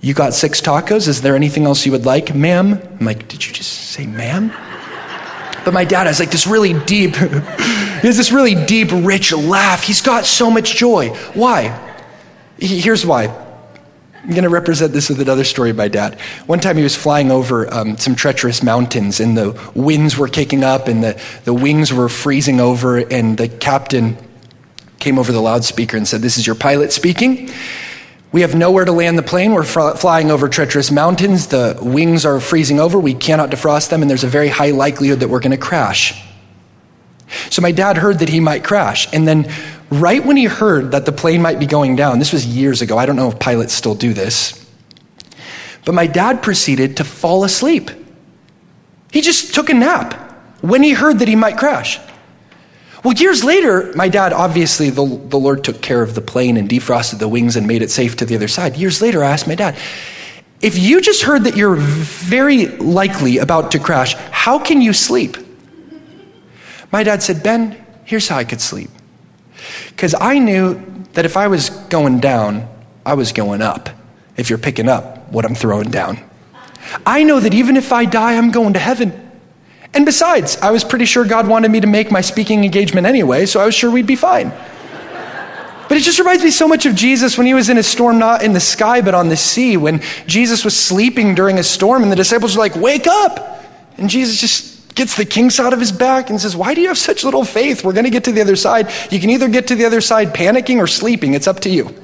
You 0.01 0.13
got 0.13 0.33
six 0.33 0.61
tacos? 0.61 1.07
Is 1.07 1.21
there 1.21 1.35
anything 1.35 1.65
else 1.65 1.85
you 1.85 1.91
would 1.91 2.05
like, 2.05 2.35
ma'am? 2.35 2.79
I'm 2.99 3.05
like, 3.05 3.27
Did 3.27 3.45
you 3.45 3.53
just 3.53 3.71
say 3.71 4.05
ma'am? 4.05 4.51
But 5.65 5.73
my 5.73 5.83
dad 5.83 6.07
has 6.07 6.19
like 6.19 6.31
this 6.31 6.47
really 6.47 6.73
deep, 6.85 7.15
he 7.15 7.27
has 7.27 8.15
this 8.15 8.31
really 8.31 8.55
deep, 8.65 8.89
rich 8.91 9.33
laugh. 9.33 9.83
He's 9.83 10.01
got 10.01 10.25
so 10.25 10.49
much 10.49 10.75
joy. 10.75 11.09
Why? 11.33 11.77
Here's 12.57 13.05
why. 13.05 13.25
I'm 14.23 14.29
going 14.29 14.43
to 14.43 14.49
represent 14.49 14.93
this 14.93 15.09
with 15.09 15.21
another 15.21 15.43
story 15.43 15.71
by 15.71 15.87
dad. 15.87 16.19
One 16.47 16.59
time 16.59 16.75
he 16.75 16.83
was 16.83 16.95
flying 16.95 17.31
over 17.31 17.73
um, 17.73 17.97
some 17.97 18.15
treacherous 18.15 18.61
mountains, 18.61 19.19
and 19.19 19.37
the 19.37 19.71
winds 19.73 20.17
were 20.17 20.27
kicking 20.27 20.63
up, 20.63 20.87
and 20.87 21.03
the, 21.03 21.21
the 21.45 21.53
wings 21.53 21.93
were 21.93 22.09
freezing 22.09 22.59
over, 22.59 22.97
and 22.97 23.37
the 23.37 23.47
captain 23.47 24.17
came 24.99 25.19
over 25.19 25.31
the 25.31 25.41
loudspeaker 25.41 25.97
and 25.97 26.07
said, 26.07 26.21
This 26.21 26.37
is 26.37 26.45
your 26.45 26.55
pilot 26.55 26.91
speaking. 26.91 27.49
We 28.31 28.41
have 28.41 28.55
nowhere 28.55 28.85
to 28.85 28.91
land 28.91 29.17
the 29.17 29.23
plane. 29.23 29.53
We're 29.53 29.63
flying 29.63 30.31
over 30.31 30.49
treacherous 30.49 30.91
mountains. 30.91 31.47
The 31.47 31.77
wings 31.81 32.25
are 32.25 32.39
freezing 32.39 32.79
over. 32.79 32.99
We 32.99 33.13
cannot 33.13 33.49
defrost 33.49 33.89
them, 33.89 34.01
and 34.01 34.09
there's 34.09 34.25
a 34.25 34.27
very 34.27 34.49
high 34.49 34.71
likelihood 34.71 35.21
that 35.21 35.29
we're 35.29 35.39
going 35.39 35.51
to 35.51 35.57
crash. 35.57 36.23
So 37.49 37.61
my 37.61 37.71
dad 37.71 37.97
heard 37.97 38.19
that 38.19 38.29
he 38.29 38.39
might 38.39 38.63
crash. 38.63 39.11
And 39.13 39.27
then, 39.27 39.51
right 39.89 40.23
when 40.25 40.37
he 40.37 40.45
heard 40.45 40.91
that 40.91 41.05
the 41.05 41.11
plane 41.11 41.41
might 41.41 41.59
be 41.59 41.65
going 41.65 41.95
down, 41.95 42.19
this 42.19 42.33
was 42.33 42.45
years 42.45 42.81
ago. 42.81 42.97
I 42.97 43.05
don't 43.05 43.15
know 43.15 43.29
if 43.29 43.39
pilots 43.39 43.73
still 43.73 43.95
do 43.95 44.13
this. 44.13 44.65
But 45.85 45.93
my 45.93 46.07
dad 46.07 46.43
proceeded 46.43 46.97
to 46.97 47.05
fall 47.05 47.45
asleep. 47.45 47.91
He 49.11 49.21
just 49.21 49.55
took 49.55 49.69
a 49.69 49.73
nap 49.73 50.13
when 50.61 50.83
he 50.83 50.91
heard 50.91 51.19
that 51.19 51.29
he 51.29 51.35
might 51.35 51.57
crash. 51.57 51.97
Well, 53.07 53.15
years 53.15 53.41
later, 53.41 53.93
my 53.95 54.09
dad, 54.09 54.33
obviously, 54.33 54.89
the, 54.89 55.05
the 55.05 55.37
Lord 55.37 55.63
took 55.63 55.81
care 55.81 56.03
of 56.03 56.13
the 56.13 56.19
plane 56.19 56.57
and 56.57 56.67
defrosted 56.67 57.19
the 57.19 57.29
wings 57.29 57.55
and 57.55 57.65
made 57.65 57.81
it 57.81 57.89
safe 57.89 58.17
to 58.17 58.25
the 58.25 58.35
other 58.35 58.49
side. 58.49 58.75
Years 58.75 59.01
later, 59.01 59.23
I 59.23 59.31
asked 59.31 59.47
my 59.47 59.55
dad, 59.55 59.77
if 60.59 60.77
you 60.77 60.99
just 60.99 61.21
heard 61.23 61.45
that 61.45 61.55
you're 61.55 61.77
very 61.77 62.67
likely 62.67 63.37
about 63.37 63.71
to 63.71 63.79
crash, 63.79 64.13
how 64.15 64.59
can 64.59 64.81
you 64.81 64.91
sleep? 64.91 65.37
My 66.91 67.03
dad 67.03 67.23
said, 67.23 67.43
Ben, 67.43 67.81
here's 68.03 68.27
how 68.27 68.39
I 68.39 68.43
could 68.43 68.59
sleep. 68.59 68.89
Because 69.87 70.13
I 70.13 70.37
knew 70.37 71.05
that 71.13 71.23
if 71.23 71.37
I 71.37 71.47
was 71.47 71.69
going 71.87 72.19
down, 72.19 72.67
I 73.05 73.13
was 73.13 73.31
going 73.31 73.61
up, 73.61 73.87
if 74.35 74.49
you're 74.49 74.59
picking 74.59 74.89
up 74.89 75.31
what 75.31 75.45
I'm 75.45 75.55
throwing 75.55 75.91
down. 75.91 76.19
I 77.05 77.23
know 77.23 77.39
that 77.39 77.53
even 77.53 77.77
if 77.77 77.93
I 77.93 78.03
die, 78.03 78.35
I'm 78.35 78.51
going 78.51 78.73
to 78.73 78.79
heaven. 78.79 79.26
And 79.93 80.05
besides, 80.05 80.57
I 80.57 80.71
was 80.71 80.83
pretty 80.83 81.05
sure 81.05 81.25
God 81.25 81.47
wanted 81.47 81.71
me 81.71 81.79
to 81.79 81.87
make 81.87 82.11
my 82.11 82.21
speaking 82.21 82.63
engagement 82.63 83.07
anyway, 83.07 83.45
so 83.45 83.59
I 83.59 83.65
was 83.65 83.75
sure 83.75 83.89
we'd 83.89 84.05
be 84.05 84.15
fine. 84.15 84.51
But 85.87 85.97
it 85.97 86.01
just 86.01 86.19
reminds 86.19 86.43
me 86.43 86.51
so 86.51 86.67
much 86.67 86.85
of 86.85 86.95
Jesus 86.95 87.37
when 87.37 87.47
he 87.47 87.53
was 87.53 87.69
in 87.69 87.77
a 87.77 87.83
storm, 87.83 88.19
not 88.19 88.43
in 88.43 88.53
the 88.53 88.59
sky, 88.59 89.01
but 89.01 89.15
on 89.15 89.29
the 89.29 89.37
sea, 89.37 89.77
when 89.77 90.01
Jesus 90.25 90.65
was 90.65 90.77
sleeping 90.77 91.33
during 91.33 91.59
a 91.59 91.63
storm, 91.63 92.03
and 92.03 92.11
the 92.11 92.15
disciples 92.15 92.55
were 92.55 92.61
like, 92.61 92.75
Wake 92.75 93.07
up! 93.07 93.63
And 93.97 94.09
Jesus 94.09 94.39
just 94.39 94.95
gets 94.95 95.15
the 95.15 95.25
kinks 95.25 95.59
out 95.59 95.73
of 95.73 95.79
his 95.79 95.91
back 95.91 96.29
and 96.29 96.41
says, 96.41 96.55
Why 96.57 96.73
do 96.73 96.81
you 96.81 96.89
have 96.89 96.97
such 96.97 97.23
little 97.23 97.45
faith? 97.45 97.85
We're 97.85 97.93
going 97.93 98.03
to 98.03 98.09
get 98.09 98.25
to 98.25 98.33
the 98.33 98.41
other 98.41 98.57
side. 98.57 98.91
You 99.11 99.19
can 99.19 99.29
either 99.29 99.47
get 99.47 99.67
to 99.67 99.75
the 99.75 99.85
other 99.85 100.01
side 100.01 100.33
panicking 100.33 100.77
or 100.77 100.87
sleeping. 100.87 101.33
It's 101.33 101.47
up 101.47 101.61
to 101.61 101.69
you. 101.69 101.95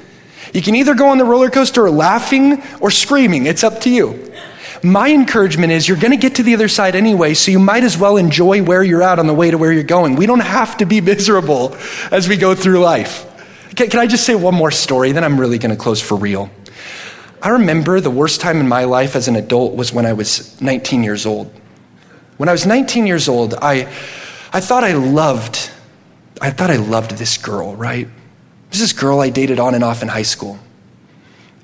You 0.54 0.62
can 0.62 0.76
either 0.76 0.94
go 0.94 1.10
on 1.10 1.18
the 1.18 1.26
roller 1.26 1.50
coaster 1.50 1.90
laughing 1.90 2.64
or 2.80 2.92
screaming. 2.92 3.48
It's 3.48 3.64
up 3.64 3.82
to 3.82 3.90
you. 3.90 4.33
My 4.84 5.10
encouragement 5.10 5.72
is 5.72 5.88
you're 5.88 5.98
going 5.98 6.12
to 6.12 6.18
get 6.18 6.36
to 6.36 6.44
the 6.44 6.54
other 6.54 6.68
side 6.68 6.96
anyway, 6.96 7.34
so 7.34 7.52
you 7.52 7.60
might 7.60 7.84
as 7.84 7.98
well 7.98 8.18
enjoy 8.18 8.62
where 8.64 8.84
you're 8.84 9.04
at 9.04 9.20
on 9.20 9.28
the 9.28 9.34
way 9.34 9.52
to 9.52 9.58
where 9.58 9.72
you're 9.72 9.84
going. 9.84 10.16
We 10.16 10.26
don't 10.26 10.42
have 10.42 10.78
to 10.78 10.86
be 10.86 11.02
miserable 11.02 11.76
as 12.12 12.28
we 12.28 12.38
go 12.38 12.56
through 12.56 12.80
life. 12.80 13.26
Can, 13.76 13.90
can 13.90 14.00
I 14.00 14.08
just 14.08 14.26
say 14.26 14.36
one 14.36 14.56
more 14.56 14.72
story? 14.72 15.12
Then 15.12 15.24
I'm 15.24 15.40
really 15.40 15.58
going 15.58 15.76
to 15.76 15.82
close 15.82 16.02
for 16.02 16.16
real. 16.16 16.50
I 17.42 17.50
remember 17.50 18.00
the 18.00 18.12
worst 18.12 18.42
time 18.42 18.60
in 18.60 18.68
my 18.68 18.86
life 18.86 19.16
as 19.16 19.28
an 19.28 19.36
adult 19.36 19.76
was 19.76 19.92
when 19.92 20.06
I 20.06 20.14
was 20.14 20.60
19 20.62 21.04
years 21.04 21.26
old. 21.26 21.54
When 22.38 22.50
I 22.50 22.52
was 22.52 22.66
19 22.66 23.06
years 23.06 23.28
old, 23.28 23.54
I, 23.56 23.82
I 24.54 24.60
thought 24.60 24.84
I 24.84 24.94
loved, 24.94 25.70
I 26.42 26.52
thought 26.52 26.72
I 26.72 26.78
loved 26.78 27.12
this 27.12 27.38
girl, 27.38 27.76
right? 27.76 28.08
This 28.70 28.82
is 28.82 28.94
girl 28.94 29.20
I 29.20 29.30
dated 29.30 29.60
on 29.60 29.76
and 29.76 29.84
off 29.84 30.02
in 30.02 30.08
high 30.08 30.24
school. 30.24 30.58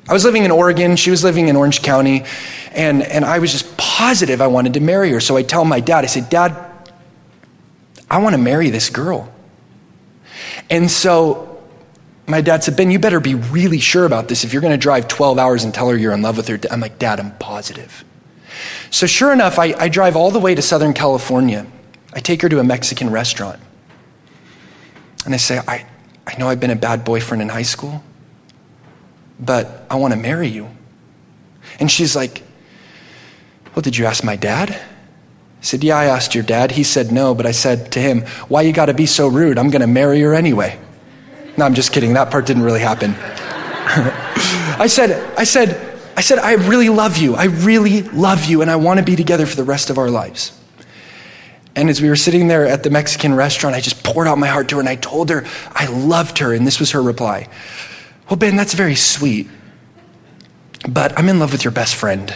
I 0.10 0.14
was 0.14 0.26
living 0.26 0.44
in 0.44 0.50
Oregon, 0.50 0.96
she 0.96 1.12
was 1.12 1.24
living 1.24 1.50
in 1.50 1.56
Orange 1.56 1.84
County, 1.84 2.24
and, 2.72 3.04
and 3.04 3.24
I 3.24 3.38
was 3.38 3.52
just 3.52 3.78
positive 3.78 4.42
I 4.42 4.48
wanted 4.48 4.74
to 4.74 4.80
marry 4.80 5.12
her. 5.12 5.20
So 5.20 5.38
I 5.38 5.44
tell 5.44 5.64
my 5.64 5.82
dad, 5.82 6.04
I 6.04 6.08
said, 6.08 6.30
Dad, 6.30 6.58
I 8.10 8.18
want 8.18 8.34
to 8.34 8.42
marry 8.42 8.72
this 8.72 8.90
girl. 8.90 9.32
And 10.68 10.90
so 10.90 11.62
my 12.26 12.42
dad 12.42 12.64
said, 12.64 12.76
Ben, 12.76 12.90
you 12.90 12.98
better 12.98 13.20
be 13.20 13.36
really 13.36 13.80
sure 13.80 14.04
about 14.04 14.28
this 14.28 14.44
if 14.44 14.52
you're 14.52 14.64
going 14.64 14.74
to 14.74 14.80
drive 14.80 15.08
12 15.08 15.38
hours 15.38 15.64
and 15.64 15.76
tell 15.76 15.88
her 15.90 15.96
you're 15.96 16.14
in 16.14 16.24
love 16.24 16.38
with 16.38 16.48
her. 16.48 16.60
I'm 16.72 16.80
like, 16.80 16.98
Dad, 16.98 17.20
I'm 17.20 17.38
positive. 17.38 18.04
So 18.90 19.06
sure 19.06 19.32
enough, 19.32 19.60
I, 19.60 19.76
I 19.78 19.90
drive 19.90 20.16
all 20.16 20.32
the 20.32 20.40
way 20.40 20.56
to 20.56 20.62
Southern 20.64 20.94
California. 20.94 21.68
I 22.14 22.20
take 22.20 22.42
her 22.42 22.50
to 22.50 22.58
a 22.58 22.64
Mexican 22.64 23.12
restaurant. 23.12 23.60
And 25.26 25.36
I 25.36 25.38
say, 25.38 25.62
I, 25.68 25.86
I 26.26 26.36
know 26.40 26.48
I've 26.48 26.60
been 26.60 26.72
a 26.72 26.76
bad 26.76 27.06
boyfriend 27.06 27.44
in 27.44 27.50
high 27.50 27.62
school 27.62 28.04
but 29.40 29.86
I 29.90 29.96
want 29.96 30.14
to 30.14 30.20
marry 30.20 30.48
you. 30.48 30.70
And 31.80 31.90
she's 31.90 32.16
like, 32.16 32.44
Well, 33.76 33.82
did 33.82 33.98
you 33.98 34.06
ask 34.06 34.24
my 34.24 34.36
dad? 34.36 34.72
I 34.72 35.62
said, 35.62 35.84
Yeah, 35.84 35.98
I 35.98 36.06
asked 36.06 36.36
your 36.36 36.44
dad. 36.44 36.72
He 36.72 36.84
said 36.84 37.12
no, 37.12 37.34
but 37.34 37.46
I 37.46 37.52
said 37.52 37.92
to 37.94 38.00
him, 38.00 38.22
Why 38.48 38.62
you 38.62 38.74
got 38.74 38.88
to 38.88 38.94
be 38.94 39.06
so 39.06 39.28
rude? 39.28 39.58
I'm 39.58 39.70
going 39.70 39.82
to 39.82 39.88
marry 39.88 40.20
her 40.22 40.34
anyway. 40.34 40.80
No, 41.58 41.66
I'm 41.66 41.74
just 41.74 41.92
kidding. 41.92 42.14
That 42.14 42.32
part 42.32 42.46
didn't 42.46 42.64
really 42.64 42.80
happen. 42.80 43.16
I 44.80 44.88
said, 44.88 45.12
I 45.38 45.44
said, 45.44 45.98
I 46.16 46.22
said, 46.22 46.40
I 46.40 46.54
really 46.54 46.90
love 46.90 47.18
you. 47.18 47.36
I 47.36 47.46
really 47.46 48.04
love 48.04 48.46
you, 48.46 48.62
and 48.62 48.70
I 48.70 48.76
want 48.76 49.00
to 49.00 49.06
be 49.06 49.16
together 49.16 49.46
for 49.46 49.56
the 49.56 49.64
rest 49.64 49.90
of 49.90 49.98
our 49.98 50.10
lives. 50.10 50.58
And 51.76 51.90
as 51.90 52.02
we 52.02 52.10
were 52.10 52.16
sitting 52.16 52.48
there 52.48 52.66
at 52.66 52.84
the 52.84 52.90
Mexican 52.90 53.34
restaurant, 53.34 53.76
I 53.76 53.80
just 53.80 54.04
poured 54.04 54.28
out 54.28 54.38
my 54.38 54.48
heart 54.48 54.68
to 54.70 54.76
her 54.76 54.82
and 54.82 54.90
I 54.90 54.96
told 54.96 55.30
her 55.30 55.46
I 55.72 55.86
loved 55.86 56.40
her. 56.40 56.54
And 56.54 56.68
this 56.68 56.80
was 56.80 56.92
her 56.92 57.02
reply 57.02 57.48
well, 58.30 58.38
Ben, 58.38 58.56
that's 58.56 58.74
very 58.74 58.96
sweet, 58.96 59.48
but 60.88 61.18
I'm 61.18 61.28
in 61.30 61.40
love 61.40 61.52
with 61.52 61.64
your 61.64 61.72
best 61.72 61.96
friend. 61.96 62.34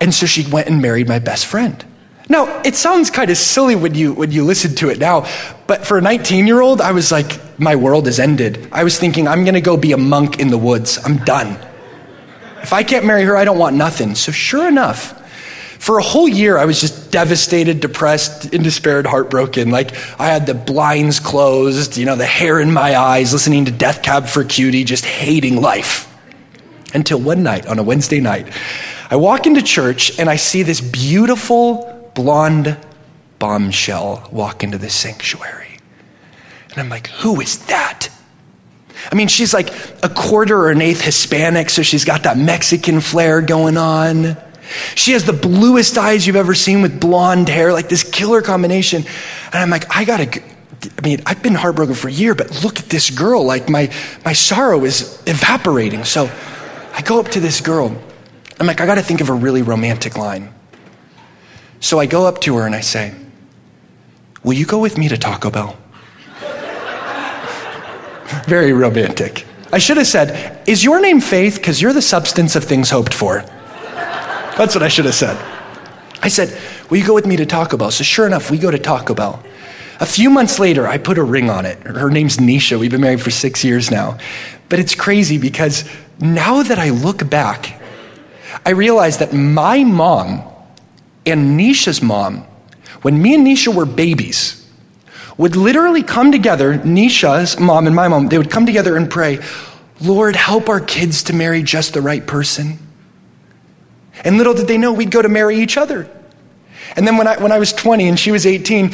And 0.00 0.14
so 0.14 0.26
she 0.26 0.46
went 0.46 0.68
and 0.68 0.80
married 0.80 1.08
my 1.08 1.18
best 1.18 1.46
friend. 1.46 1.84
Now, 2.28 2.62
it 2.62 2.74
sounds 2.74 3.10
kind 3.10 3.30
of 3.30 3.36
silly 3.36 3.76
when 3.76 3.94
you, 3.94 4.12
when 4.14 4.30
you 4.30 4.44
listen 4.44 4.74
to 4.76 4.88
it 4.88 4.98
now, 4.98 5.26
but 5.66 5.86
for 5.86 5.98
a 5.98 6.00
19 6.00 6.46
year 6.46 6.60
old, 6.60 6.80
I 6.80 6.92
was 6.92 7.12
like, 7.12 7.58
my 7.58 7.76
world 7.76 8.06
has 8.06 8.18
ended. 8.18 8.68
I 8.72 8.84
was 8.84 8.98
thinking, 8.98 9.28
I'm 9.28 9.44
going 9.44 9.54
to 9.54 9.60
go 9.60 9.76
be 9.76 9.92
a 9.92 9.98
monk 9.98 10.40
in 10.40 10.48
the 10.48 10.58
woods. 10.58 10.98
I'm 11.04 11.18
done. 11.18 11.58
If 12.62 12.72
I 12.72 12.82
can't 12.82 13.04
marry 13.04 13.24
her, 13.24 13.36
I 13.36 13.44
don't 13.44 13.58
want 13.58 13.76
nothing. 13.76 14.14
So, 14.14 14.32
sure 14.32 14.66
enough, 14.66 15.20
for 15.84 15.98
a 15.98 16.02
whole 16.02 16.26
year, 16.26 16.56
I 16.56 16.64
was 16.64 16.80
just 16.80 17.10
devastated, 17.10 17.80
depressed, 17.80 18.54
in 18.54 18.62
despair, 18.62 19.00
and 19.00 19.06
heartbroken. 19.06 19.70
Like, 19.70 19.94
I 20.18 20.28
had 20.28 20.46
the 20.46 20.54
blinds 20.54 21.20
closed, 21.20 21.98
you 21.98 22.06
know, 22.06 22.16
the 22.16 22.24
hair 22.24 22.58
in 22.58 22.72
my 22.72 22.96
eyes, 22.96 23.34
listening 23.34 23.66
to 23.66 23.70
Death 23.70 24.02
Cab 24.02 24.26
for 24.26 24.44
Cutie, 24.44 24.84
just 24.84 25.04
hating 25.04 25.60
life. 25.60 26.10
Until 26.94 27.20
one 27.20 27.42
night, 27.42 27.66
on 27.66 27.78
a 27.78 27.82
Wednesday 27.82 28.20
night, 28.20 28.50
I 29.10 29.16
walk 29.16 29.46
into 29.46 29.60
church 29.60 30.18
and 30.18 30.30
I 30.30 30.36
see 30.36 30.62
this 30.62 30.80
beautiful 30.80 32.10
blonde 32.14 32.78
bombshell 33.38 34.30
walk 34.32 34.64
into 34.64 34.78
the 34.78 34.88
sanctuary. 34.88 35.80
And 36.70 36.78
I'm 36.78 36.88
like, 36.88 37.08
who 37.08 37.42
is 37.42 37.58
that? 37.66 38.08
I 39.12 39.14
mean, 39.16 39.28
she's 39.28 39.52
like 39.52 39.68
a 40.02 40.08
quarter 40.08 40.56
or 40.56 40.70
an 40.70 40.80
eighth 40.80 41.02
Hispanic, 41.02 41.68
so 41.68 41.82
she's 41.82 42.06
got 42.06 42.22
that 42.22 42.38
Mexican 42.38 43.02
flair 43.02 43.42
going 43.42 43.76
on. 43.76 44.38
She 44.94 45.12
has 45.12 45.24
the 45.24 45.32
bluest 45.32 45.98
eyes 45.98 46.26
you've 46.26 46.36
ever 46.36 46.54
seen 46.54 46.82
with 46.82 47.00
blonde 47.00 47.48
hair, 47.48 47.72
like 47.72 47.88
this 47.88 48.02
killer 48.02 48.42
combination. 48.42 49.04
And 49.46 49.54
I'm 49.54 49.70
like, 49.70 49.94
I 49.94 50.04
gotta, 50.04 50.42
I 50.98 51.00
mean, 51.02 51.22
I've 51.26 51.42
been 51.42 51.54
heartbroken 51.54 51.94
for 51.94 52.08
a 52.08 52.12
year, 52.12 52.34
but 52.34 52.64
look 52.64 52.78
at 52.78 52.86
this 52.86 53.10
girl. 53.10 53.44
Like 53.44 53.68
my, 53.68 53.92
my 54.24 54.32
sorrow 54.32 54.84
is 54.84 55.22
evaporating. 55.26 56.04
So 56.04 56.30
I 56.92 57.02
go 57.02 57.20
up 57.20 57.28
to 57.28 57.40
this 57.40 57.60
girl. 57.60 57.96
I'm 58.58 58.66
like, 58.66 58.80
I 58.80 58.86
gotta 58.86 59.02
think 59.02 59.20
of 59.20 59.28
a 59.28 59.34
really 59.34 59.62
romantic 59.62 60.16
line. 60.16 60.52
So 61.80 61.98
I 61.98 62.06
go 62.06 62.26
up 62.26 62.40
to 62.42 62.56
her 62.56 62.66
and 62.66 62.74
I 62.74 62.80
say, 62.80 63.14
Will 64.42 64.54
you 64.54 64.66
go 64.66 64.78
with 64.78 64.98
me 64.98 65.08
to 65.08 65.16
Taco 65.16 65.50
Bell? 65.50 65.76
Very 68.46 68.72
romantic. 68.72 69.46
I 69.72 69.78
should 69.78 69.96
have 69.96 70.06
said, 70.06 70.66
Is 70.68 70.84
your 70.84 71.00
name 71.00 71.20
Faith? 71.20 71.56
Because 71.56 71.82
you're 71.82 71.92
the 71.92 72.02
substance 72.02 72.56
of 72.56 72.64
things 72.64 72.90
hoped 72.90 73.12
for. 73.12 73.44
That's 74.56 74.74
what 74.74 74.82
I 74.82 74.88
should 74.88 75.04
have 75.04 75.14
said. 75.14 75.36
I 76.22 76.28
said, 76.28 76.56
Will 76.90 76.98
you 76.98 77.06
go 77.06 77.14
with 77.14 77.26
me 77.26 77.36
to 77.36 77.46
Taco 77.46 77.76
Bell? 77.76 77.90
So 77.90 78.04
sure 78.04 78.26
enough, 78.26 78.50
we 78.50 78.58
go 78.58 78.70
to 78.70 78.78
Taco 78.78 79.14
Bell. 79.14 79.42
A 80.00 80.06
few 80.06 80.28
months 80.28 80.58
later, 80.58 80.86
I 80.86 80.98
put 80.98 81.18
a 81.18 81.22
ring 81.22 81.50
on 81.50 81.66
it. 81.66 81.78
Her 81.78 82.10
name's 82.10 82.36
Nisha. 82.36 82.78
We've 82.78 82.90
been 82.90 83.00
married 83.00 83.22
for 83.22 83.30
six 83.30 83.64
years 83.64 83.90
now. 83.90 84.18
But 84.68 84.78
it's 84.78 84.94
crazy 84.94 85.38
because 85.38 85.88
now 86.20 86.62
that 86.62 86.78
I 86.78 86.90
look 86.90 87.28
back, 87.30 87.80
I 88.66 88.70
realize 88.70 89.18
that 89.18 89.32
my 89.32 89.84
mom 89.84 90.42
and 91.26 91.58
Nisha's 91.58 92.02
mom, 92.02 92.44
when 93.02 93.20
me 93.20 93.34
and 93.34 93.46
Nisha 93.46 93.74
were 93.74 93.86
babies, 93.86 94.68
would 95.36 95.56
literally 95.56 96.02
come 96.02 96.32
together, 96.32 96.78
Nisha's 96.78 97.58
mom 97.58 97.86
and 97.86 97.96
my 97.96 98.08
mom, 98.08 98.28
they 98.28 98.38
would 98.38 98.50
come 98.50 98.66
together 98.66 98.96
and 98.96 99.10
pray, 99.10 99.38
Lord, 100.00 100.36
help 100.36 100.68
our 100.68 100.80
kids 100.80 101.24
to 101.24 101.32
marry 101.32 101.62
just 101.62 101.94
the 101.94 102.02
right 102.02 102.24
person. 102.26 102.78
And 104.22 104.38
little 104.38 104.54
did 104.54 104.68
they 104.68 104.78
know 104.78 104.92
we'd 104.92 105.10
go 105.10 105.22
to 105.22 105.28
marry 105.28 105.58
each 105.58 105.76
other. 105.76 106.08
And 106.96 107.06
then 107.06 107.16
when 107.16 107.26
I, 107.26 107.38
when 107.38 107.50
I 107.50 107.58
was 107.58 107.72
20 107.72 108.08
and 108.08 108.18
she 108.18 108.30
was 108.30 108.46
18, 108.46 108.92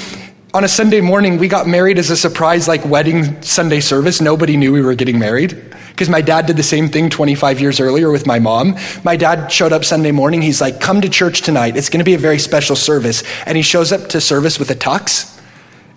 on 0.53 0.65
a 0.65 0.69
Sunday 0.69 1.01
morning, 1.01 1.39
we 1.39 1.47
got 1.47 1.69
married 1.69 1.99
as 1.99 2.11
a 2.11 2.17
surprise, 2.17 2.67
like 2.67 2.85
wedding 2.85 3.41
Sunday 3.43 3.81
service. 3.81 4.21
Nobody 4.21 4.57
knew 4.57 4.73
we 4.73 4.83
were 4.83 4.95
getting 4.95 5.19
married 5.19 5.63
because 5.91 6.09
my 6.09 6.21
dad 6.21 6.47
did 6.47 6.57
the 6.57 6.63
same 6.63 6.89
thing 6.89 7.09
25 7.09 7.61
years 7.61 7.79
earlier 7.79 8.11
with 8.11 8.27
my 8.27 8.39
mom. 8.39 8.77
My 9.05 9.17
dad 9.17 9.53
showed 9.53 9.73
up 9.73 9.85
Sunday 9.85 10.11
morning. 10.11 10.43
He's 10.43 10.61
like, 10.61 10.81
Come 10.81 11.03
to 11.03 11.09
church 11.09 11.43
tonight. 11.43 11.77
It's 11.77 11.89
going 11.89 12.01
to 12.01 12.05
be 12.05 12.15
a 12.15 12.19
very 12.19 12.39
special 12.39 12.75
service. 12.75 13.23
And 13.47 13.57
he 13.57 13.63
shows 13.63 13.93
up 13.93 14.09
to 14.09 14.21
service 14.21 14.59
with 14.59 14.71
a 14.71 14.75
tux 14.75 15.39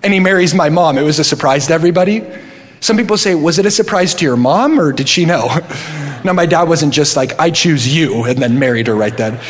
and 0.03 0.13
he 0.13 0.19
marries 0.19 0.53
my 0.53 0.69
mom. 0.69 0.97
It 0.97 1.03
was 1.03 1.17
a 1.17 1.24
surprise 1.24 1.67
to 1.67 1.74
everybody. 1.74 2.21
Some 2.84 2.97
people 2.97 3.17
say, 3.17 3.34
Was 3.34 3.59
it 3.59 3.65
a 3.65 3.71
surprise 3.71 4.13
to 4.15 4.25
your 4.25 4.36
mom 4.36 4.77
or 4.77 4.91
did 4.91 5.07
she 5.07 5.25
know? 5.25 5.49
Now, 6.23 6.31
my 6.31 6.45
dad 6.45 6.69
wasn't 6.69 6.93
just 6.93 7.17
like, 7.17 7.38
I 7.38 7.51
choose 7.51 7.86
you, 7.93 8.23
and 8.23 8.41
then 8.41 8.57
married 8.57 8.88
her 8.88 8.95
right 8.95 9.15
then. 9.17 9.41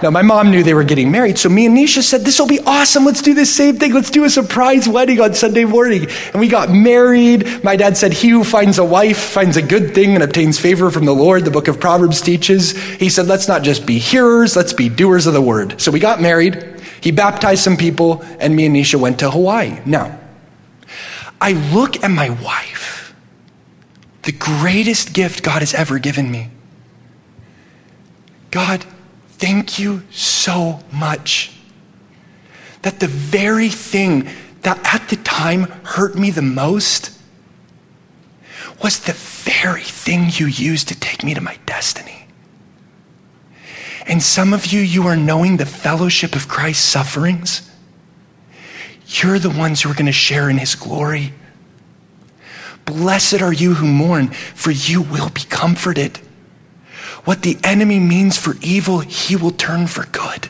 Now, 0.00 0.10
my 0.10 0.22
mom 0.22 0.52
knew 0.52 0.62
they 0.62 0.74
were 0.74 0.84
getting 0.84 1.10
married, 1.10 1.38
so 1.38 1.48
me 1.48 1.66
and 1.66 1.76
Nisha 1.76 2.04
said, 2.04 2.20
This 2.20 2.38
will 2.38 2.46
be 2.46 2.60
awesome. 2.60 3.04
Let's 3.04 3.20
do 3.20 3.34
the 3.34 3.44
same 3.44 3.78
thing. 3.78 3.92
Let's 3.92 4.10
do 4.10 4.22
a 4.22 4.30
surprise 4.30 4.88
wedding 4.88 5.20
on 5.20 5.34
Sunday 5.34 5.64
morning. 5.64 6.06
And 6.32 6.40
we 6.40 6.46
got 6.46 6.70
married. 6.70 7.64
My 7.64 7.74
dad 7.74 7.96
said, 7.96 8.12
He 8.12 8.28
who 8.28 8.44
finds 8.44 8.78
a 8.78 8.84
wife 8.84 9.18
finds 9.18 9.56
a 9.56 9.62
good 9.62 9.92
thing 9.92 10.14
and 10.14 10.22
obtains 10.22 10.60
favor 10.60 10.88
from 10.92 11.04
the 11.04 11.14
Lord, 11.14 11.44
the 11.44 11.50
book 11.50 11.66
of 11.66 11.80
Proverbs 11.80 12.20
teaches. 12.20 12.80
He 12.94 13.08
said, 13.08 13.26
Let's 13.26 13.48
not 13.48 13.62
just 13.62 13.86
be 13.86 13.98
hearers, 13.98 14.54
let's 14.54 14.72
be 14.72 14.88
doers 14.88 15.26
of 15.26 15.34
the 15.34 15.42
word. 15.42 15.80
So 15.80 15.90
we 15.90 15.98
got 15.98 16.22
married. 16.22 16.80
He 17.00 17.10
baptized 17.10 17.64
some 17.64 17.76
people, 17.76 18.22
and 18.38 18.54
me 18.54 18.66
and 18.66 18.76
Nisha 18.76 19.00
went 19.00 19.18
to 19.18 19.30
Hawaii. 19.32 19.80
Now, 19.84 20.16
I 21.40 21.52
look 21.72 22.04
at 22.04 22.10
my 22.10 22.30
wife 22.30 22.79
the 24.22 24.32
greatest 24.32 25.12
gift 25.12 25.42
God 25.42 25.62
has 25.62 25.74
ever 25.74 25.98
given 25.98 26.30
me. 26.30 26.50
God, 28.50 28.84
thank 29.38 29.78
you 29.78 30.02
so 30.10 30.80
much 30.92 31.52
that 32.82 33.00
the 33.00 33.06
very 33.06 33.68
thing 33.68 34.28
that 34.62 34.78
at 34.94 35.08
the 35.08 35.16
time 35.16 35.62
hurt 35.84 36.16
me 36.16 36.30
the 36.30 36.42
most 36.42 37.16
was 38.82 39.00
the 39.00 39.12
very 39.12 39.82
thing 39.82 40.30
you 40.32 40.46
used 40.46 40.88
to 40.88 40.98
take 40.98 41.22
me 41.22 41.34
to 41.34 41.40
my 41.40 41.58
destiny. 41.66 42.26
And 44.06 44.22
some 44.22 44.52
of 44.52 44.66
you, 44.66 44.80
you 44.80 45.06
are 45.06 45.16
knowing 45.16 45.56
the 45.56 45.66
fellowship 45.66 46.34
of 46.34 46.48
Christ's 46.48 46.84
sufferings. 46.84 47.70
You're 49.06 49.38
the 49.38 49.50
ones 49.50 49.82
who 49.82 49.90
are 49.90 49.94
going 49.94 50.06
to 50.06 50.12
share 50.12 50.48
in 50.50 50.58
his 50.58 50.74
glory. 50.74 51.32
Blessed 52.84 53.42
are 53.42 53.52
you 53.52 53.74
who 53.74 53.86
mourn, 53.86 54.28
for 54.28 54.70
you 54.70 55.02
will 55.02 55.30
be 55.30 55.42
comforted. 55.42 56.18
What 57.24 57.42
the 57.42 57.58
enemy 57.62 58.00
means 58.00 58.36
for 58.36 58.56
evil, 58.62 59.00
he 59.00 59.36
will 59.36 59.50
turn 59.50 59.86
for 59.86 60.06
good. 60.06 60.48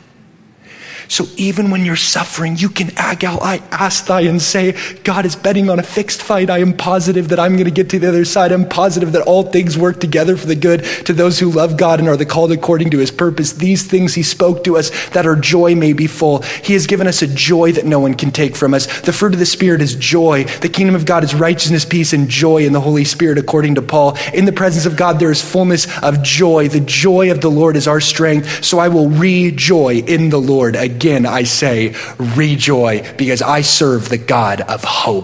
So 1.11 1.27
even 1.37 1.71
when 1.73 1.85
you're 1.85 1.97
suffering, 1.97 2.57
you 2.57 2.69
can 2.69 2.87
agal, 2.91 3.41
I 3.43 3.57
ask 3.73 4.07
thy 4.07 4.21
and 4.23 4.41
say, 4.41 4.77
God 5.03 5.27
is 5.27 5.35
betting 5.35 5.69
on 5.69 5.81
a 5.81 5.83
fixed 5.83 6.23
fight. 6.23 6.49
I 6.49 6.59
am 6.59 6.73
positive 6.73 7.31
that 7.31 7.41
I'm 7.41 7.55
going 7.55 7.65
to 7.65 7.73
get 7.73 7.91
to 7.91 7.99
the 7.99 8.09
other 8.09 8.25
side. 8.25 8.53
I'm 8.53 8.69
positive 8.69 9.11
that 9.13 9.23
all 9.23 9.43
things 9.43 9.77
work 9.77 9.99
together 9.99 10.37
for 10.37 10.47
the 10.47 10.55
good 10.55 10.85
to 11.07 11.13
those 11.13 11.41
who 11.41 11.51
love 11.51 11.77
God 11.77 11.99
and 11.99 12.09
are 12.09 12.17
the 12.17 12.25
called 12.25 12.53
according 12.53 12.91
to 12.91 12.99
his 12.99 13.11
purpose. 13.11 13.55
These 13.55 13.89
things 13.89 14.15
he 14.15 14.23
spoke 14.23 14.63
to 14.65 14.77
us 14.77 14.91
that 15.09 15.27
our 15.27 15.35
joy 15.35 15.75
may 15.75 15.95
be 15.95 16.07
full. 16.07 16.43
He 16.43 16.75
has 16.75 16.87
given 16.87 17.09
us 17.09 17.23
a 17.23 17.27
joy 17.27 17.73
that 17.73 17.85
no 17.85 17.99
one 17.99 18.15
can 18.15 18.31
take 18.31 18.55
from 18.55 18.73
us. 18.73 19.01
The 19.01 19.13
fruit 19.13 19.33
of 19.33 19.41
the 19.41 19.47
Spirit 19.47 19.83
is 19.83 19.97
joy. 19.97 20.45
The 20.45 20.69
kingdom 20.69 20.95
of 20.95 21.07
God 21.07 21.25
is 21.25 21.35
righteousness, 21.35 21.85
peace, 21.85 22.13
and 22.13 22.29
joy 22.29 22.65
in 22.65 22.73
the 22.73 22.81
Holy 22.81 23.05
Spirit, 23.05 23.37
according 23.37 23.75
to 23.75 23.83
Paul. 23.83 24.17
In 24.33 24.45
the 24.45 24.53
presence 24.53 24.87
of 24.87 24.97
God, 24.97 25.19
there 25.19 25.33
is 25.33 25.43
fullness 25.43 25.89
of 26.05 26.23
joy. 26.23 26.69
The 26.69 26.79
joy 26.79 27.33
of 27.33 27.41
the 27.41 27.51
Lord 27.51 27.75
is 27.75 27.89
our 27.89 28.01
strength. 28.01 28.65
So 28.65 28.79
I 28.79 28.87
will 28.87 29.09
rejoice 29.09 30.05
in 30.05 30.31
the 30.31 30.41
Lord. 30.41 30.77
Again, 31.01 31.25
I 31.25 31.45
say, 31.45 31.95
rejoice, 32.19 33.11
because 33.13 33.41
I 33.41 33.63
serve 33.63 34.11
the 34.11 34.19
God 34.19 34.61
of 34.61 34.85
hope. 34.85 35.19